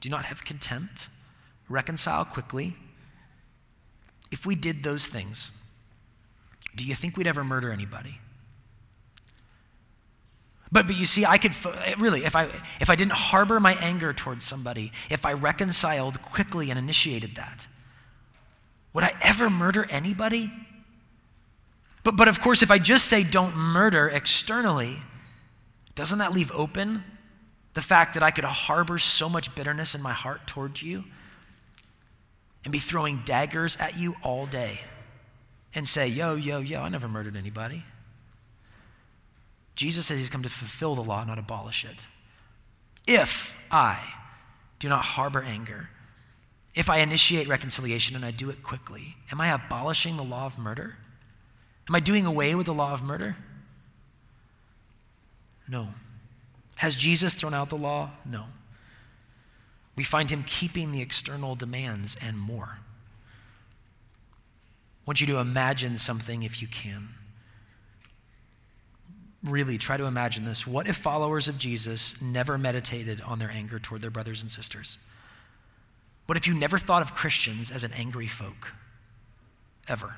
Do 0.00 0.10
not 0.10 0.26
have 0.26 0.44
contempt. 0.44 1.08
Reconcile 1.68 2.24
quickly. 2.24 2.76
If 4.32 4.44
we 4.46 4.56
did 4.56 4.82
those 4.82 5.06
things, 5.06 5.52
do 6.74 6.84
you 6.84 6.94
think 6.94 7.16
we'd 7.16 7.26
ever 7.28 7.44
murder 7.44 7.70
anybody? 7.70 8.18
But, 10.72 10.86
but 10.86 10.96
you 10.96 11.04
see, 11.04 11.26
I 11.26 11.36
could 11.36 11.52
really, 12.00 12.24
if 12.24 12.34
I, 12.34 12.48
if 12.80 12.88
I 12.88 12.96
didn't 12.96 13.12
harbor 13.12 13.60
my 13.60 13.74
anger 13.74 14.14
towards 14.14 14.46
somebody, 14.46 14.90
if 15.10 15.26
I 15.26 15.34
reconciled 15.34 16.22
quickly 16.22 16.70
and 16.70 16.78
initiated 16.78 17.36
that, 17.36 17.68
would 18.94 19.04
I 19.04 19.14
ever 19.22 19.50
murder 19.50 19.86
anybody? 19.90 20.50
But, 22.04 22.16
but 22.16 22.26
of 22.26 22.40
course, 22.40 22.62
if 22.62 22.70
I 22.70 22.78
just 22.78 23.04
say 23.04 23.22
don't 23.22 23.54
murder 23.54 24.08
externally, 24.08 24.96
doesn't 25.94 26.18
that 26.18 26.32
leave 26.32 26.50
open 26.52 27.04
the 27.74 27.82
fact 27.82 28.14
that 28.14 28.22
I 28.22 28.30
could 28.30 28.44
harbor 28.44 28.96
so 28.96 29.28
much 29.28 29.54
bitterness 29.54 29.94
in 29.94 30.00
my 30.00 30.12
heart 30.12 30.46
towards 30.46 30.82
you 30.82 31.04
and 32.64 32.72
be 32.72 32.78
throwing 32.78 33.22
daggers 33.24 33.76
at 33.76 33.98
you 33.98 34.16
all 34.22 34.46
day 34.46 34.80
and 35.74 35.86
say, 35.86 36.06
yo, 36.06 36.34
yo, 36.34 36.60
yo, 36.60 36.80
I 36.82 36.88
never 36.88 37.08
murdered 37.08 37.36
anybody? 37.36 37.84
Jesus 39.74 40.06
says 40.06 40.18
he's 40.18 40.28
come 40.28 40.42
to 40.42 40.48
fulfill 40.48 40.94
the 40.94 41.02
law, 41.02 41.24
not 41.24 41.38
abolish 41.38 41.84
it. 41.84 42.06
If 43.06 43.54
I 43.70 43.98
do 44.78 44.88
not 44.88 45.04
harbor 45.04 45.42
anger, 45.42 45.88
if 46.74 46.88
I 46.88 46.98
initiate 46.98 47.48
reconciliation 47.48 48.16
and 48.16 48.24
I 48.24 48.30
do 48.30 48.50
it 48.50 48.62
quickly, 48.62 49.16
am 49.30 49.40
I 49.40 49.48
abolishing 49.48 50.16
the 50.16 50.22
law 50.22 50.46
of 50.46 50.58
murder? 50.58 50.96
Am 51.88 51.94
I 51.94 52.00
doing 52.00 52.26
away 52.26 52.54
with 52.54 52.66
the 52.66 52.74
law 52.74 52.92
of 52.92 53.02
murder? 53.02 53.36
No. 55.68 55.88
Has 56.76 56.94
Jesus 56.94 57.34
thrown 57.34 57.54
out 57.54 57.70
the 57.70 57.76
law? 57.76 58.10
No. 58.24 58.44
We 59.96 60.04
find 60.04 60.30
him 60.30 60.44
keeping 60.46 60.92
the 60.92 61.02
external 61.02 61.54
demands 61.54 62.16
and 62.20 62.38
more. 62.38 62.78
I 65.00 65.04
want 65.06 65.20
you 65.20 65.26
to 65.28 65.38
imagine 65.38 65.98
something 65.98 66.42
if 66.42 66.62
you 66.62 66.68
can 66.68 67.10
really 69.44 69.76
try 69.76 69.96
to 69.96 70.04
imagine 70.04 70.44
this. 70.44 70.66
What 70.66 70.86
if 70.86 70.96
followers 70.96 71.48
of 71.48 71.58
Jesus 71.58 72.20
never 72.22 72.56
meditated 72.56 73.20
on 73.22 73.38
their 73.38 73.50
anger 73.50 73.78
toward 73.78 74.02
their 74.02 74.10
brothers 74.10 74.42
and 74.42 74.50
sisters? 74.50 74.98
What 76.26 76.38
if 76.38 76.46
you 76.46 76.54
never 76.54 76.78
thought 76.78 77.02
of 77.02 77.14
Christians 77.14 77.70
as 77.70 77.82
an 77.82 77.92
angry 77.92 78.28
folk? 78.28 78.74
Ever. 79.88 80.14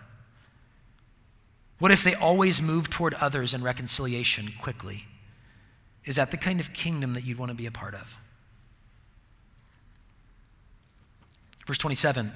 What 1.79 1.91
if 1.91 2.05
they 2.05 2.15
always 2.15 2.61
moved 2.61 2.93
toward 2.93 3.15
others 3.15 3.55
in 3.55 3.63
reconciliation 3.63 4.53
quickly? 4.61 5.07
Is 6.05 6.17
that 6.17 6.31
the 6.31 6.37
kind 6.37 6.61
of 6.61 6.75
kingdom 6.75 7.15
that 7.15 7.25
you'd 7.25 7.39
want 7.39 7.51
to 7.51 7.57
be 7.57 7.67
a 7.67 7.71
part 7.71 7.95
of? 7.95 8.19
Verse 11.67 11.79
27 11.79 12.33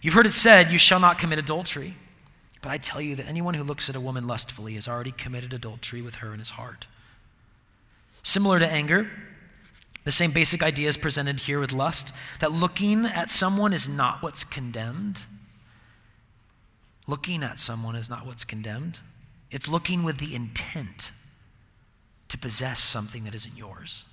You've 0.00 0.14
heard 0.14 0.26
it 0.26 0.32
said, 0.32 0.72
You 0.72 0.78
shall 0.78 1.00
not 1.00 1.18
commit 1.18 1.38
adultery. 1.38 1.94
But 2.60 2.70
I 2.70 2.78
tell 2.78 3.00
you 3.00 3.16
that 3.16 3.26
anyone 3.26 3.54
who 3.54 3.64
looks 3.64 3.90
at 3.90 3.96
a 3.96 4.00
woman 4.00 4.26
lustfully 4.26 4.74
has 4.74 4.86
already 4.86 5.10
committed 5.10 5.52
adultery 5.52 6.00
with 6.00 6.16
her 6.16 6.32
in 6.32 6.38
his 6.38 6.50
heart. 6.50 6.86
Similar 8.22 8.60
to 8.60 8.66
anger, 8.66 9.10
the 10.04 10.12
same 10.12 10.30
basic 10.30 10.62
idea 10.62 10.88
is 10.88 10.96
presented 10.96 11.40
here 11.40 11.58
with 11.58 11.72
lust 11.72 12.14
that 12.38 12.52
looking 12.52 13.04
at 13.04 13.30
someone 13.30 13.72
is 13.72 13.88
not 13.88 14.22
what's 14.22 14.44
condemned. 14.44 15.24
Looking 17.08 17.42
at 17.42 17.58
someone 17.58 17.96
is 17.96 18.08
not 18.08 18.26
what's 18.26 18.44
condemned. 18.44 19.00
It's 19.50 19.68
looking 19.68 20.04
with 20.04 20.18
the 20.18 20.34
intent 20.34 21.10
to 22.28 22.38
possess 22.38 22.78
something 22.78 23.24
that 23.24 23.34
isn't 23.34 23.56
yours. 23.56 24.04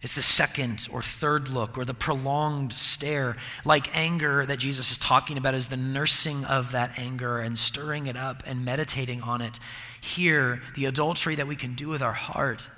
It's 0.00 0.14
the 0.14 0.22
second 0.22 0.88
or 0.92 1.02
third 1.02 1.48
look 1.48 1.76
or 1.76 1.84
the 1.84 1.94
prolonged 1.94 2.72
stare. 2.72 3.36
Like 3.64 3.96
anger 3.96 4.46
that 4.46 4.58
Jesus 4.58 4.92
is 4.92 4.98
talking 4.98 5.36
about 5.36 5.54
is 5.54 5.66
the 5.66 5.76
nursing 5.76 6.44
of 6.44 6.70
that 6.70 6.98
anger 6.98 7.40
and 7.40 7.58
stirring 7.58 8.06
it 8.06 8.16
up 8.16 8.44
and 8.46 8.64
meditating 8.64 9.22
on 9.22 9.42
it. 9.42 9.58
Here, 10.00 10.62
the 10.76 10.84
adultery 10.84 11.34
that 11.34 11.48
we 11.48 11.56
can 11.56 11.74
do 11.74 11.88
with 11.88 12.00
our 12.00 12.12
heart 12.12 12.70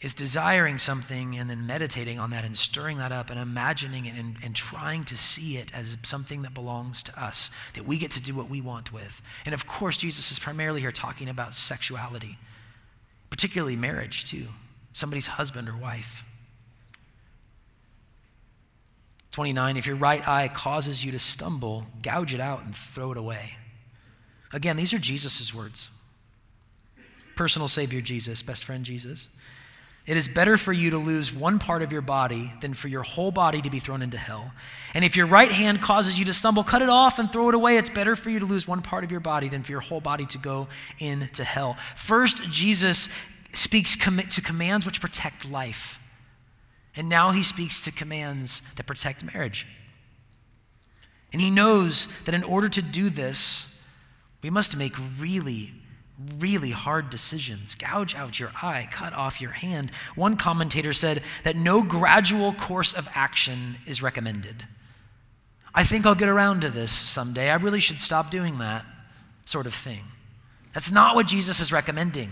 is 0.00 0.14
desiring 0.14 0.78
something 0.78 1.36
and 1.36 1.50
then 1.50 1.66
meditating 1.66 2.18
on 2.18 2.30
that 2.30 2.44
and 2.44 2.56
stirring 2.56 2.96
that 2.98 3.12
up 3.12 3.28
and 3.28 3.38
imagining 3.38 4.06
it 4.06 4.14
and, 4.14 4.36
and 4.42 4.54
trying 4.54 5.04
to 5.04 5.18
see 5.18 5.58
it 5.58 5.70
as 5.74 5.98
something 6.02 6.42
that 6.42 6.54
belongs 6.54 7.02
to 7.02 7.22
us, 7.22 7.50
that 7.74 7.86
we 7.86 7.98
get 7.98 8.10
to 8.12 8.22
do 8.22 8.34
what 8.34 8.48
we 8.48 8.62
want 8.62 8.90
with. 8.90 9.20
And 9.44 9.54
of 9.54 9.66
course, 9.66 9.98
Jesus 9.98 10.30
is 10.30 10.38
primarily 10.38 10.80
here 10.80 10.92
talking 10.92 11.28
about 11.28 11.54
sexuality, 11.54 12.38
particularly 13.28 13.76
marriage, 13.76 14.24
too 14.24 14.46
somebody's 14.96 15.26
husband 15.26 15.68
or 15.68 15.76
wife. 15.76 16.24
29, 19.32 19.76
if 19.76 19.86
your 19.86 19.96
right 19.96 20.26
eye 20.26 20.48
causes 20.48 21.04
you 21.04 21.12
to 21.12 21.18
stumble, 21.18 21.84
gouge 22.00 22.32
it 22.32 22.40
out 22.40 22.64
and 22.64 22.74
throw 22.74 23.12
it 23.12 23.18
away. 23.18 23.58
Again, 24.54 24.78
these 24.78 24.94
are 24.94 24.98
Jesus' 24.98 25.52
words. 25.52 25.90
Personal 27.36 27.68
Savior 27.68 28.00
Jesus, 28.00 28.40
best 28.40 28.64
friend 28.64 28.86
Jesus. 28.86 29.28
It 30.06 30.16
is 30.16 30.28
better 30.28 30.56
for 30.56 30.72
you 30.72 30.88
to 30.90 30.98
lose 30.98 31.30
one 31.30 31.58
part 31.58 31.82
of 31.82 31.92
your 31.92 32.00
body 32.00 32.50
than 32.62 32.72
for 32.72 32.88
your 32.88 33.02
whole 33.02 33.30
body 33.30 33.60
to 33.60 33.68
be 33.68 33.80
thrown 33.80 34.00
into 34.00 34.16
hell. 34.16 34.52
And 34.94 35.04
if 35.04 35.14
your 35.14 35.26
right 35.26 35.52
hand 35.52 35.82
causes 35.82 36.18
you 36.18 36.24
to 36.24 36.32
stumble, 36.32 36.64
cut 36.64 36.80
it 36.80 36.88
off 36.88 37.18
and 37.18 37.30
throw 37.30 37.50
it 37.50 37.54
away. 37.54 37.76
It's 37.76 37.90
better 37.90 38.16
for 38.16 38.30
you 38.30 38.38
to 38.38 38.46
lose 38.46 38.66
one 38.66 38.80
part 38.80 39.04
of 39.04 39.10
your 39.10 39.20
body 39.20 39.50
than 39.50 39.62
for 39.62 39.72
your 39.72 39.82
whole 39.82 40.00
body 40.00 40.24
to 40.24 40.38
go 40.38 40.68
into 40.98 41.44
hell. 41.44 41.76
First, 41.96 42.42
Jesus 42.50 43.10
speaks 43.56 43.96
to 43.96 44.40
commands 44.40 44.84
which 44.86 45.00
protect 45.00 45.50
life. 45.50 45.98
And 46.94 47.08
now 47.08 47.30
he 47.30 47.42
speaks 47.42 47.84
to 47.84 47.92
commands 47.92 48.62
that 48.76 48.86
protect 48.86 49.24
marriage. 49.24 49.66
And 51.32 51.40
he 51.42 51.50
knows 51.50 52.08
that 52.24 52.34
in 52.34 52.42
order 52.42 52.68
to 52.68 52.80
do 52.80 53.10
this, 53.10 53.76
we 54.42 54.50
must 54.50 54.76
make 54.76 54.94
really, 55.18 55.72
really 56.38 56.70
hard 56.70 57.10
decisions. 57.10 57.74
Gouge 57.74 58.14
out 58.14 58.40
your 58.40 58.52
eye, 58.62 58.88
cut 58.90 59.12
off 59.12 59.40
your 59.40 59.50
hand. 59.50 59.90
One 60.14 60.36
commentator 60.36 60.92
said 60.92 61.22
that 61.44 61.56
no 61.56 61.82
gradual 61.82 62.52
course 62.52 62.94
of 62.94 63.08
action 63.14 63.76
is 63.86 64.02
recommended. 64.02 64.64
I 65.74 65.84
think 65.84 66.06
I'll 66.06 66.14
get 66.14 66.30
around 66.30 66.62
to 66.62 66.70
this 66.70 66.90
someday. 66.90 67.50
I 67.50 67.56
really 67.56 67.80
should 67.80 68.00
stop 68.00 68.30
doing 68.30 68.58
that 68.58 68.86
sort 69.44 69.66
of 69.66 69.74
thing. 69.74 70.04
That's 70.72 70.90
not 70.90 71.14
what 71.14 71.26
Jesus 71.26 71.60
is 71.60 71.70
recommending. 71.70 72.30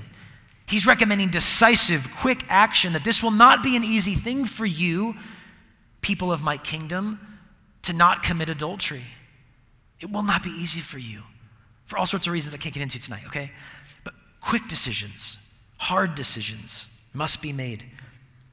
He's 0.66 0.86
recommending 0.86 1.28
decisive, 1.28 2.08
quick 2.16 2.44
action, 2.48 2.94
that 2.94 3.04
this 3.04 3.22
will 3.22 3.30
not 3.30 3.62
be 3.62 3.76
an 3.76 3.84
easy 3.84 4.14
thing 4.14 4.46
for 4.46 4.64
you, 4.64 5.14
people 6.00 6.32
of 6.32 6.42
my 6.42 6.56
kingdom, 6.56 7.20
to 7.82 7.92
not 7.92 8.22
commit 8.22 8.48
adultery. 8.48 9.04
It 10.00 10.10
will 10.10 10.22
not 10.22 10.42
be 10.42 10.50
easy 10.50 10.80
for 10.80 10.98
you 10.98 11.22
for 11.86 11.98
all 11.98 12.06
sorts 12.06 12.26
of 12.26 12.32
reasons 12.32 12.54
I 12.54 12.58
can't 12.58 12.74
get 12.74 12.82
into 12.82 12.98
tonight, 12.98 13.22
okay? 13.26 13.52
But 14.04 14.14
quick 14.40 14.68
decisions, 14.68 15.38
hard 15.78 16.14
decisions 16.14 16.88
must 17.12 17.42
be 17.42 17.52
made. 17.52 17.84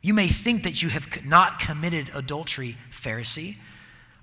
You 0.02 0.13
may 0.13 0.28
think 0.28 0.63
that 0.63 0.82
you 0.82 0.89
have 0.89 1.26
not 1.26 1.60
committed 1.60 2.10
adultery, 2.13 2.78
Pharisee, 2.91 3.56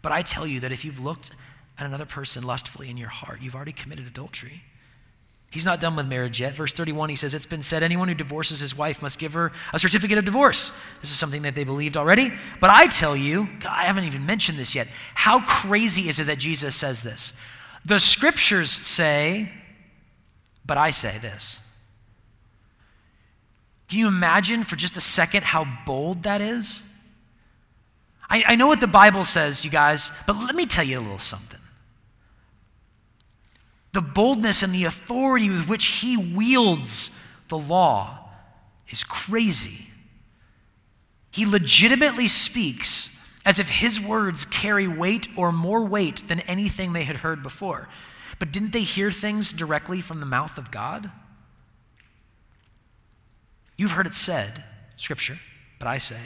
but 0.03 0.13
I 0.13 0.23
tell 0.23 0.47
you 0.47 0.61
that 0.61 0.73
if 0.73 0.85
you've 0.85 1.01
looked 1.01 1.31
at 1.79 1.87
another 1.87 2.07
person 2.07 2.43
lustfully 2.43 2.91
in 2.91 2.97
your 2.97 3.09
heart, 3.09 3.41
you've 3.41 3.55
already 3.55 3.73
committed 3.73 4.07
adultery. 4.07 4.63
He's 5.51 5.65
not 5.65 5.81
done 5.81 5.97
with 5.97 6.07
marriage 6.07 6.41
yet. 6.41 6.55
Verse 6.55 6.75
31, 6.75 7.09
he 7.09 7.17
says, 7.17 7.33
It's 7.33 7.47
been 7.47 7.63
said, 7.63 7.83
anyone 7.83 8.09
who 8.09 8.15
divorces 8.15 8.61
his 8.61 8.77
wife 8.77 9.01
must 9.01 9.19
give 9.19 9.33
her 9.33 9.51
a 9.73 9.79
certificate 9.79 10.19
of 10.19 10.27
divorce. 10.27 10.73
This 11.01 11.11
is 11.11 11.17
something 11.19 11.43
that 11.43 11.55
they 11.55 11.65
believed 11.65 11.97
already. 11.97 12.33
But 12.61 12.71
I 12.71 12.87
tell 12.87 13.17
you, 13.17 13.49
God, 13.61 13.73
I 13.73 13.85
haven't 13.85 14.05
even 14.05 14.27
mentioned 14.27 14.59
this 14.59 14.75
yet. 14.75 14.89
How 15.15 15.41
crazy 15.41 16.09
is 16.09 16.19
it 16.19 16.25
that 16.25 16.39
Jesus 16.39 16.77
says 16.77 17.03
this? 17.03 17.33
The 17.87 17.99
scriptures 17.99 18.71
say, 18.71 19.51
but 20.67 20.77
I 20.77 20.91
say 20.91 21.17
this. 21.19 21.63
Can 23.89 24.01
you 24.01 24.09
imagine 24.09 24.65
for 24.65 24.77
just 24.77 24.99
a 24.99 25.01
second 25.01 25.45
how 25.45 25.67
bold 25.87 26.25
that 26.25 26.43
is? 26.43 26.85
I, 28.29 28.45
I 28.49 28.57
know 28.57 28.67
what 28.67 28.81
the 28.81 28.87
Bible 28.87 29.25
says, 29.25 29.65
you 29.65 29.71
guys, 29.71 30.13
but 30.27 30.37
let 30.37 30.55
me 30.55 30.67
tell 30.67 30.85
you 30.85 30.99
a 30.99 31.01
little 31.01 31.19
something 31.19 31.58
the 33.93 34.03
boldness 34.03 34.63
and 34.63 34.73
the 34.73 34.85
authority 34.85 35.51
with 35.51 35.69
which 35.69 35.87
he 35.87 36.17
wields 36.17 37.11
the 37.49 37.59
law 37.59 38.29
is 38.89 39.05
crazy. 39.05 39.87
He 41.31 41.47
legitimately 41.47 42.29
speaks 42.29 43.19
as 43.45 43.59
if 43.59 43.69
his 43.69 44.01
words 44.01 44.45
carry 44.45 44.87
weight 44.87 45.29
or 45.37 45.53
more 45.53 45.85
weight 45.85 46.29
than 46.29 46.41
anything 46.41 46.93
they 46.93 47.05
had 47.05 47.17
heard 47.17 47.43
before. 47.43 47.89
But 48.39 48.53
didn't 48.53 48.73
they 48.73 48.83
hear 48.83 49.11
things 49.11 49.53
directly 49.53 50.01
from 50.01 50.21
the 50.21 50.27
mouth 50.27 50.59
of 50.59 50.71
God? 50.71 51.11
You've 53.77 53.93
heard 53.93 54.07
it 54.07 54.15
said, 54.15 54.65
Scripture, 54.97 55.39
but 55.79 55.89
I 55.89 55.99
say. 55.99 56.21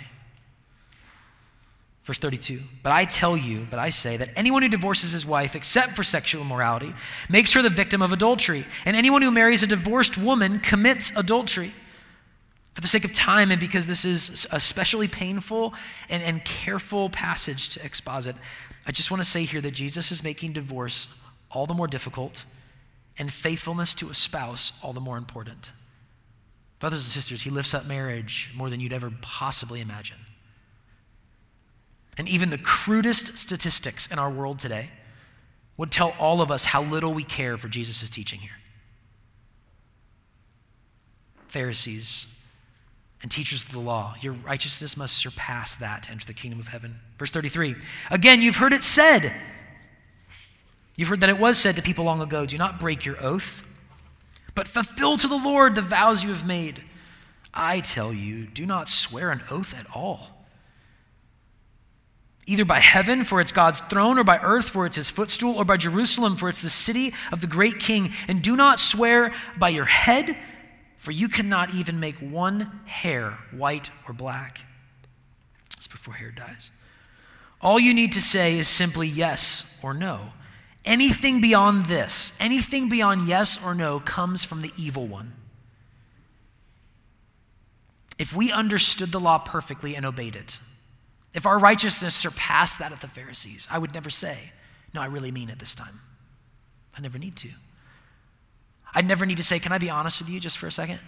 Verse 2.04 2.18
32 2.18 2.60
But 2.82 2.92
I 2.92 3.04
tell 3.04 3.36
you, 3.36 3.66
but 3.70 3.78
I 3.78 3.90
say, 3.90 4.16
that 4.16 4.30
anyone 4.36 4.62
who 4.62 4.68
divorces 4.68 5.12
his 5.12 5.24
wife 5.24 5.54
except 5.54 5.92
for 5.92 6.02
sexual 6.02 6.42
immorality 6.42 6.92
makes 7.30 7.52
her 7.52 7.62
the 7.62 7.70
victim 7.70 8.02
of 8.02 8.12
adultery, 8.12 8.64
and 8.84 8.96
anyone 8.96 9.22
who 9.22 9.30
marries 9.30 9.62
a 9.62 9.66
divorced 9.66 10.18
woman 10.18 10.58
commits 10.58 11.12
adultery. 11.16 11.72
For 12.74 12.80
the 12.80 12.88
sake 12.88 13.04
of 13.04 13.12
time, 13.12 13.50
and 13.50 13.60
because 13.60 13.86
this 13.86 14.04
is 14.04 14.46
a 14.50 14.56
especially 14.56 15.06
painful 15.06 15.74
and, 16.08 16.22
and 16.22 16.42
careful 16.44 17.10
passage 17.10 17.68
to 17.70 17.84
exposit, 17.84 18.34
I 18.86 18.92
just 18.92 19.10
want 19.10 19.22
to 19.22 19.28
say 19.28 19.44
here 19.44 19.60
that 19.60 19.72
Jesus 19.72 20.10
is 20.10 20.24
making 20.24 20.54
divorce 20.54 21.06
all 21.50 21.66
the 21.66 21.74
more 21.74 21.86
difficult 21.86 22.44
and 23.18 23.30
faithfulness 23.30 23.94
to 23.96 24.08
a 24.08 24.14
spouse 24.14 24.72
all 24.82 24.94
the 24.94 25.00
more 25.00 25.18
important. 25.18 25.70
Brothers 26.78 27.04
and 27.04 27.12
sisters, 27.12 27.42
he 27.42 27.50
lifts 27.50 27.74
up 27.74 27.86
marriage 27.86 28.50
more 28.54 28.70
than 28.70 28.80
you'd 28.80 28.92
ever 28.92 29.12
possibly 29.20 29.80
imagine. 29.82 30.16
And 32.18 32.28
even 32.28 32.50
the 32.50 32.58
crudest 32.58 33.38
statistics 33.38 34.06
in 34.06 34.18
our 34.18 34.30
world 34.30 34.58
today 34.58 34.90
would 35.76 35.90
tell 35.90 36.14
all 36.18 36.42
of 36.42 36.50
us 36.50 36.66
how 36.66 36.82
little 36.82 37.14
we 37.14 37.24
care 37.24 37.56
for 37.56 37.68
Jesus' 37.68 38.10
teaching 38.10 38.40
here. 38.40 38.50
Pharisees, 41.48 42.28
and 43.22 43.30
teachers 43.30 43.64
of 43.64 43.72
the 43.72 43.78
law. 43.78 44.14
Your 44.20 44.32
righteousness 44.32 44.96
must 44.96 45.16
surpass 45.16 45.76
that 45.76 46.04
to 46.04 46.10
enter 46.10 46.26
the 46.26 46.34
kingdom 46.34 46.58
of 46.58 46.68
heaven. 46.68 46.96
Verse 47.18 47.30
33. 47.30 47.76
Again, 48.10 48.42
you've 48.42 48.56
heard 48.56 48.72
it 48.72 48.82
said. 48.82 49.32
You've 50.96 51.08
heard 51.08 51.20
that 51.20 51.30
it 51.30 51.38
was 51.38 51.56
said 51.56 51.76
to 51.76 51.82
people 51.82 52.04
long 52.04 52.20
ago 52.20 52.44
do 52.44 52.58
not 52.58 52.80
break 52.80 53.06
your 53.06 53.22
oath, 53.22 53.62
but 54.54 54.68
fulfill 54.68 55.16
to 55.16 55.28
the 55.28 55.38
Lord 55.38 55.74
the 55.74 55.82
vows 55.82 56.22
you 56.22 56.30
have 56.30 56.46
made. 56.46 56.82
I 57.54 57.80
tell 57.80 58.12
you, 58.12 58.46
do 58.46 58.66
not 58.66 58.88
swear 58.88 59.30
an 59.30 59.42
oath 59.50 59.74
at 59.78 59.86
all. 59.94 60.41
Either 62.46 62.64
by 62.64 62.80
heaven, 62.80 63.24
for 63.24 63.40
it's 63.40 63.52
God's 63.52 63.80
throne, 63.88 64.18
or 64.18 64.24
by 64.24 64.38
earth, 64.38 64.68
for 64.68 64.84
it's 64.84 64.96
his 64.96 65.10
footstool, 65.10 65.56
or 65.56 65.64
by 65.64 65.76
Jerusalem, 65.76 66.36
for 66.36 66.48
it's 66.48 66.62
the 66.62 66.70
city 66.70 67.14
of 67.30 67.40
the 67.40 67.46
great 67.46 67.78
king. 67.78 68.10
And 68.26 68.42
do 68.42 68.56
not 68.56 68.80
swear 68.80 69.32
by 69.56 69.68
your 69.68 69.84
head 69.84 70.36
for 71.02 71.10
you 71.10 71.28
cannot 71.28 71.74
even 71.74 71.98
make 71.98 72.14
one 72.18 72.80
hair 72.84 73.36
white 73.50 73.90
or 74.06 74.14
black. 74.14 74.64
That's 75.70 75.88
before 75.88 76.14
hair 76.14 76.30
dyes. 76.30 76.70
All 77.60 77.80
you 77.80 77.92
need 77.92 78.12
to 78.12 78.22
say 78.22 78.56
is 78.56 78.68
simply 78.68 79.08
yes 79.08 79.76
or 79.82 79.94
no. 79.94 80.28
Anything 80.84 81.40
beyond 81.40 81.86
this, 81.86 82.32
anything 82.38 82.88
beyond 82.88 83.26
yes 83.26 83.58
or 83.64 83.74
no, 83.74 83.98
comes 83.98 84.44
from 84.44 84.60
the 84.60 84.70
evil 84.76 85.08
one. 85.08 85.32
If 88.16 88.32
we 88.32 88.52
understood 88.52 89.10
the 89.10 89.18
law 89.18 89.38
perfectly 89.38 89.96
and 89.96 90.06
obeyed 90.06 90.36
it, 90.36 90.60
if 91.34 91.46
our 91.46 91.58
righteousness 91.58 92.14
surpassed 92.14 92.78
that 92.78 92.92
of 92.92 93.00
the 93.00 93.08
Pharisees, 93.08 93.66
I 93.70 93.78
would 93.78 93.94
never 93.94 94.10
say, 94.10 94.52
No, 94.94 95.00
I 95.00 95.06
really 95.06 95.32
mean 95.32 95.48
it 95.48 95.58
this 95.58 95.74
time. 95.74 96.00
I 96.96 97.00
never 97.00 97.18
need 97.18 97.36
to. 97.36 97.48
I'd 98.94 99.06
never 99.08 99.24
need 99.24 99.38
to 99.38 99.42
say, 99.42 99.58
Can 99.58 99.72
I 99.72 99.78
be 99.78 99.90
honest 99.90 100.20
with 100.20 100.28
you 100.28 100.40
just 100.40 100.58
for 100.58 100.66
a 100.66 100.72
second? 100.72 101.00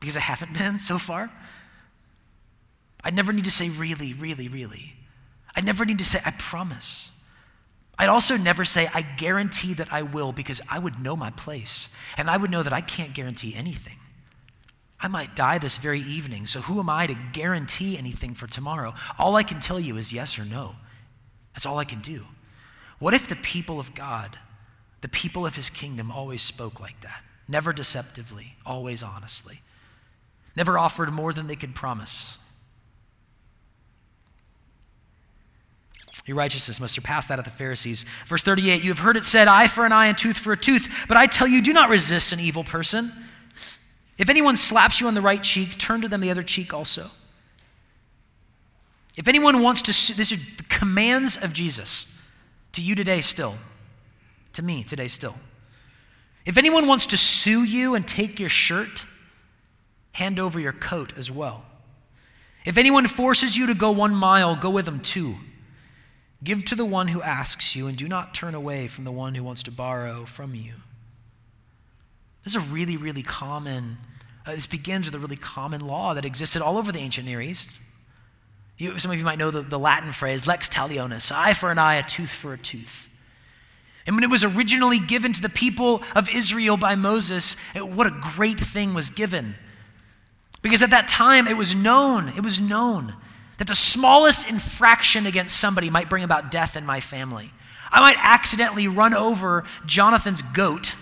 Because 0.00 0.16
I 0.16 0.20
haven't 0.20 0.56
been 0.56 0.78
so 0.78 0.98
far. 0.98 1.30
I'd 3.04 3.14
never 3.14 3.32
need 3.32 3.44
to 3.44 3.50
say, 3.50 3.68
Really, 3.68 4.12
really, 4.12 4.48
really. 4.48 4.96
I'd 5.54 5.64
never 5.64 5.84
need 5.84 5.98
to 5.98 6.04
say, 6.04 6.20
I 6.24 6.32
promise. 6.32 7.12
I'd 7.98 8.08
also 8.08 8.36
never 8.36 8.64
say, 8.64 8.88
I 8.94 9.02
guarantee 9.02 9.74
that 9.74 9.92
I 9.92 10.02
will, 10.02 10.30
because 10.30 10.60
I 10.70 10.78
would 10.78 11.00
know 11.00 11.16
my 11.16 11.30
place. 11.30 11.88
And 12.16 12.30
I 12.30 12.36
would 12.36 12.50
know 12.50 12.62
that 12.62 12.72
I 12.72 12.80
can't 12.80 13.12
guarantee 13.12 13.54
anything. 13.56 13.97
I 15.00 15.08
might 15.08 15.36
die 15.36 15.58
this 15.58 15.76
very 15.76 16.00
evening, 16.00 16.46
so 16.46 16.60
who 16.60 16.80
am 16.80 16.90
I 16.90 17.06
to 17.06 17.14
guarantee 17.32 17.96
anything 17.96 18.34
for 18.34 18.46
tomorrow? 18.46 18.94
All 19.18 19.36
I 19.36 19.42
can 19.44 19.60
tell 19.60 19.78
you 19.78 19.96
is 19.96 20.12
yes 20.12 20.38
or 20.38 20.44
no. 20.44 20.74
That's 21.54 21.66
all 21.66 21.78
I 21.78 21.84
can 21.84 22.00
do. 22.00 22.24
What 22.98 23.14
if 23.14 23.28
the 23.28 23.36
people 23.36 23.78
of 23.78 23.94
God 23.94 24.36
the 25.00 25.08
people 25.08 25.46
of 25.46 25.56
his 25.56 25.70
kingdom 25.70 26.10
always 26.10 26.42
spoke 26.42 26.80
like 26.80 27.00
that, 27.00 27.22
never 27.46 27.72
deceptively, 27.72 28.56
always 28.66 29.02
honestly, 29.02 29.60
never 30.56 30.78
offered 30.78 31.12
more 31.12 31.32
than 31.32 31.46
they 31.46 31.56
could 31.56 31.74
promise. 31.74 32.38
Your 36.26 36.36
righteousness 36.36 36.78
must 36.78 36.94
surpass 36.94 37.26
that 37.28 37.38
of 37.38 37.46
the 37.46 37.50
Pharisees. 37.50 38.04
Verse 38.26 38.42
38 38.42 38.82
You 38.82 38.90
have 38.90 38.98
heard 38.98 39.16
it 39.16 39.24
said, 39.24 39.48
eye 39.48 39.66
for 39.66 39.86
an 39.86 39.92
eye 39.92 40.08
and 40.08 40.18
tooth 40.18 40.36
for 40.36 40.52
a 40.52 40.58
tooth. 40.58 41.06
But 41.08 41.16
I 41.16 41.24
tell 41.24 41.48
you, 41.48 41.62
do 41.62 41.72
not 41.72 41.88
resist 41.88 42.34
an 42.34 42.40
evil 42.40 42.64
person. 42.64 43.12
If 44.18 44.28
anyone 44.28 44.56
slaps 44.56 45.00
you 45.00 45.06
on 45.06 45.14
the 45.14 45.22
right 45.22 45.42
cheek, 45.42 45.78
turn 45.78 46.02
to 46.02 46.08
them 46.08 46.20
the 46.20 46.30
other 46.30 46.42
cheek 46.42 46.74
also. 46.74 47.10
If 49.16 49.28
anyone 49.28 49.62
wants 49.62 49.82
to, 49.82 50.14
these 50.14 50.32
are 50.32 50.36
the 50.36 50.64
commands 50.68 51.36
of 51.36 51.52
Jesus 51.52 52.12
to 52.72 52.82
you 52.82 52.94
today 52.94 53.20
still 53.20 53.56
to 54.58 54.62
me 54.64 54.82
today 54.82 55.06
still. 55.06 55.36
If 56.44 56.58
anyone 56.58 56.88
wants 56.88 57.06
to 57.06 57.16
sue 57.16 57.62
you 57.62 57.94
and 57.94 58.06
take 58.06 58.40
your 58.40 58.48
shirt, 58.48 59.06
hand 60.10 60.40
over 60.40 60.58
your 60.58 60.72
coat 60.72 61.16
as 61.16 61.30
well. 61.30 61.64
If 62.64 62.76
anyone 62.76 63.06
forces 63.06 63.56
you 63.56 63.68
to 63.68 63.74
go 63.74 63.92
one 63.92 64.16
mile, 64.16 64.56
go 64.56 64.68
with 64.68 64.86
them 64.86 64.98
two. 64.98 65.36
Give 66.42 66.64
to 66.64 66.74
the 66.74 66.84
one 66.84 67.06
who 67.06 67.22
asks 67.22 67.76
you, 67.76 67.86
and 67.86 67.96
do 67.96 68.08
not 68.08 68.34
turn 68.34 68.56
away 68.56 68.88
from 68.88 69.04
the 69.04 69.12
one 69.12 69.36
who 69.36 69.44
wants 69.44 69.62
to 69.62 69.70
borrow 69.70 70.24
from 70.24 70.56
you. 70.56 70.74
This 72.48 72.56
is 72.56 72.70
a 72.70 72.72
really, 72.72 72.96
really 72.96 73.22
common, 73.22 73.98
uh, 74.46 74.54
this 74.54 74.66
begins 74.66 75.04
with 75.04 75.14
a 75.14 75.18
really 75.18 75.36
common 75.36 75.86
law 75.86 76.14
that 76.14 76.24
existed 76.24 76.62
all 76.62 76.78
over 76.78 76.90
the 76.90 76.98
ancient 76.98 77.26
Near 77.26 77.42
East. 77.42 77.78
You, 78.78 78.98
some 78.98 79.10
of 79.10 79.18
you 79.18 79.24
might 79.24 79.36
know 79.36 79.50
the, 79.50 79.60
the 79.60 79.78
Latin 79.78 80.12
phrase, 80.12 80.46
lex 80.46 80.66
talionis, 80.66 81.30
eye 81.30 81.52
for 81.52 81.70
an 81.70 81.78
eye, 81.78 81.96
a 81.96 82.02
tooth 82.02 82.30
for 82.30 82.54
a 82.54 82.56
tooth. 82.56 83.10
And 84.06 84.16
when 84.16 84.24
it 84.24 84.30
was 84.30 84.44
originally 84.44 84.98
given 84.98 85.34
to 85.34 85.42
the 85.42 85.50
people 85.50 86.02
of 86.16 86.30
Israel 86.30 86.78
by 86.78 86.94
Moses, 86.94 87.54
it, 87.74 87.86
what 87.86 88.06
a 88.06 88.18
great 88.34 88.58
thing 88.58 88.94
was 88.94 89.10
given. 89.10 89.54
Because 90.62 90.80
at 90.80 90.88
that 90.88 91.06
time, 91.06 91.46
it 91.48 91.56
was 91.58 91.74
known, 91.74 92.28
it 92.28 92.42
was 92.42 92.58
known 92.58 93.14
that 93.58 93.66
the 93.66 93.74
smallest 93.74 94.48
infraction 94.48 95.26
against 95.26 95.60
somebody 95.60 95.90
might 95.90 96.08
bring 96.08 96.24
about 96.24 96.50
death 96.50 96.78
in 96.78 96.86
my 96.86 97.00
family. 97.00 97.50
I 97.90 98.00
might 98.00 98.16
accidentally 98.18 98.88
run 98.88 99.12
over 99.12 99.64
Jonathan's 99.84 100.40
goat, 100.40 100.96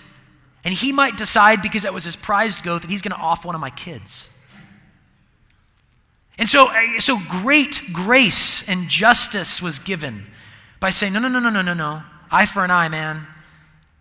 and 0.67 0.75
he 0.75 0.93
might 0.93 1.17
decide, 1.17 1.63
because 1.63 1.85
that 1.85 1.95
was 1.95 2.03
his 2.03 2.17
prized 2.17 2.65
goat, 2.65 2.83
that 2.83 2.91
he's 2.91 3.01
going 3.01 3.17
to 3.17 3.25
off 3.25 3.45
one 3.45 3.55
of 3.55 3.61
my 3.61 3.71
kids. 3.71 4.29
And 6.39 6.49
so, 6.49 6.67
eh, 6.71 6.99
so 6.99 7.21
great 7.29 7.81
grace 7.93 8.69
and 8.69 8.89
justice 8.89 9.63
was 9.63 9.79
given 9.79 10.27
by 10.81 10.91
saying, 10.91 11.13
no, 11.13 11.21
no, 11.21 11.29
no, 11.29 11.39
no, 11.39 11.51
no, 11.51 11.63
no, 11.63 11.73
no. 11.73 12.03
Eye 12.33 12.47
for 12.47 12.65
an 12.65 12.73
eye, 12.73 12.89
man. 12.89 13.29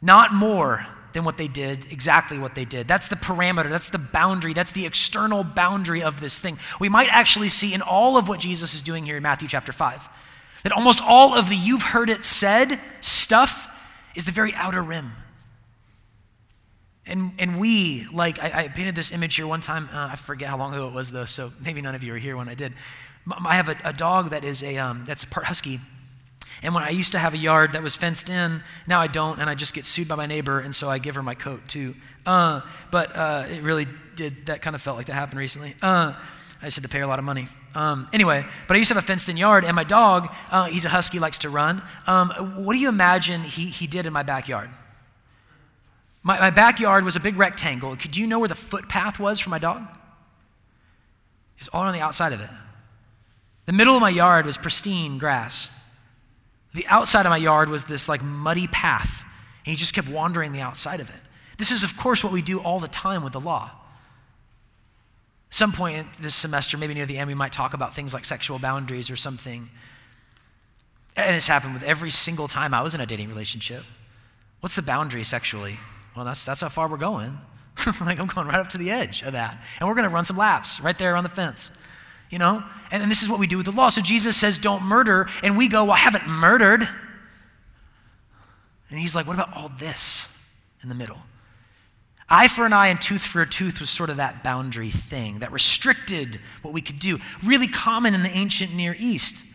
Not 0.02 0.34
more 0.34 0.88
than 1.14 1.24
what 1.24 1.38
they 1.38 1.48
did, 1.48 1.86
exactly 1.92 2.40
what 2.40 2.56
they 2.56 2.66
did. 2.66 2.88
That's 2.88 3.10
the 3.10 3.16
parameter, 3.16 3.70
that's 3.70 3.90
the 3.90 4.00
boundary, 4.00 4.54
that's 4.54 4.72
the 4.72 4.88
external 4.88 5.44
boundary 5.44 6.02
of 6.02 6.20
this 6.20 6.40
thing. 6.40 6.58
We 6.80 6.90
might 6.90 7.10
actually 7.12 7.50
see 7.50 7.76
in 7.76 7.84
all 7.84 8.18
of 8.18 8.28
what 8.28 8.40
Jesus 8.40 8.74
is 8.74 8.82
doing 8.82 9.06
here 9.06 9.18
in 9.18 9.24
Matthew 9.24 9.48
chapter 9.48 9.72
5 9.72 10.10
that 10.64 10.72
almost 10.72 11.00
all 11.00 11.36
of 11.36 11.50
the 11.50 11.56
you've 11.56 11.84
heard 11.84 12.10
it 12.10 12.24
said 12.24 12.82
stuff 13.00 13.68
is 14.16 14.26
the 14.26 14.32
very 14.32 14.52
outer 14.56 14.82
rim. 14.82 15.12
And, 17.08 17.34
and 17.38 17.60
we, 17.60 18.08
like, 18.12 18.42
I, 18.42 18.64
I 18.64 18.68
painted 18.68 18.96
this 18.96 19.12
image 19.12 19.36
here 19.36 19.48
one 19.48 19.62
time. 19.62 19.90
Uh, 19.94 20.10
I 20.12 20.16
forget 20.16 20.50
how 20.50 20.58
long 20.58 20.74
ago 20.74 20.88
it 20.88 20.94
was, 20.94 21.12
though, 21.12 21.26
so 21.26 21.52
maybe 21.64 21.82
none 21.82 21.96
of 21.96 22.04
you 22.04 22.14
were 22.14 22.18
here 22.18 22.36
when 22.36 22.50
I 22.50 22.56
did. 22.56 22.74
I 23.46 23.56
have 23.56 23.70
a, 23.70 23.78
a 23.84 23.94
dog 23.94 24.32
that 24.32 24.44
is 24.44 24.64
a, 24.64 24.78
um, 24.78 25.04
that's 25.06 25.24
a 25.24 25.28
part 25.28 25.46
husky, 25.46 25.80
and 26.64 26.74
when 26.74 26.84
I 26.84 26.90
used 26.90 27.12
to 27.12 27.20
have 27.20 27.34
a 27.34 27.38
yard 27.38 27.74
that 27.74 27.84
was 27.84 27.96
fenced 27.96 28.30
in, 28.30 28.64
now 28.88 29.02
I 29.02 29.08
don't, 29.08 29.40
and 29.40 29.50
I 29.50 29.56
just 29.56 29.74
get 29.74 29.86
sued 29.86 30.08
by 30.08 30.16
my 30.16 30.26
neighbor, 30.26 30.60
and 30.60 30.74
so 30.74 30.90
I 30.90 31.00
give 31.00 31.16
her 31.16 31.24
my 31.24 31.36
coat 31.36 31.68
too. 31.68 31.96
Uh, 32.26 32.62
but 32.92 33.16
uh, 33.16 33.46
it 33.50 33.62
really 33.62 33.88
did, 34.16 34.46
that 34.48 34.62
kind 34.62 34.76
of 34.76 34.82
felt 34.82 34.98
like 34.98 35.08
that 35.08 35.14
happened 35.14 35.40
recently. 35.40 35.76
Uh, 35.82 36.14
I 36.62 36.66
just 36.66 36.78
had 36.78 36.84
to 36.84 36.90
pay 36.90 37.00
her 37.00 37.04
a 37.04 37.08
lot 37.08 37.20
of 37.20 37.26
money. 37.26 37.48
Um, 37.76 38.08
anyway, 38.14 38.46
but 38.68 38.76
I 38.76 38.78
used 38.78 38.88
to 38.88 38.96
have 38.96 39.04
a 39.04 39.06
fenced 39.06 39.30
in 39.30 39.38
yard, 39.38 39.66
and 39.66 39.76
my 39.76 39.84
dog, 39.84 40.34
uh, 40.50 40.66
he's 40.66 40.86
a 40.86 40.90
husky, 40.90 41.20
likes 41.20 41.40
to 41.40 41.50
run. 41.50 41.84
Um, 42.08 42.30
what 42.64 42.74
do 42.74 42.80
you 42.80 42.90
imagine 42.90 43.42
he, 43.42 43.66
he 43.66 43.86
did 43.86 44.06
in 44.06 44.14
my 44.14 44.24
backyard? 44.24 44.70
My, 46.26 46.40
my 46.40 46.50
backyard 46.50 47.06
was 47.06 47.16
a 47.16 47.20
big 47.20 47.38
rectangle. 47.38 47.96
Could 47.96 48.18
you 48.18 48.26
know 48.26 48.40
where 48.40 48.48
the 48.50 48.56
footpath 48.56 49.20
was 49.20 49.40
for 49.40 49.52
my 49.52 49.60
dog? 49.60 49.88
It's 51.60 51.68
all 51.68 51.84
on 51.84 51.94
the 51.94 52.02
outside 52.02 52.34
of 52.34 52.42
it. 52.42 52.50
The 53.68 53.74
middle 53.74 53.96
of 53.96 54.02
my 54.02 54.10
yard 54.10 54.48
was 54.48 54.58
pristine 54.58 55.20
grass. 55.20 55.70
The 56.74 56.86
outside 56.88 57.28
of 57.28 57.30
my 57.30 57.38
yard 57.38 57.70
was 57.70 57.86
this 57.86 58.10
like 58.10 58.24
muddy 58.24 58.66
path, 58.68 59.24
and 59.66 59.72
he 59.72 59.76
just 59.76 59.94
kept 59.94 60.10
wandering 60.10 60.52
the 60.52 60.62
outside 60.62 61.00
of 61.00 61.10
it. 61.10 61.22
This 61.60 61.70
is, 61.70 61.84
of 61.84 61.96
course, 61.96 62.24
what 62.24 62.34
we 62.34 62.42
do 62.42 62.60
all 62.60 62.80
the 62.80 62.88
time 62.88 63.24
with 63.24 63.34
the 63.34 63.40
law. 63.40 63.72
Some 65.52 65.74
point 65.74 66.08
this 66.20 66.34
semester, 66.34 66.76
maybe 66.76 66.96
near 66.96 67.06
the 67.06 67.20
end, 67.20 67.28
we 67.28 67.36
might 67.36 67.54
talk 67.54 67.76
about 67.76 67.94
things 67.94 68.16
like 68.16 68.26
sexual 68.26 68.58
boundaries 68.58 69.12
or 69.12 69.16
something. 69.16 69.70
And 71.16 71.36
it's 71.36 71.48
happened 71.48 71.76
with 71.76 71.84
every 71.84 72.10
single 72.10 72.48
time 72.48 72.74
I 72.74 72.82
was 72.82 72.96
in 72.96 73.00
a 73.00 73.06
dating 73.06 73.30
relationship. 73.30 73.84
What's 74.60 74.76
the 74.76 74.82
boundary 74.82 75.24
sexually? 75.24 75.78
Well, 76.16 76.26
that's, 76.26 76.46
that's 76.46 76.62
how 76.62 76.70
far 76.70 76.88
we're 76.88 76.98
going. 76.98 77.38
like, 78.02 78.20
I'm 78.20 78.28
going 78.28 78.48
right 78.48 78.60
up 78.60 78.70
to 78.70 78.78
the 78.78 78.92
edge 78.92 79.22
of 79.24 79.34
that. 79.34 79.62
And 79.80 79.88
we're 79.88 79.96
going 79.96 80.08
to 80.08 80.14
run 80.14 80.26
some 80.26 80.38
laps 80.38 80.80
right 80.80 80.98
there 80.98 81.16
on 81.16 81.24
the 81.24 81.30
fence. 81.30 81.72
You 82.30 82.40
know? 82.40 82.64
And, 82.92 83.04
and 83.04 83.12
this 83.12 83.22
is 83.22 83.30
what 83.30 83.40
we 83.40 83.48
do 83.48 83.58
with 83.58 83.66
the 83.66 83.72
law. 83.72 83.90
So 83.90 84.02
Jesus 84.02 84.38
says, 84.38 84.58
don't 84.58 84.84
murder. 84.84 85.28
And 85.44 85.58
we 85.58 85.68
go, 85.68 85.84
well, 85.84 85.94
I 85.94 85.98
haven't 85.98 86.28
murdered. 86.28 86.88
And 88.90 89.00
he's 89.00 89.16
like, 89.16 89.28
what 89.28 89.34
about 89.34 89.56
all 89.56 89.72
this 89.78 90.38
in 90.82 90.90
the 90.90 90.96
middle? 90.96 91.18
Eye 92.30 92.48
for 92.48 92.66
an 92.66 92.74
eye 92.74 92.88
and 92.88 93.00
tooth 93.00 93.22
for 93.22 93.42
a 93.42 93.48
tooth 93.48 93.80
was 93.80 93.90
sort 93.90 94.10
of 94.10 94.18
that 94.18 94.44
boundary 94.44 94.90
thing 94.90 95.40
that 95.40 95.52
restricted 95.52 96.40
what 96.64 96.74
we 96.74 96.82
could 96.82 96.98
do. 96.98 97.20
Really 97.44 97.68
common 97.68 98.16
in 98.16 98.24
the 98.24 98.30
ancient 98.30 98.74
Near 98.74 98.96
East. 98.98 99.46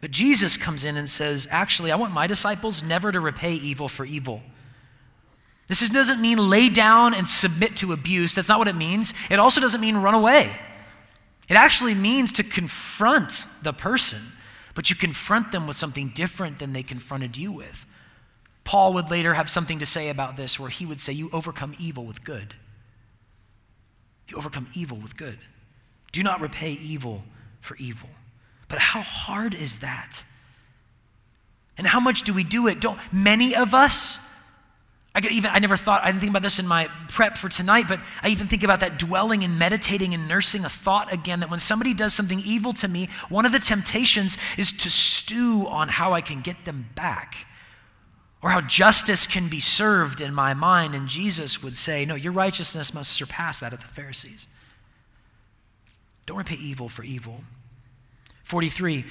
But 0.00 0.12
Jesus 0.12 0.56
comes 0.56 0.84
in 0.84 0.96
and 0.96 1.08
says, 1.08 1.48
Actually, 1.50 1.90
I 1.90 1.96
want 1.96 2.12
my 2.12 2.26
disciples 2.26 2.82
never 2.82 3.10
to 3.10 3.20
repay 3.20 3.54
evil 3.54 3.88
for 3.88 4.04
evil. 4.04 4.42
This 5.66 5.88
doesn't 5.88 6.20
mean 6.20 6.38
lay 6.38 6.68
down 6.68 7.14
and 7.14 7.28
submit 7.28 7.76
to 7.76 7.92
abuse. 7.92 8.34
That's 8.34 8.48
not 8.48 8.58
what 8.58 8.68
it 8.68 8.76
means. 8.76 9.14
It 9.30 9.38
also 9.38 9.60
doesn't 9.60 9.80
mean 9.80 9.96
run 9.96 10.14
away. 10.14 10.50
It 11.48 11.54
actually 11.54 11.94
means 11.94 12.32
to 12.34 12.42
confront 12.42 13.46
the 13.62 13.72
person, 13.72 14.20
but 14.74 14.90
you 14.90 14.96
confront 14.96 15.52
them 15.52 15.66
with 15.66 15.76
something 15.76 16.08
different 16.08 16.58
than 16.58 16.72
they 16.72 16.82
confronted 16.82 17.36
you 17.36 17.52
with. 17.52 17.86
Paul 18.64 18.94
would 18.94 19.10
later 19.10 19.34
have 19.34 19.50
something 19.50 19.78
to 19.78 19.86
say 19.86 20.08
about 20.08 20.36
this 20.36 20.58
where 20.58 20.70
he 20.70 20.86
would 20.86 21.00
say, 21.00 21.12
You 21.12 21.28
overcome 21.32 21.74
evil 21.78 22.04
with 22.04 22.24
good. 22.24 22.54
You 24.28 24.36
overcome 24.38 24.68
evil 24.74 24.96
with 24.96 25.16
good. 25.16 25.38
Do 26.12 26.22
not 26.22 26.40
repay 26.40 26.72
evil 26.72 27.24
for 27.60 27.76
evil. 27.76 28.08
But 28.68 28.78
how 28.78 29.02
hard 29.02 29.54
is 29.54 29.80
that? 29.80 30.24
And 31.76 31.86
how 31.86 32.00
much 32.00 32.22
do 32.22 32.32
we 32.32 32.44
do 32.44 32.66
it? 32.68 32.80
Don't 32.80 32.98
many 33.12 33.54
of 33.54 33.74
us 33.74 34.18
I 35.14 35.20
could 35.20 35.32
even 35.32 35.50
I 35.52 35.60
never 35.60 35.76
thought 35.76 36.02
I 36.02 36.06
didn't 36.06 36.20
think 36.20 36.30
about 36.30 36.42
this 36.42 36.58
in 36.58 36.66
my 36.66 36.88
prep 37.08 37.38
for 37.38 37.48
tonight, 37.48 37.86
but 37.86 38.00
I 38.22 38.28
even 38.28 38.48
think 38.48 38.64
about 38.64 38.80
that 38.80 38.98
dwelling 38.98 39.44
and 39.44 39.58
meditating 39.58 40.12
and 40.12 40.26
nursing 40.26 40.64
a 40.64 40.68
thought 40.68 41.12
again 41.12 41.40
that 41.40 41.50
when 41.50 41.60
somebody 41.60 41.94
does 41.94 42.12
something 42.12 42.40
evil 42.44 42.72
to 42.74 42.88
me, 42.88 43.08
one 43.28 43.46
of 43.46 43.52
the 43.52 43.60
temptations 43.60 44.36
is 44.58 44.72
to 44.72 44.90
stew 44.90 45.66
on 45.68 45.88
how 45.88 46.12
I 46.12 46.20
can 46.20 46.40
get 46.40 46.64
them 46.64 46.88
back. 46.96 47.46
Or 48.42 48.50
how 48.50 48.60
justice 48.60 49.26
can 49.26 49.48
be 49.48 49.58
served 49.58 50.20
in 50.20 50.34
my 50.34 50.52
mind. 50.52 50.94
And 50.94 51.08
Jesus 51.08 51.62
would 51.62 51.78
say, 51.78 52.04
No, 52.04 52.14
your 52.14 52.32
righteousness 52.32 52.92
must 52.92 53.10
surpass 53.12 53.60
that 53.60 53.72
of 53.72 53.80
the 53.80 53.88
Pharisees. 53.88 54.48
Don't 56.26 56.36
repay 56.36 56.56
evil 56.56 56.90
for 56.90 57.04
evil. 57.04 57.40
43. 58.42 59.06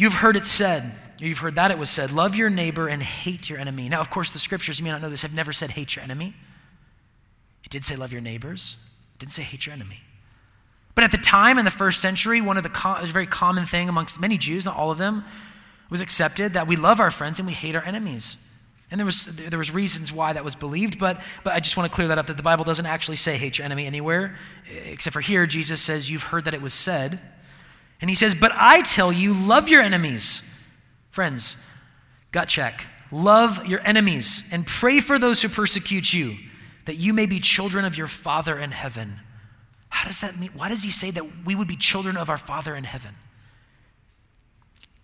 You've 0.00 0.14
heard 0.14 0.34
it 0.34 0.46
said, 0.46 0.92
you've 1.18 1.40
heard 1.40 1.56
that 1.56 1.70
it 1.70 1.76
was 1.76 1.90
said, 1.90 2.10
love 2.10 2.34
your 2.34 2.48
neighbor 2.48 2.88
and 2.88 3.02
hate 3.02 3.50
your 3.50 3.58
enemy. 3.58 3.86
Now, 3.90 4.00
of 4.00 4.08
course, 4.08 4.30
the 4.30 4.38
scriptures, 4.38 4.78
you 4.78 4.84
may 4.86 4.90
not 4.90 5.02
know 5.02 5.10
this, 5.10 5.20
have 5.20 5.34
never 5.34 5.52
said 5.52 5.72
hate 5.72 5.94
your 5.94 6.02
enemy. 6.02 6.32
It 7.64 7.68
did 7.68 7.84
say 7.84 7.96
love 7.96 8.10
your 8.10 8.22
neighbors, 8.22 8.78
it 9.14 9.18
didn't 9.18 9.32
say 9.32 9.42
hate 9.42 9.66
your 9.66 9.74
enemy. 9.74 10.00
But 10.94 11.04
at 11.04 11.10
the 11.10 11.18
time 11.18 11.58
in 11.58 11.66
the 11.66 11.70
first 11.70 12.00
century, 12.00 12.40
one 12.40 12.56
of 12.56 12.62
the 12.62 12.70
com- 12.70 13.04
very 13.08 13.26
common 13.26 13.66
thing 13.66 13.90
amongst 13.90 14.18
many 14.18 14.38
Jews, 14.38 14.64
not 14.64 14.74
all 14.74 14.90
of 14.90 14.96
them, 14.96 15.22
was 15.90 16.00
accepted 16.00 16.54
that 16.54 16.66
we 16.66 16.76
love 16.76 16.98
our 16.98 17.10
friends 17.10 17.38
and 17.38 17.46
we 17.46 17.52
hate 17.52 17.74
our 17.74 17.84
enemies. 17.84 18.38
And 18.90 18.98
there 18.98 19.04
was, 19.04 19.26
there 19.26 19.58
was 19.58 19.70
reasons 19.70 20.10
why 20.10 20.32
that 20.32 20.42
was 20.42 20.54
believed, 20.54 20.98
but, 20.98 21.20
but 21.44 21.52
I 21.52 21.60
just 21.60 21.76
want 21.76 21.92
to 21.92 21.94
clear 21.94 22.08
that 22.08 22.16
up 22.16 22.26
that 22.28 22.38
the 22.38 22.42
Bible 22.42 22.64
doesn't 22.64 22.86
actually 22.86 23.16
say 23.16 23.36
hate 23.36 23.58
your 23.58 23.66
enemy 23.66 23.84
anywhere, 23.84 24.38
except 24.86 25.12
for 25.12 25.20
here, 25.20 25.44
Jesus 25.44 25.82
says, 25.82 26.08
You've 26.08 26.22
heard 26.22 26.46
that 26.46 26.54
it 26.54 26.62
was 26.62 26.72
said. 26.72 27.20
And 28.00 28.08
he 28.08 28.16
says, 28.16 28.34
But 28.34 28.52
I 28.54 28.82
tell 28.82 29.12
you, 29.12 29.34
love 29.34 29.68
your 29.68 29.82
enemies. 29.82 30.42
Friends, 31.10 31.56
gut 32.32 32.48
check. 32.48 32.86
Love 33.12 33.66
your 33.66 33.80
enemies 33.84 34.44
and 34.52 34.66
pray 34.66 35.00
for 35.00 35.18
those 35.18 35.42
who 35.42 35.48
persecute 35.48 36.12
you, 36.12 36.36
that 36.84 36.94
you 36.94 37.12
may 37.12 37.26
be 37.26 37.40
children 37.40 37.84
of 37.84 37.96
your 37.96 38.06
Father 38.06 38.58
in 38.58 38.70
heaven. 38.70 39.16
How 39.88 40.06
does 40.06 40.20
that 40.20 40.38
mean? 40.38 40.50
Why 40.54 40.68
does 40.68 40.84
he 40.84 40.90
say 40.90 41.10
that 41.10 41.44
we 41.44 41.54
would 41.54 41.66
be 41.66 41.76
children 41.76 42.16
of 42.16 42.30
our 42.30 42.36
Father 42.36 42.74
in 42.76 42.84
heaven? 42.84 43.16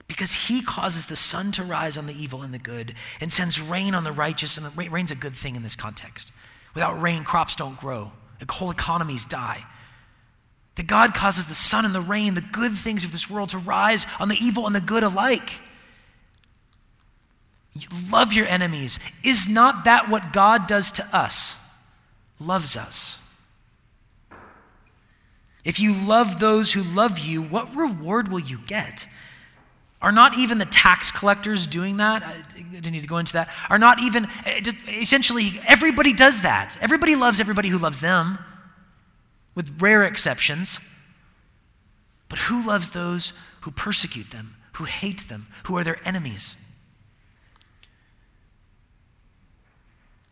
Because 0.06 0.46
he 0.46 0.62
causes 0.62 1.06
the 1.06 1.16
sun 1.16 1.50
to 1.52 1.64
rise 1.64 1.98
on 1.98 2.06
the 2.06 2.14
evil 2.14 2.42
and 2.42 2.54
the 2.54 2.60
good 2.60 2.94
and 3.20 3.32
sends 3.32 3.60
rain 3.60 3.92
on 3.92 4.04
the 4.04 4.12
righteous, 4.12 4.56
and 4.56 4.76
rain's 4.76 5.10
a 5.10 5.16
good 5.16 5.34
thing 5.34 5.56
in 5.56 5.64
this 5.64 5.74
context. 5.74 6.32
Without 6.74 7.00
rain, 7.00 7.24
crops 7.24 7.56
don't 7.56 7.76
grow, 7.76 8.12
whole 8.48 8.70
economies 8.70 9.24
die. 9.24 9.64
That 10.76 10.86
God 10.86 11.14
causes 11.14 11.46
the 11.46 11.54
sun 11.54 11.84
and 11.84 11.94
the 11.94 12.00
rain, 12.00 12.34
the 12.34 12.40
good 12.40 12.72
things 12.72 13.04
of 13.04 13.12
this 13.12 13.28
world, 13.28 13.48
to 13.50 13.58
rise 13.58 14.06
on 14.20 14.28
the 14.28 14.36
evil 14.36 14.66
and 14.66 14.74
the 14.74 14.80
good 14.80 15.02
alike. 15.02 15.60
You 17.74 17.88
love 18.10 18.32
your 18.32 18.46
enemies. 18.46 18.98
Is 19.22 19.48
not 19.48 19.84
that 19.84 20.08
what 20.08 20.32
God 20.32 20.66
does 20.66 20.92
to 20.92 21.16
us? 21.16 21.58
Loves 22.38 22.76
us. 22.76 23.20
If 25.64 25.80
you 25.80 25.92
love 25.92 26.38
those 26.38 26.72
who 26.72 26.82
love 26.82 27.18
you, 27.18 27.42
what 27.42 27.74
reward 27.74 28.28
will 28.28 28.40
you 28.40 28.58
get? 28.66 29.08
Are 30.00 30.12
not 30.12 30.38
even 30.38 30.58
the 30.58 30.66
tax 30.66 31.10
collectors 31.10 31.66
doing 31.66 31.96
that? 31.96 32.22
I 32.22 32.42
didn't 32.70 32.92
need 32.92 33.02
to 33.02 33.08
go 33.08 33.18
into 33.18 33.32
that. 33.32 33.48
Are 33.68 33.78
not 33.78 34.00
even, 34.00 34.28
eh, 34.44 34.60
essentially, 34.88 35.58
everybody 35.66 36.12
does 36.12 36.42
that. 36.42 36.76
Everybody 36.80 37.16
loves 37.16 37.40
everybody 37.40 37.68
who 37.68 37.78
loves 37.78 38.00
them 38.00 38.38
with 39.56 39.82
rare 39.82 40.04
exceptions. 40.04 40.78
But 42.28 42.38
who 42.40 42.64
loves 42.64 42.90
those 42.90 43.32
who 43.62 43.72
persecute 43.72 44.30
them, 44.30 44.54
who 44.74 44.84
hate 44.84 45.28
them, 45.28 45.48
who 45.64 45.76
are 45.76 45.82
their 45.82 45.98
enemies? 46.06 46.56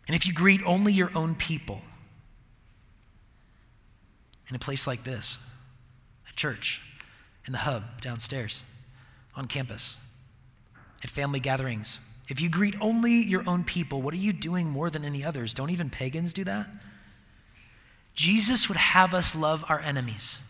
And 0.07 0.14
if 0.14 0.27
you 0.27 0.33
greet 0.33 0.61
only 0.64 0.93
your 0.93 1.11
own 1.16 1.35
people 1.35 1.81
in 4.49 4.55
a 4.55 4.59
place 4.59 4.87
like 4.87 5.03
this, 5.03 5.39
a 6.31 6.33
church, 6.35 6.83
in 7.47 7.53
the 7.53 7.59
hub 7.59 8.01
downstairs, 8.01 8.64
on 9.35 9.47
campus, 9.47 9.99
at 11.03 11.11
family 11.11 11.41
gatherings, 11.41 12.01
if 12.29 12.41
you 12.41 12.49
greet 12.49 12.75
only 12.81 13.12
your 13.12 13.49
own 13.49 13.64
people, 13.64 14.03
what 14.03 14.14
are 14.14 14.18
you 14.18 14.33
doing 14.33 14.68
more 14.68 14.91
than 14.91 15.05
any 15.05 15.25
others? 15.25 15.55
Don't 15.55 15.70
even 15.70 15.91
pagans 15.91 16.33
do 16.33 16.45
that? 16.45 16.68
Jesus 18.14 18.68
would 18.68 18.78
have 18.78 19.12
us 19.12 19.34
love 19.34 19.64
our 19.68 19.80
enemies. 19.80 20.40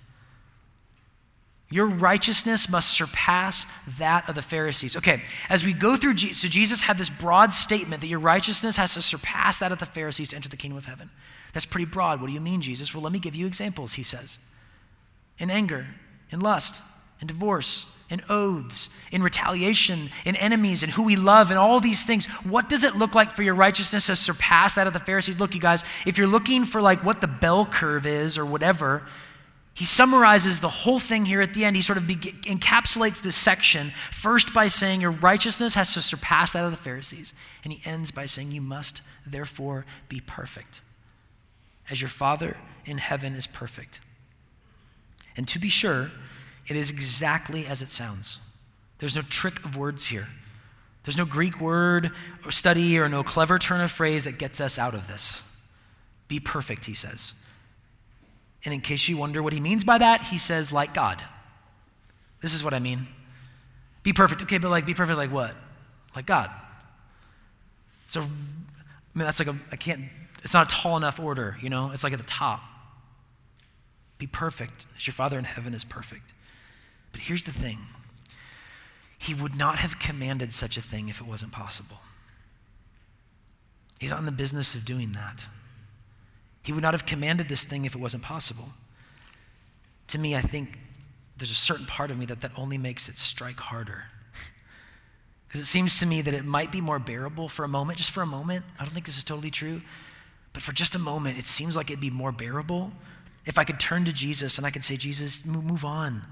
Your 1.71 1.87
righteousness 1.87 2.69
must 2.69 2.91
surpass 2.91 3.67
that 3.99 4.29
of 4.29 4.35
the 4.35 4.43
Pharisees. 4.43 4.97
Okay, 4.97 5.23
as 5.49 5.65
we 5.65 5.73
go 5.73 5.97
through, 5.97 6.17
so 6.17 6.47
Jesus 6.47 6.83
had 6.83 6.99
this 6.99 7.09
broad 7.11 7.53
statement 7.53 8.01
that 8.03 8.07
your 8.07 8.21
righteousness 8.21 8.77
has 8.77 8.95
to 8.95 9.03
surpass 9.03 9.59
that 9.59 9.73
of 9.73 9.79
the 9.79 9.87
Pharisees 9.87 10.29
to 10.29 10.37
enter 10.37 10.49
the 10.49 10.57
kingdom 10.57 10.79
of 10.79 10.85
heaven. 10.85 11.11
That's 11.53 11.67
pretty 11.67 11.87
broad. 11.87 12.21
What 12.21 12.29
do 12.29 12.33
you 12.33 12.41
mean, 12.41 12.61
Jesus? 12.61 12.95
Well, 12.95 13.03
let 13.03 13.13
me 13.13 13.19
give 13.19 13.35
you 13.35 13.47
examples, 13.47 13.95
he 13.95 14.03
says. 14.03 14.39
In 15.39 15.51
anger, 15.51 15.87
in 16.31 16.41
lust, 16.41 16.83
in 17.21 17.27
divorce, 17.27 17.87
in 18.11 18.21
oaths, 18.29 18.91
in 19.11 19.23
retaliation, 19.23 20.11
in 20.25 20.37
enemies, 20.37 20.83
and 20.83 20.93
who 20.93 21.03
we 21.03 21.17
love, 21.17 21.51
and 21.51 21.59
all 21.59 21.81
these 21.81 22.05
things. 22.05 22.27
What 22.45 22.69
does 22.69 22.85
it 22.85 22.97
look 22.97 23.15
like 23.15 23.33
for 23.33 23.43
your 23.43 23.55
righteousness 23.55 24.07
to 24.07 24.17
surpass 24.17 24.75
that 24.75 24.87
of 24.87 24.93
the 24.93 25.01
Pharisees? 25.01 25.41
Look, 25.41 25.55
you 25.55 25.61
guys, 25.61 25.85
if 26.07 26.19
you're 26.19 26.27
looking 26.27 26.65
for 26.65 26.81
like 26.81 27.03
what 27.03 27.21
the 27.21 27.27
bell 27.27 27.65
curve 27.67 28.07
is 28.07 28.37
or 28.37 28.45
whatever, 28.45 29.03
he 29.75 29.85
summarizes 29.85 30.61
the 30.61 30.69
whole 30.69 31.01
thing 31.01 31.25
here 31.25 31.41
at 31.41 31.53
the 31.53 31.65
end. 31.65 31.75
He 31.75 31.83
sort 31.83 31.99
of 31.99 32.07
be- 32.07 32.15
encapsulates 32.15 33.21
this 33.21 33.35
section 33.35 33.91
first 34.13 34.55
by 34.55 34.69
saying 34.69 35.01
your 35.01 35.11
righteousness 35.11 35.75
has 35.75 35.95
to 35.95 36.01
surpass 36.01 36.53
that 36.53 36.65
of 36.65 36.71
the 36.71 36.77
Pharisees. 36.77 37.35
And 37.65 37.73
he 37.73 37.81
ends 37.89 38.13
by 38.13 38.27
saying 38.27 38.53
you 38.53 38.61
must 38.61 39.03
therefore 39.27 39.85
be 40.09 40.21
perfect 40.21 40.81
as 41.91 42.01
your 42.01 42.09
Father 42.09 42.57
in 42.87 42.99
heaven 42.99 43.35
is 43.35 43.49
perfect. 43.49 44.01
And 45.37 45.49
to 45.49 45.59
be 45.59 45.69
sure, 45.69 46.13
it 46.67 46.77
is 46.77 46.91
exactly 46.91 47.67
as 47.67 47.83
it 47.83 47.91
sounds. 47.91 48.41
There's 48.99 49.17
no 49.17 49.23
trick 49.23 49.65
of 49.65 49.77
words 49.77 50.07
here. 50.07 50.29
There's 51.05 51.19
no 51.19 51.27
Greek 51.27 51.61
word 51.61 52.11
or 52.45 52.51
study 52.51 52.99
or 52.99 53.09
no 53.09 53.23
clever 53.23 53.59
turn 53.59 53.81
of 53.81 53.91
phrase 53.91 54.25
that 54.25 54.39
gets 54.39 54.61
us 54.61 54.79
out 54.79 54.95
of 54.95 55.07
this. 55.07 55.43
Be 56.29 56.41
perfect, 56.41 56.87
he 56.87 56.95
says. 56.95 57.35
And 58.65 58.73
in 58.73 58.81
case 58.81 59.09
you 59.09 59.19
wonder 59.19 59.43
what 59.43 59.53
he 59.53 59.61
means 59.61 59.85
by 59.85 59.99
that, 59.99 60.23
he 60.23 60.39
says, 60.39 60.73
like 60.73 60.95
God. 60.95 61.23
This 62.41 62.55
is 62.55 62.65
what 62.65 62.73
I 62.73 62.79
mean. 62.79 63.07
Be 64.03 64.15
perfect. 64.15 64.43
Okay, 64.43 64.59
but 64.59 64.71
like, 64.71 64.87
be 64.87 64.95
perfect 64.95 65.19
like 65.19 65.31
what? 65.31 65.55
Like 66.17 66.25
God. 66.25 66.51
So, 68.07 68.21
I 68.21 68.25
mean, 68.25 69.27
that's 69.27 69.39
like 69.39 69.49
a, 69.49 69.57
I 69.71 69.77
can't, 69.77 70.05
it's 70.43 70.55
not 70.55 70.73
a 70.73 70.75
tall 70.75 70.97
enough 70.97 71.21
order, 71.21 71.59
you 71.61 71.69
know? 71.69 71.91
It's 71.93 72.05
like 72.05 72.15
at 72.15 72.19
the 72.19 72.25
top. 72.25 72.63
Be 74.17 74.27
perfect 74.27 74.87
as 74.97 75.07
your 75.07 75.13
Father 75.13 75.39
in 75.39 75.45
heaven 75.45 75.75
is 75.75 75.85
perfect. 75.85 76.33
But 77.15 77.21
here's 77.21 77.45
the 77.45 77.53
thing 77.53 77.79
He 79.17 79.33
would 79.33 79.57
not 79.57 79.77
have 79.77 80.01
commanded 80.01 80.53
such 80.53 80.77
a 80.77 80.83
thing 80.83 81.09
if 81.09 81.21
it 81.21 81.27
wasn't 81.27 81.53
possible. 81.53 81.99
He's 84.01 84.11
not 84.11 84.19
in 84.19 84.27
the 84.27 84.33
business 84.33 84.75
of 84.75 84.85
doing 84.85 85.13
that. 85.13 85.47
He 86.65 86.73
would 86.73 86.83
not 86.83 86.93
have 86.93 87.07
commanded 87.07 87.49
this 87.49 87.63
thing 87.63 87.85
if 87.85 87.95
it 87.95 88.01
wasn't 88.01 88.25
possible. 88.25 88.71
To 90.09 90.19
me, 90.19 90.35
I 90.35 90.41
think 90.41 90.81
there's 91.37 91.53
a 91.53 91.55
certain 91.55 91.87
part 91.87 92.11
of 92.11 92.19
me 92.19 92.27
that 92.27 92.41
that 92.41 92.51
only 92.57 92.77
makes 92.77 93.09
it 93.09 93.17
strike 93.17 93.61
harder. 93.61 94.05
Because 95.47 95.61
it 95.61 95.71
seems 95.71 96.01
to 96.01 96.07
me 96.07 96.21
that 96.21 96.35
it 96.35 96.45
might 96.45 96.73
be 96.73 96.81
more 96.81 96.99
bearable 96.99 97.49
for 97.49 97.63
a 97.63 97.69
moment, 97.69 97.99
just 97.99 98.11
for 98.11 98.23
a 98.23 98.27
moment. 98.27 98.65
I 98.77 98.83
don't 98.83 98.93
think 98.93 99.07
this 99.07 99.17
is 99.17 99.23
totally 99.23 99.53
true. 99.53 99.83
But 100.53 100.65
for 100.65 100.73
just 100.73 100.97
a 100.97 100.99
moment, 100.99 101.39
it 101.39 101.47
seems 101.47 101.77
like 101.77 101.91
it'd 101.91 102.01
be 102.01 102.11
more 102.11 102.33
bearable 102.33 102.91
if 103.47 103.57
I 103.57 103.63
could 103.63 103.79
turn 103.79 104.05
to 104.07 104.13
Jesus 104.13 104.59
and 104.59 104.67
I 104.67 104.71
could 104.71 104.83
say, 104.83 104.97
Jesus, 104.97 105.47
move 105.47 105.85
on 105.85 106.25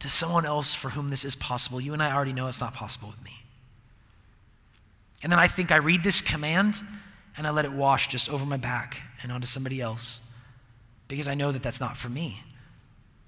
to 0.00 0.08
someone 0.08 0.44
else 0.44 0.74
for 0.74 0.90
whom 0.90 1.10
this 1.10 1.24
is 1.24 1.34
possible. 1.34 1.80
You 1.80 1.92
and 1.92 2.02
I 2.02 2.12
already 2.12 2.32
know 2.32 2.48
it's 2.48 2.60
not 2.60 2.74
possible 2.74 3.08
with 3.08 3.22
me. 3.24 3.44
And 5.22 5.30
then 5.30 5.38
I 5.38 5.46
think 5.46 5.70
I 5.70 5.76
read 5.76 6.02
this 6.02 6.20
command 6.20 6.80
and 7.36 7.46
I 7.46 7.50
let 7.50 7.64
it 7.64 7.72
wash 7.72 8.08
just 8.08 8.28
over 8.28 8.44
my 8.44 8.56
back 8.56 9.00
and 9.22 9.30
onto 9.30 9.46
somebody 9.46 9.80
else 9.80 10.20
because 11.08 11.28
I 11.28 11.34
know 11.34 11.52
that 11.52 11.62
that's 11.62 11.80
not 11.80 11.96
for 11.96 12.08
me. 12.08 12.42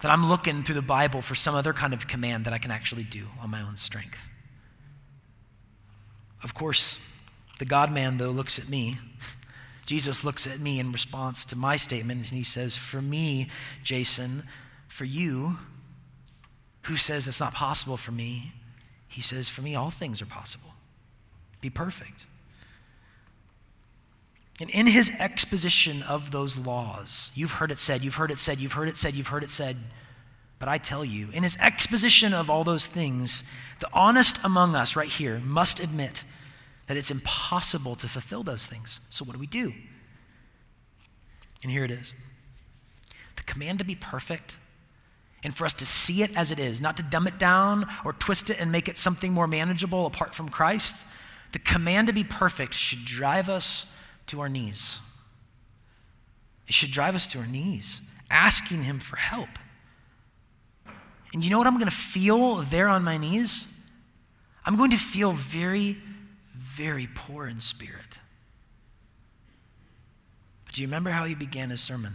That 0.01 0.11
I'm 0.11 0.29
looking 0.29 0.63
through 0.63 0.75
the 0.75 0.83
Bible 0.83 1.23
for 1.23 1.35
some 1.35 1.55
other 1.55 1.73
kind 1.73 1.93
of 1.93 2.09
command 2.09 2.45
that 2.47 2.53
I 2.53 2.59
can 2.59 2.71
actually 2.71 3.05
do 3.05 3.27
on 3.41 3.51
my 3.51 3.61
own 3.63 3.77
strength. 3.77 4.29
Of 6.43 6.55
course, 6.55 6.99
the 7.59 7.65
God 7.65 7.93
man, 7.93 8.19
though, 8.19 8.31
looks 8.31 8.59
at 8.59 8.69
me. 8.69 8.99
Jesus 9.87 10.25
looks 10.25 10.47
at 10.47 10.59
me 10.59 10.81
in 10.81 10.91
response 10.91 11.45
to 11.47 11.57
my 11.57 11.77
statement 11.77 12.21
and 12.21 12.37
he 12.37 12.43
says, 12.43 12.77
For 12.77 13.03
me, 13.03 13.49
Jason, 13.85 14.45
for 14.89 15.05
you, 15.05 15.59
who 16.83 16.97
says 16.97 17.29
it's 17.29 17.41
not 17.41 17.55
possible 17.55 17.97
for 17.97 18.13
me, 18.13 18.53
he 19.09 19.21
says, 19.21 19.49
For 19.49 19.63
me, 19.63 19.75
all 19.75 19.91
things 19.91 20.23
are 20.23 20.27
possible. 20.27 20.71
Be 21.61 21.71
perfect. 21.71 22.27
And 24.61 24.71
in 24.71 24.87
his 24.87 25.11
exposition 25.19 26.03
of 26.03 26.31
those 26.31 26.59
laws, 26.59 27.31
you've 27.35 27.53
heard 27.53 27.71
it 27.71 27.79
said, 27.79 28.03
you've 28.03 28.15
heard 28.15 28.31
it 28.31 28.39
said, 28.39 28.59
you've 28.59 28.75
heard 28.75 28.89
it 28.89 28.97
said, 28.97 29.15
you've 29.15 29.29
heard 29.29 29.43
it 29.43 29.51
said, 29.51 29.77
but 30.59 30.69
I 30.69 30.79
tell 30.79 31.05
you, 31.05 31.31
in 31.33 31.43
his 31.43 31.57
exposition 31.57 32.33
of 32.33 32.49
all 32.49 32.63
those 32.63 32.87
things, 32.87 33.43
the 33.81 33.89
honest 33.93 34.39
among 34.45 34.77
us 34.77 34.95
right 34.95 35.09
here 35.09 35.41
must 35.45 35.81
admit 35.81 36.23
that 36.87 36.97
it's 36.97 37.11
impossible 37.11 37.97
to 37.97 38.07
fulfill 38.07 38.45
those 38.45 38.67
things. 38.67 39.01
So 39.11 39.25
what 39.25 39.33
do 39.33 39.41
we 39.41 39.49
do? 39.49 39.73
And 41.63 41.73
here 41.73 41.85
it 41.85 41.91
is 41.91 42.13
the 43.35 43.43
command 43.43 43.81
to 43.81 43.85
be 43.85 43.97
perfect 43.97 44.57
and 45.45 45.55
for 45.55 45.65
us 45.65 45.75
to 45.75 45.87
see 45.87 46.23
it 46.23 46.37
as 46.37 46.53
it 46.53 46.59
is, 46.59 46.81
not 46.81 46.97
to 46.97 47.03
dumb 47.03 47.27
it 47.27 47.39
down 47.39 47.87
or 48.05 48.13
twist 48.13 48.51
it 48.51 48.61
and 48.61 48.71
make 48.71 48.89
it 48.89 48.97
something 48.97 49.33
more 49.33 49.49
manageable 49.49 50.07
apart 50.07 50.35
from 50.35 50.49
Christ. 50.49 51.05
The 51.53 51.59
command 51.59 52.07
to 52.07 52.13
be 52.13 52.25
perfect 52.25 52.75
should 52.75 53.05
drive 53.05 53.49
us 53.49 53.87
to 54.27 54.41
our 54.41 54.49
knees. 54.49 55.01
It 56.69 56.75
should 56.75 56.91
drive 56.91 57.15
us 57.15 57.27
to 57.29 57.39
our 57.39 57.47
knees, 57.47 58.01
asking 58.31 58.85
Him 58.85 58.99
for 58.99 59.17
help. 59.17 59.49
And 61.35 61.45
you 61.45 61.51
know 61.51 61.59
what 61.59 61.67
I'm 61.67 61.75
going 61.75 61.87
to 61.87 61.91
feel 61.91 62.57
there 62.57 62.89
on 62.89 63.03
my 63.03 63.17
knees? 63.17 63.67
I'm 64.65 64.77
going 64.77 64.91
to 64.91 64.97
feel 64.97 65.33
very, 65.33 65.99
very 66.57 67.09
poor 67.13 67.47
in 67.47 67.61
spirit. 67.61 68.19
But 70.65 70.75
do 70.75 70.83
you 70.83 70.87
remember 70.87 71.11
how 71.11 71.25
he 71.25 71.35
began 71.35 71.71
his 71.71 71.81
sermon? 71.81 72.15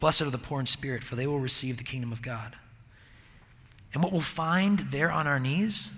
Blessed 0.00 0.22
are 0.22 0.30
the 0.30 0.38
poor 0.38 0.60
in 0.60 0.66
spirit, 0.66 1.02
for 1.02 1.16
they 1.16 1.26
will 1.26 1.40
receive 1.40 1.76
the 1.76 1.84
kingdom 1.84 2.12
of 2.12 2.22
God. 2.22 2.56
And 3.92 4.02
what 4.02 4.12
we'll 4.12 4.20
find 4.20 4.78
there 4.78 5.10
on 5.10 5.26
our 5.26 5.40
knees 5.40 5.92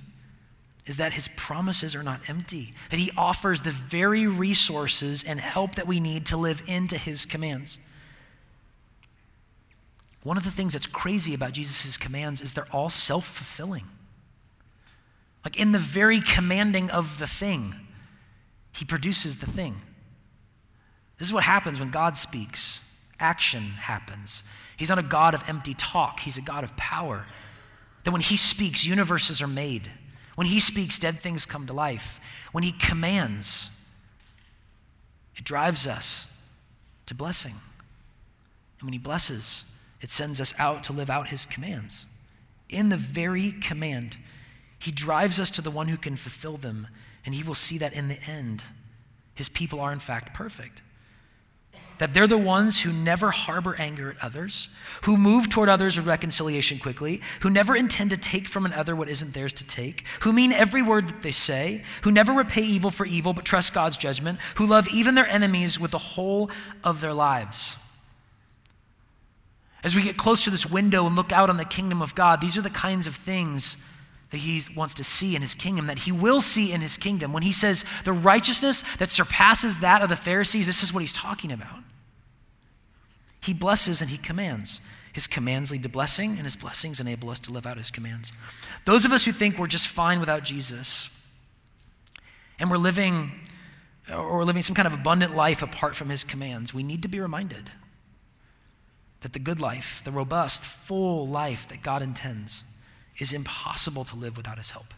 is 0.86 0.96
that 0.96 1.12
his 1.12 1.28
promises 1.36 1.94
are 1.94 2.03
not 2.03 2.28
empty, 2.28 2.74
that 2.90 2.98
he 2.98 3.11
offers 3.16 3.62
the 3.62 3.70
very 3.70 4.26
resources 4.26 5.22
and 5.22 5.38
help 5.38 5.74
that 5.74 5.86
we 5.86 6.01
need 6.01 6.26
to 6.26 6.36
live 6.36 6.62
into 6.66 6.96
his 6.96 7.26
commands. 7.26 7.78
One 10.22 10.36
of 10.36 10.44
the 10.44 10.51
things 10.51 10.72
that's 10.72 10.86
crazy 10.86 11.34
about 11.34 11.53
Jesus' 11.53 11.96
commands 11.96 12.40
is 12.40 12.53
they're 12.53 12.66
all 12.72 12.90
self 12.90 13.26
fulfilling. 13.26 13.84
Like 15.44 15.59
in 15.59 15.72
the 15.72 15.78
very 15.78 16.20
commanding 16.20 16.90
of 16.90 17.18
the 17.18 17.26
thing, 17.26 17.74
he 18.72 18.84
produces 18.84 19.36
the 19.36 19.46
thing. 19.46 19.76
This 21.18 21.28
is 21.28 21.32
what 21.32 21.44
happens 21.44 21.80
when 21.80 21.90
God 21.90 22.16
speaks. 22.16 22.82
Action 23.20 23.62
happens. 23.62 24.42
He's 24.76 24.88
not 24.88 24.98
a 24.98 25.02
God 25.02 25.34
of 25.34 25.48
empty 25.48 25.74
talk, 25.74 26.20
He's 26.20 26.38
a 26.38 26.42
God 26.42 26.64
of 26.64 26.76
power. 26.76 27.26
That 28.04 28.12
when 28.12 28.22
He 28.22 28.36
speaks, 28.36 28.86
universes 28.86 29.42
are 29.42 29.46
made. 29.46 29.92
When 30.36 30.46
He 30.46 30.60
speaks, 30.60 30.98
dead 30.98 31.18
things 31.18 31.44
come 31.46 31.66
to 31.66 31.72
life. 31.72 32.20
When 32.52 32.64
He 32.64 32.72
commands, 32.72 33.70
it 35.36 35.44
drives 35.44 35.86
us 35.86 36.26
to 37.06 37.14
blessing. 37.14 37.54
And 38.78 38.86
when 38.86 38.92
He 38.92 38.98
blesses, 38.98 39.64
it 40.00 40.10
sends 40.10 40.40
us 40.40 40.54
out 40.58 40.82
to 40.84 40.92
live 40.92 41.10
out 41.10 41.28
His 41.28 41.46
commands. 41.46 42.06
In 42.68 42.88
the 42.88 42.96
very 42.96 43.52
command, 43.52 44.16
He 44.78 44.92
drives 44.92 45.38
us 45.38 45.50
to 45.52 45.62
the 45.62 45.70
one 45.70 45.88
who 45.88 45.96
can 45.98 46.16
fulfill 46.16 46.56
them 46.56 46.88
and 47.24 47.34
he 47.34 47.42
will 47.42 47.54
see 47.54 47.78
that 47.78 47.92
in 47.92 48.08
the 48.08 48.20
end, 48.22 48.64
his 49.34 49.48
people 49.48 49.80
are 49.80 49.92
in 49.92 49.98
fact 49.98 50.34
perfect. 50.34 50.82
That 52.01 52.14
they're 52.14 52.26
the 52.26 52.38
ones 52.38 52.80
who 52.80 52.92
never 52.92 53.30
harbor 53.30 53.76
anger 53.78 54.11
at 54.11 54.24
others, 54.24 54.70
who 55.03 55.18
move 55.18 55.51
toward 55.51 55.68
others 55.68 55.98
with 55.98 56.07
reconciliation 56.07 56.78
quickly, 56.78 57.20
who 57.42 57.51
never 57.51 57.76
intend 57.76 58.09
to 58.11 58.16
take 58.16 58.48
from 58.48 58.64
another 58.64 58.96
what 58.96 59.11
isn't 59.11 59.34
theirs 59.34 59.53
to 59.53 59.64
take, 59.64 60.07
who 60.20 60.32
mean 60.32 60.51
every 60.51 60.80
word 60.80 61.09
that 61.09 61.20
they 61.20 61.30
say, 61.30 61.84
who 62.03 62.11
never 62.11 62.32
repay 62.32 62.62
evil 62.62 62.90
for 62.90 63.05
evil 63.05 63.34
but 63.34 63.44
trust 63.44 63.74
God's 63.74 63.98
judgment, 63.98 64.38
who 64.55 64.64
love 64.66 64.88
even 64.88 65.14
their 65.14 65.26
enemies 65.26 65.78
with 65.78 65.90
the 65.90 65.98
whole 65.98 66.51
of 66.82 67.03
their 67.03 67.12
lives. 67.12 67.76
As 69.84 69.94
we 69.94 70.03
get 70.03 70.16
close 70.16 70.44
to 70.44 70.51
this 70.51 70.64
window 70.64 71.07
and 71.07 71.14
look 71.14 71.32
out 71.32 71.51
on 71.51 71.59
the 71.59 71.66
kingdom 71.66 72.01
of 72.01 72.14
God, 72.14 72.40
these 72.40 72.57
are 72.57 72.62
the 72.62 72.70
kinds 72.70 73.07
of 73.07 73.14
things 73.14 73.76
that 74.30 74.38
he 74.38 74.62
wants 74.74 74.94
to 74.94 75.05
see 75.05 75.36
in 75.36 75.42
his 75.42 75.55
kingdom, 75.55 75.86
that 75.86 75.98
he 75.98 76.12
will 76.12 76.40
see 76.40 76.72
in 76.72 76.80
his 76.80 76.96
kingdom. 76.96 77.34
When 77.34 77.42
he 77.42 77.53
says 77.53 77.84
the 78.05 78.12
righteousness 78.14 78.84
that 78.96 79.11
surpasses 79.11 79.80
that 79.80 80.01
of 80.01 80.09
the 80.09 80.16
Pharisees, 80.16 80.66
this 80.66 80.82
is 80.82 80.94
what 80.94 81.01
he's 81.01 81.12
talking 81.12 81.53
about. 81.53 81.80
He 83.41 83.55
blesses 83.55 84.01
and 84.01 84.11
he 84.11 84.18
commands. 84.18 84.80
His 85.12 85.26
commands 85.26 85.72
lead 85.72 85.82
to 85.82 85.88
blessing, 85.88 86.32
and 86.32 86.43
his 86.43 86.57
blessings 86.57 87.01
enable 87.01 87.30
us 87.30 87.41
to 87.41 87.53
live 87.53 87.66
out 87.66 87.76
his 87.76 87.91
commands. 87.91 88.32
Those 88.84 89.05
of 89.05 89.12
us 89.12 89.24
who 89.24 89.32
think 89.32 89.59
we're 89.59 89.66
just 89.66 89.88
fine 89.88 90.20
without 90.20 90.45
Jesus, 90.45 91.11
and 92.59 92.70
we're 92.70 92.76
living 92.76 93.32
or 94.12 94.38
we're 94.38 94.45
living 94.45 94.62
some 94.62 94.74
kind 94.74 94.86
of 94.86 94.95
abundant 94.95 95.36
life 95.36 95.62
apart 95.62 95.95
from 95.95 96.09
his 96.09 96.24
commands, 96.24 96.74
we 96.74 96.82
need 96.82 97.03
to 97.03 97.09
be 97.09 97.20
reminded 97.20 97.70
that 99.20 99.32
the 99.32 99.38
good 99.38 99.61
life, 99.61 100.03
the 100.05 100.11
robust, 100.11 100.64
full 100.64 101.28
life 101.28 101.68
that 101.68 101.82
God 101.82 102.03
intends, 102.03 102.64
is 103.18 103.32
impossible 103.32 104.05
to 104.05 104.16
live 104.16 104.36
without 104.36 104.59
his 104.59 104.70
help. 104.70 104.95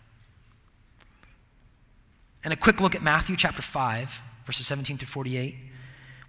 And 2.44 2.52
a 2.52 2.56
quick 2.56 2.80
look 2.80 2.94
at 2.94 3.02
Matthew 3.02 3.36
chapter 3.36 3.62
5, 3.62 4.22
verses 4.46 4.66
17 4.66 4.98
through 4.98 5.08
48, 5.08 5.56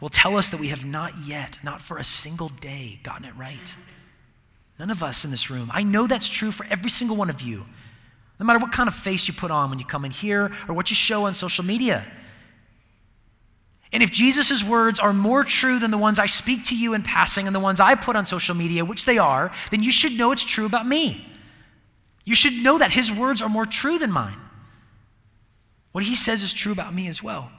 will 0.04 0.10
tell 0.10 0.36
us 0.36 0.50
that 0.50 0.60
we 0.60 0.68
have 0.68 0.84
not 0.84 1.14
yet, 1.26 1.58
not 1.64 1.82
for 1.82 1.98
a 1.98 2.04
single 2.04 2.50
day, 2.50 3.00
gotten 3.04 3.24
it 3.24 3.34
right. 3.38 3.74
None 4.78 4.92
of 4.92 5.02
us 5.02 5.24
in 5.24 5.32
this 5.32 5.50
room. 5.50 5.72
I 5.74 5.84
know 5.84 6.08
that's 6.08 6.28
true 6.28 6.52
for 6.52 6.66
every 6.70 6.90
single 6.90 7.16
one 7.16 7.30
of 7.30 7.42
you. 7.42 7.64
No 8.38 8.46
matter 8.46 8.60
what 8.60 8.74
kind 8.74 8.90
of 8.90 8.96
face 8.96 9.30
you 9.30 9.34
put 9.34 9.50
on 9.50 9.70
when 9.70 9.80
you 9.80 9.86
come 9.86 10.04
in 10.04 10.12
here 10.12 10.52
or 10.68 10.76
what 10.76 10.90
you 10.90 10.96
show 10.98 11.24
on 11.24 11.34
social 11.34 11.64
media. 11.64 12.06
And 13.94 14.04
if 14.04 14.12
Jesus' 14.12 14.62
words 14.62 15.00
are 15.00 15.14
more 15.14 15.46
true 15.46 15.80
than 15.80 15.90
the 15.90 15.98
ones 15.98 16.20
I 16.20 16.26
speak 16.26 16.66
to 16.66 16.78
you 16.78 16.94
in 16.94 17.02
passing 17.02 17.48
and 17.48 17.56
the 17.56 17.62
ones 17.62 17.80
I 17.80 17.96
put 17.96 18.18
on 18.18 18.26
social 18.26 18.56
media, 18.56 18.84
which 18.84 19.06
they 19.06 19.20
are, 19.20 19.54
then 19.72 19.84
you 19.84 19.92
should 19.92 20.18
know 20.18 20.34
it's 20.34 20.44
true 20.44 20.66
about 20.66 20.86
me. 20.86 21.26
You 22.26 22.36
should 22.36 22.62
know 22.62 22.78
that 22.78 22.92
his 22.92 23.10
words 23.10 23.42
are 23.42 23.48
more 23.48 23.66
true 23.66 23.98
than 24.00 24.12
mine. 24.12 24.36
What 25.94 26.04
he 26.04 26.14
says 26.14 26.44
is 26.44 26.52
true 26.52 26.74
about 26.74 26.94
me 26.94 27.08
as 27.08 27.24
well. 27.24 27.50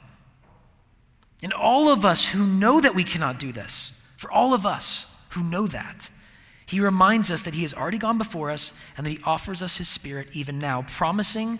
And 1.45 1.53
all 1.53 1.89
of 1.89 2.03
us 2.03 2.25
who 2.25 2.43
know 2.43 2.81
that 2.81 2.95
we 2.95 3.03
cannot 3.03 3.37
do 3.37 3.51
this, 3.51 3.93
for 4.17 4.31
all 4.31 4.55
of 4.55 4.65
us 4.65 5.05
who 5.29 5.43
know 5.43 5.67
that, 5.67 6.09
he 6.65 6.79
reminds 6.79 7.29
us 7.29 7.43
that 7.43 7.53
he 7.53 7.61
has 7.61 7.71
already 7.71 7.99
gone 7.99 8.17
before 8.17 8.49
us 8.49 8.73
and 8.97 9.05
that 9.05 9.11
he 9.11 9.19
offers 9.23 9.61
us 9.61 9.77
his 9.77 9.87
spirit 9.87 10.27
even 10.33 10.57
now, 10.57 10.81
promising 10.81 11.59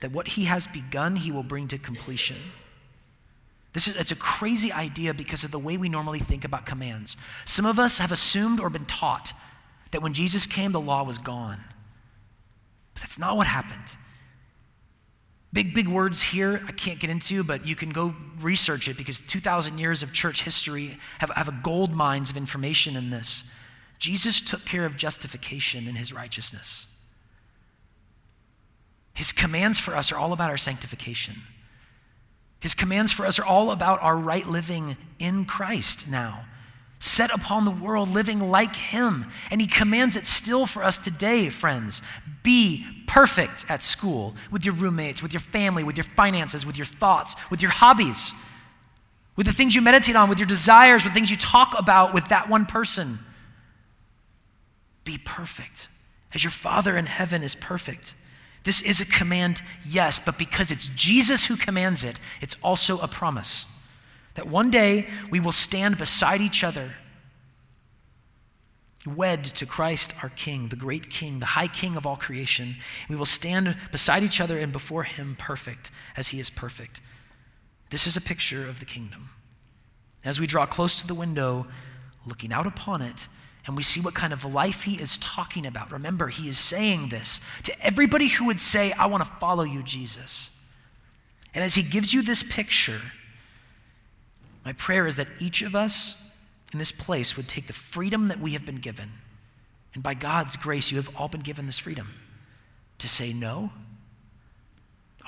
that 0.00 0.12
what 0.12 0.28
he 0.28 0.44
has 0.44 0.66
begun, 0.66 1.16
he 1.16 1.30
will 1.30 1.42
bring 1.42 1.68
to 1.68 1.76
completion. 1.76 2.38
This 3.74 3.86
is 3.86 3.96
it's 3.96 4.12
a 4.12 4.16
crazy 4.16 4.72
idea 4.72 5.12
because 5.12 5.44
of 5.44 5.50
the 5.50 5.58
way 5.58 5.76
we 5.76 5.90
normally 5.90 6.20
think 6.20 6.42
about 6.42 6.64
commands. 6.64 7.18
Some 7.44 7.66
of 7.66 7.78
us 7.78 7.98
have 7.98 8.12
assumed 8.12 8.60
or 8.60 8.70
been 8.70 8.86
taught 8.86 9.34
that 9.90 10.00
when 10.00 10.14
Jesus 10.14 10.46
came, 10.46 10.72
the 10.72 10.80
law 10.80 11.02
was 11.04 11.18
gone. 11.18 11.60
But 12.94 13.02
that's 13.02 13.18
not 13.18 13.36
what 13.36 13.46
happened. 13.46 13.98
Big, 15.54 15.72
big 15.72 15.86
words 15.86 16.20
here 16.20 16.60
I 16.66 16.72
can't 16.72 16.98
get 16.98 17.10
into, 17.10 17.44
but 17.44 17.64
you 17.64 17.76
can 17.76 17.90
go 17.90 18.14
research 18.40 18.88
it 18.88 18.96
because 18.96 19.20
2,000 19.20 19.78
years 19.78 20.02
of 20.02 20.12
church 20.12 20.42
history 20.42 20.98
have, 21.20 21.30
have 21.30 21.48
a 21.48 21.58
gold 21.62 21.94
mines 21.94 22.28
of 22.28 22.36
information 22.36 22.96
in 22.96 23.10
this. 23.10 23.44
Jesus 24.00 24.40
took 24.40 24.64
care 24.64 24.84
of 24.84 24.96
justification 24.96 25.86
in 25.86 25.94
his 25.94 26.12
righteousness. 26.12 26.88
His 29.14 29.30
commands 29.30 29.78
for 29.78 29.94
us 29.94 30.10
are 30.10 30.16
all 30.16 30.32
about 30.32 30.50
our 30.50 30.56
sanctification. 30.56 31.36
His 32.58 32.74
commands 32.74 33.12
for 33.12 33.24
us 33.24 33.38
are 33.38 33.44
all 33.44 33.70
about 33.70 34.02
our 34.02 34.16
right 34.16 34.46
living 34.46 34.96
in 35.20 35.44
Christ 35.44 36.10
now, 36.10 36.46
set 36.98 37.30
upon 37.32 37.64
the 37.64 37.70
world, 37.70 38.08
living 38.08 38.40
like 38.40 38.74
Him. 38.76 39.26
And 39.50 39.60
He 39.60 39.66
commands 39.66 40.16
it 40.16 40.26
still 40.26 40.66
for 40.66 40.82
us 40.82 40.98
today, 40.98 41.50
friends. 41.50 42.00
Be 42.42 42.86
perfect 43.06 43.64
at 43.68 43.82
school, 43.82 44.34
with 44.50 44.64
your 44.64 44.74
roommates, 44.74 45.22
with 45.22 45.32
your 45.32 45.40
family, 45.40 45.84
with 45.84 45.96
your 45.96 46.04
finances, 46.04 46.64
with 46.64 46.76
your 46.76 46.86
thoughts, 46.86 47.34
with 47.50 47.62
your 47.62 47.70
hobbies, 47.70 48.32
with 49.36 49.46
the 49.46 49.52
things 49.52 49.74
you 49.74 49.82
meditate 49.82 50.16
on, 50.16 50.28
with 50.28 50.38
your 50.38 50.46
desires, 50.46 51.04
with 51.04 51.12
things 51.12 51.30
you 51.30 51.36
talk 51.36 51.74
about 51.78 52.14
with 52.14 52.28
that 52.28 52.48
one 52.48 52.66
person. 52.66 53.18
Be 55.04 55.18
perfect 55.18 55.88
as 56.32 56.42
your 56.42 56.50
Father 56.50 56.96
in 56.96 57.06
heaven 57.06 57.42
is 57.42 57.54
perfect. 57.54 58.14
This 58.64 58.80
is 58.80 59.00
a 59.00 59.04
command, 59.04 59.60
yes, 59.86 60.18
but 60.18 60.38
because 60.38 60.70
it's 60.70 60.86
Jesus 60.88 61.46
who 61.46 61.56
commands 61.56 62.02
it, 62.02 62.18
it's 62.40 62.56
also 62.62 62.98
a 63.00 63.08
promise 63.08 63.66
that 64.34 64.48
one 64.48 64.70
day 64.70 65.06
we 65.30 65.40
will 65.40 65.52
stand 65.52 65.98
beside 65.98 66.40
each 66.40 66.64
other, 66.64 66.92
wed 69.06 69.44
to 69.44 69.66
Christ 69.66 70.14
our 70.22 70.30
King, 70.30 70.68
the 70.68 70.76
great 70.76 71.10
King, 71.10 71.40
the 71.40 71.46
high 71.46 71.68
King 71.68 71.96
of 71.96 72.06
all 72.06 72.16
creation. 72.16 72.76
We 73.08 73.16
will 73.16 73.26
stand 73.26 73.76
beside 73.92 74.22
each 74.22 74.40
other 74.40 74.58
and 74.58 74.72
before 74.72 75.04
Him 75.04 75.36
perfect 75.38 75.90
as 76.16 76.28
He 76.28 76.40
is 76.40 76.50
perfect. 76.50 77.00
This 77.90 78.06
is 78.06 78.16
a 78.16 78.20
picture 78.20 78.66
of 78.68 78.80
the 78.80 78.86
kingdom. 78.86 79.30
As 80.24 80.40
we 80.40 80.46
draw 80.46 80.66
close 80.66 81.00
to 81.00 81.06
the 81.06 81.14
window, 81.14 81.66
looking 82.26 82.52
out 82.52 82.66
upon 82.66 83.02
it, 83.02 83.28
and 83.66 83.76
we 83.76 83.82
see 83.82 84.00
what 84.00 84.14
kind 84.14 84.32
of 84.32 84.44
life 84.44 84.82
he 84.82 84.94
is 84.94 85.16
talking 85.18 85.64
about. 85.66 85.90
Remember, 85.90 86.28
he 86.28 86.48
is 86.48 86.58
saying 86.58 87.08
this 87.08 87.40
to 87.62 87.84
everybody 87.84 88.28
who 88.28 88.46
would 88.46 88.60
say, 88.60 88.92
I 88.92 89.06
want 89.06 89.24
to 89.24 89.30
follow 89.38 89.64
you, 89.64 89.82
Jesus. 89.82 90.50
And 91.54 91.64
as 91.64 91.74
he 91.74 91.82
gives 91.82 92.12
you 92.12 92.22
this 92.22 92.42
picture, 92.42 93.00
my 94.64 94.72
prayer 94.72 95.06
is 95.06 95.16
that 95.16 95.28
each 95.40 95.62
of 95.62 95.74
us 95.74 96.16
in 96.72 96.78
this 96.78 96.92
place 96.92 97.36
would 97.36 97.48
take 97.48 97.66
the 97.66 97.72
freedom 97.72 98.28
that 98.28 98.40
we 98.40 98.52
have 98.52 98.64
been 98.64 98.76
given, 98.76 99.10
and 99.94 100.02
by 100.02 100.14
God's 100.14 100.56
grace, 100.56 100.90
you 100.90 100.96
have 100.96 101.14
all 101.16 101.28
been 101.28 101.42
given 101.42 101.66
this 101.66 101.78
freedom 101.78 102.14
to 102.98 103.08
say 103.08 103.32
no, 103.32 103.70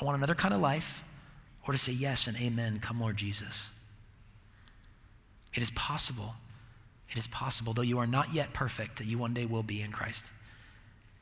I 0.01 0.05
want 0.05 0.16
another 0.16 0.34
kind 0.34 0.55
of 0.55 0.61
life, 0.61 1.03
or 1.66 1.72
to 1.72 1.78
say 1.78 1.93
yes 1.93 2.26
and 2.26 2.37
amen, 2.37 2.80
come 2.80 3.01
Lord 3.01 3.16
Jesus. 3.16 3.70
It 5.55 5.62
is 5.62 5.70
possible 5.70 6.34
it 7.11 7.16
is 7.16 7.26
possible, 7.26 7.72
though 7.72 7.82
you 7.82 7.99
are 7.99 8.07
not 8.07 8.34
yet 8.34 8.53
perfect, 8.53 8.99
that 8.99 9.07
you 9.07 9.18
one 9.18 9.34
day 9.34 9.47
will 9.47 9.62
be 9.62 9.80
in 9.80 9.93
Christ. 9.93 10.30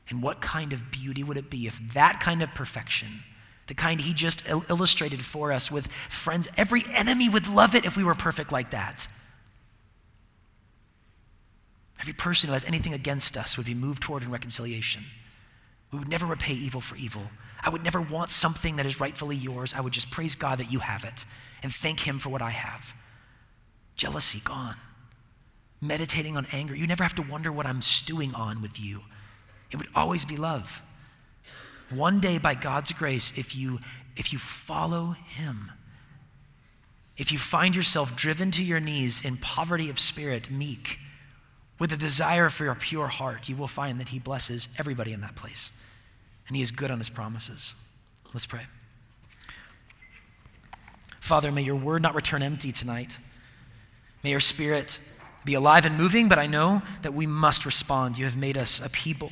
And 0.09 0.21
what 0.21 0.41
kind 0.41 0.73
of 0.73 0.91
beauty 0.91 1.23
would 1.23 1.37
it 1.37 1.49
be 1.49 1.67
if 1.67 1.79
that 1.93 2.19
kind 2.19 2.41
of 2.41 2.53
perfection, 2.53 3.23
the 3.67 3.73
kind 3.73 4.01
he 4.01 4.13
just 4.13 4.47
il- 4.47 4.65
illustrated 4.69 5.23
for 5.23 5.51
us 5.51 5.71
with 5.71 5.87
friends, 5.87 6.47
every 6.57 6.83
enemy 6.93 7.29
would 7.29 7.47
love 7.47 7.75
it 7.75 7.85
if 7.85 7.97
we 7.97 8.03
were 8.03 8.13
perfect 8.13 8.51
like 8.51 8.71
that. 8.71 9.07
Every 11.99 12.13
person 12.13 12.47
who 12.47 12.53
has 12.53 12.65
anything 12.65 12.93
against 12.93 13.37
us 13.37 13.57
would 13.57 13.65
be 13.65 13.73
moved 13.73 14.03
toward 14.03 14.23
in 14.23 14.29
reconciliation. 14.29 15.03
We 15.91 15.99
would 15.99 16.09
never 16.09 16.25
repay 16.25 16.53
evil 16.53 16.81
for 16.81 16.95
evil. 16.95 17.23
I 17.61 17.69
would 17.69 17.83
never 17.83 18.01
want 18.01 18.29
something 18.29 18.75
that 18.75 18.85
is 18.85 18.99
rightfully 18.99 19.35
yours. 19.35 19.73
I 19.73 19.81
would 19.81 19.93
just 19.93 20.11
praise 20.11 20.35
God 20.35 20.59
that 20.59 20.71
you 20.71 20.79
have 20.79 21.03
it 21.03 21.25
and 21.63 21.73
thank 21.73 22.01
Him 22.01 22.19
for 22.19 22.29
what 22.29 22.41
I 22.41 22.51
have. 22.51 22.93
Jealousy 23.95 24.41
gone 24.43 24.75
meditating 25.81 26.37
on 26.37 26.47
anger. 26.51 26.75
You 26.75 26.87
never 26.87 27.03
have 27.03 27.15
to 27.15 27.21
wonder 27.21 27.51
what 27.51 27.65
I'm 27.65 27.81
stewing 27.81 28.33
on 28.33 28.61
with 28.61 28.79
you. 28.79 29.01
It 29.71 29.77
would 29.77 29.87
always 29.95 30.25
be 30.25 30.37
love. 30.37 30.81
One 31.89 32.19
day, 32.19 32.37
by 32.37 32.55
God's 32.55 32.91
grace, 32.91 33.37
if 33.37 33.55
you, 33.55 33.79
if 34.15 34.33
you 34.33 34.39
follow 34.39 35.15
Him, 35.27 35.71
if 37.17 37.31
you 37.31 37.37
find 37.37 37.75
yourself 37.75 38.15
driven 38.15 38.51
to 38.51 38.63
your 38.63 38.79
knees 38.79 39.23
in 39.23 39.37
poverty 39.37 39.89
of 39.89 39.99
spirit, 39.99 40.49
meek, 40.49 40.99
with 41.77 41.91
a 41.91 41.97
desire 41.97 42.49
for 42.49 42.63
your 42.63 42.75
pure 42.75 43.07
heart, 43.07 43.49
you 43.49 43.55
will 43.55 43.67
find 43.67 43.99
that 43.99 44.09
He 44.09 44.19
blesses 44.19 44.69
everybody 44.79 45.13
in 45.13 45.21
that 45.21 45.35
place. 45.35 45.71
And 46.47 46.55
He 46.55 46.63
is 46.63 46.71
good 46.71 46.91
on 46.91 46.97
His 46.97 47.09
promises. 47.09 47.75
Let's 48.33 48.45
pray. 48.45 48.61
Father, 51.19 51.51
may 51.51 51.63
your 51.63 51.75
word 51.75 52.01
not 52.01 52.15
return 52.15 52.43
empty 52.43 52.71
tonight. 52.71 53.17
May 54.23 54.31
your 54.31 54.39
spirit 54.39 54.99
be 55.43 55.53
alive 55.53 55.85
and 55.85 55.97
moving, 55.97 56.29
but 56.29 56.39
I 56.39 56.47
know 56.47 56.81
that 57.03 57.13
we 57.13 57.27
must 57.27 57.65
respond. 57.65 58.17
You 58.17 58.25
have 58.25 58.37
made 58.37 58.57
us 58.57 58.83
a 58.83 58.89
people 58.89 59.31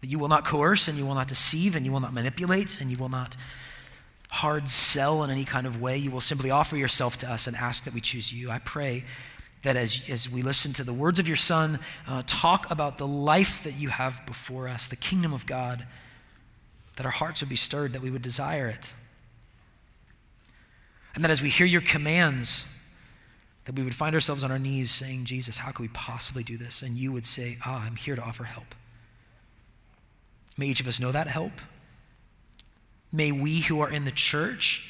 that 0.00 0.08
you 0.08 0.18
will 0.18 0.28
not 0.28 0.44
coerce 0.44 0.88
and 0.88 0.96
you 0.96 1.06
will 1.06 1.14
not 1.14 1.28
deceive 1.28 1.76
and 1.76 1.84
you 1.84 1.92
will 1.92 2.00
not 2.00 2.12
manipulate 2.12 2.80
and 2.80 2.90
you 2.90 2.96
will 2.96 3.08
not 3.08 3.36
hard 4.30 4.68
sell 4.68 5.24
in 5.24 5.30
any 5.30 5.44
kind 5.44 5.66
of 5.66 5.80
way. 5.80 5.98
You 5.98 6.10
will 6.10 6.20
simply 6.20 6.50
offer 6.50 6.76
yourself 6.76 7.18
to 7.18 7.30
us 7.30 7.46
and 7.46 7.56
ask 7.56 7.84
that 7.84 7.94
we 7.94 8.00
choose 8.00 8.32
you. 8.32 8.50
I 8.50 8.58
pray 8.60 9.04
that 9.62 9.76
as, 9.76 10.08
as 10.08 10.30
we 10.30 10.42
listen 10.42 10.72
to 10.74 10.84
the 10.84 10.92
words 10.92 11.18
of 11.18 11.26
your 11.26 11.36
Son, 11.36 11.80
uh, 12.08 12.22
talk 12.26 12.70
about 12.70 12.96
the 12.96 13.06
life 13.06 13.64
that 13.64 13.74
you 13.74 13.90
have 13.90 14.24
before 14.26 14.68
us, 14.68 14.88
the 14.88 14.96
kingdom 14.96 15.34
of 15.34 15.44
God, 15.46 15.86
that 16.96 17.04
our 17.04 17.12
hearts 17.12 17.40
would 17.40 17.50
be 17.50 17.56
stirred, 17.56 17.92
that 17.92 18.02
we 18.02 18.10
would 18.10 18.22
desire 18.22 18.68
it. 18.68 18.94
And 21.14 21.24
that 21.24 21.30
as 21.30 21.42
we 21.42 21.50
hear 21.50 21.66
your 21.66 21.80
commands, 21.80 22.66
that 23.64 23.74
we 23.74 23.82
would 23.82 23.94
find 23.94 24.14
ourselves 24.14 24.42
on 24.44 24.50
our 24.50 24.58
knees 24.58 24.90
saying, 24.90 25.24
Jesus, 25.24 25.58
how 25.58 25.72
can 25.72 25.82
we 25.82 25.88
possibly 25.88 26.42
do 26.42 26.56
this? 26.56 26.82
And 26.82 26.96
you 26.96 27.12
would 27.12 27.26
say, 27.26 27.58
Ah, 27.64 27.84
I'm 27.84 27.96
here 27.96 28.16
to 28.16 28.22
offer 28.22 28.44
help. 28.44 28.74
May 30.56 30.66
each 30.66 30.80
of 30.80 30.88
us 30.88 31.00
know 31.00 31.12
that 31.12 31.26
help. 31.26 31.60
May 33.12 33.32
we 33.32 33.60
who 33.60 33.80
are 33.80 33.90
in 33.90 34.04
the 34.04 34.10
church, 34.10 34.86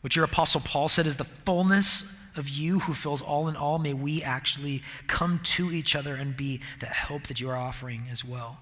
which 0.00 0.16
your 0.16 0.24
apostle 0.24 0.60
Paul 0.60 0.88
said 0.88 1.06
is 1.06 1.16
the 1.16 1.24
fullness 1.24 2.16
of 2.36 2.48
you 2.48 2.80
who 2.80 2.92
fills 2.92 3.22
all 3.22 3.48
in 3.48 3.56
all, 3.56 3.78
may 3.78 3.94
we 3.94 4.22
actually 4.22 4.82
come 5.06 5.40
to 5.42 5.72
each 5.72 5.96
other 5.96 6.14
and 6.14 6.36
be 6.36 6.60
the 6.80 6.86
help 6.86 7.24
that 7.24 7.40
you 7.40 7.48
are 7.48 7.56
offering 7.56 8.04
as 8.10 8.24
well. 8.24 8.58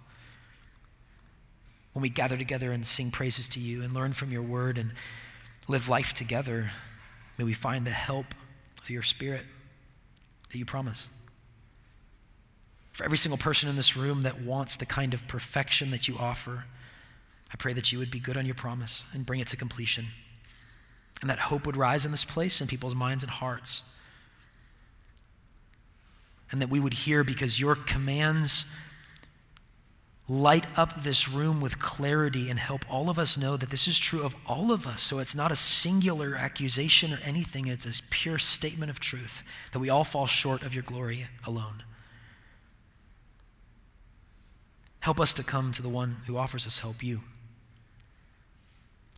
When 1.93 2.03
we 2.03 2.09
gather 2.09 2.37
together 2.37 2.73
and 2.73 2.87
sing 2.87 3.11
praises 3.11 3.49
to 3.51 3.61
you 3.61 3.83
and 3.83 3.93
learn 3.93 4.13
from 4.13 4.31
your 4.31 4.43
word 4.43 4.79
and 4.79 4.93
live 5.69 5.89
life 5.89 6.13
together, 6.13 6.71
may 7.39 7.45
we 7.45 7.53
find 7.53 7.87
the 7.87 7.91
help 7.91 8.27
of 8.83 8.91
your 8.91 9.03
spirit 9.03 9.43
that 10.51 10.59
you 10.59 10.65
promise. 10.65 11.09
For 12.95 13.05
every 13.05 13.19
single 13.19 13.39
person 13.39 13.69
in 13.69 13.75
this 13.75 13.97
room 13.97 14.23
that 14.23 14.41
wants 14.41 14.77
the 14.77 14.87
kind 14.87 15.15
of 15.15 15.27
perfection 15.27 15.91
that 15.91 16.07
you 16.07 16.17
offer, 16.17 16.65
I 17.53 17.57
pray 17.57 17.73
that 17.73 17.91
you 17.91 17.99
would 17.99 18.11
be 18.11 18.21
good 18.21 18.37
on 18.37 18.47
your 18.47 18.55
promise 18.55 19.03
and 19.13 19.27
bring 19.27 19.41
it 19.41 19.49
to 19.49 19.57
completion. 19.57 20.07
And 21.21 21.29
that 21.29 21.41
hope 21.41 21.67
would 21.67 21.77
rise 21.77 22.07
in 22.07 22.13
this 22.13 22.25
place 22.25 22.61
in 22.61 22.69
people's 22.69 22.95
minds 22.95 23.25
and 23.25 23.31
hearts. 23.31 23.83
And 26.53 26.63
that 26.63 26.71
we 26.71 26.79
would 26.79 26.95
hear 26.95 27.25
because 27.25 27.59
your 27.59 27.75
commands 27.75 28.67
light 30.29 30.67
up 30.79 31.03
this 31.03 31.29
room 31.29 31.61
with 31.61 31.81
clarity 31.81 32.49
and 32.49 32.61
help 32.61 32.85
all 32.89 33.11
of 33.11 33.19
us 33.19 33.37
know 33.37 33.57
that 33.57 33.71
this 33.71 33.89
is 33.89 33.99
true 33.99 34.23
of 34.23 34.37
all 34.47 34.71
of 34.71 34.87
us. 34.87 35.03
So 35.03 35.19
it's 35.19 35.35
not 35.35 35.51
a 35.51 35.57
singular 35.57 36.37
accusation 36.37 37.13
or 37.13 37.19
anything, 37.25 37.67
it's 37.67 37.87
a 37.87 38.03
pure 38.11 38.39
statement 38.39 38.89
of 38.89 39.01
truth 39.01 39.43
that 39.73 39.81
we 39.81 39.91
all 39.91 40.05
fall 40.05 40.27
short 40.27 40.63
of 40.63 40.75
your 40.75 40.85
glory 40.85 41.27
alone. 41.45 41.83
Help 45.05 45.21
us 45.21 45.35
to 45.35 45.45
come 45.45 45.71
to 45.71 45.83
the 45.83 45.89
one 45.91 46.17
who 46.27 46.39
offers 46.39 46.67
us 46.67 46.79
help, 46.79 47.03
you. 47.03 47.21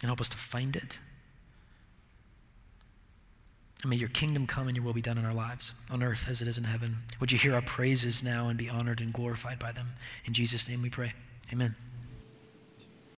And 0.03 0.09
help 0.09 0.20
us 0.20 0.28
to 0.30 0.37
find 0.37 0.74
it. 0.74 0.99
And 3.82 3.91
may 3.91 3.97
your 3.97 4.09
kingdom 4.09 4.49
come 4.49 4.66
and 4.66 4.76
your 4.76 4.84
will 4.84 4.93
be 4.93 5.01
done 5.01 5.16
in 5.16 5.24
our 5.24 5.32
lives, 5.32 5.74
on 5.89 6.03
earth 6.03 6.26
as 6.28 6.43
it 6.43 6.49
is 6.49 6.59
in 6.59 6.64
heaven. 6.64 7.05
Would 7.20 7.30
you 7.30 7.39
hear 7.39 7.55
our 7.55 7.62
praises 7.62 8.24
now 8.24 8.49
and 8.49 8.59
be 8.59 8.68
honored 8.68 9.01
and 9.01 9.12
glorified 9.12 9.61
by 9.61 9.70
them? 9.70 9.91
In 10.24 10.32
Jesus' 10.32 10.68
name 10.68 10.82
we 10.82 10.91
pray. 10.91 11.12
Amen. 11.53 11.76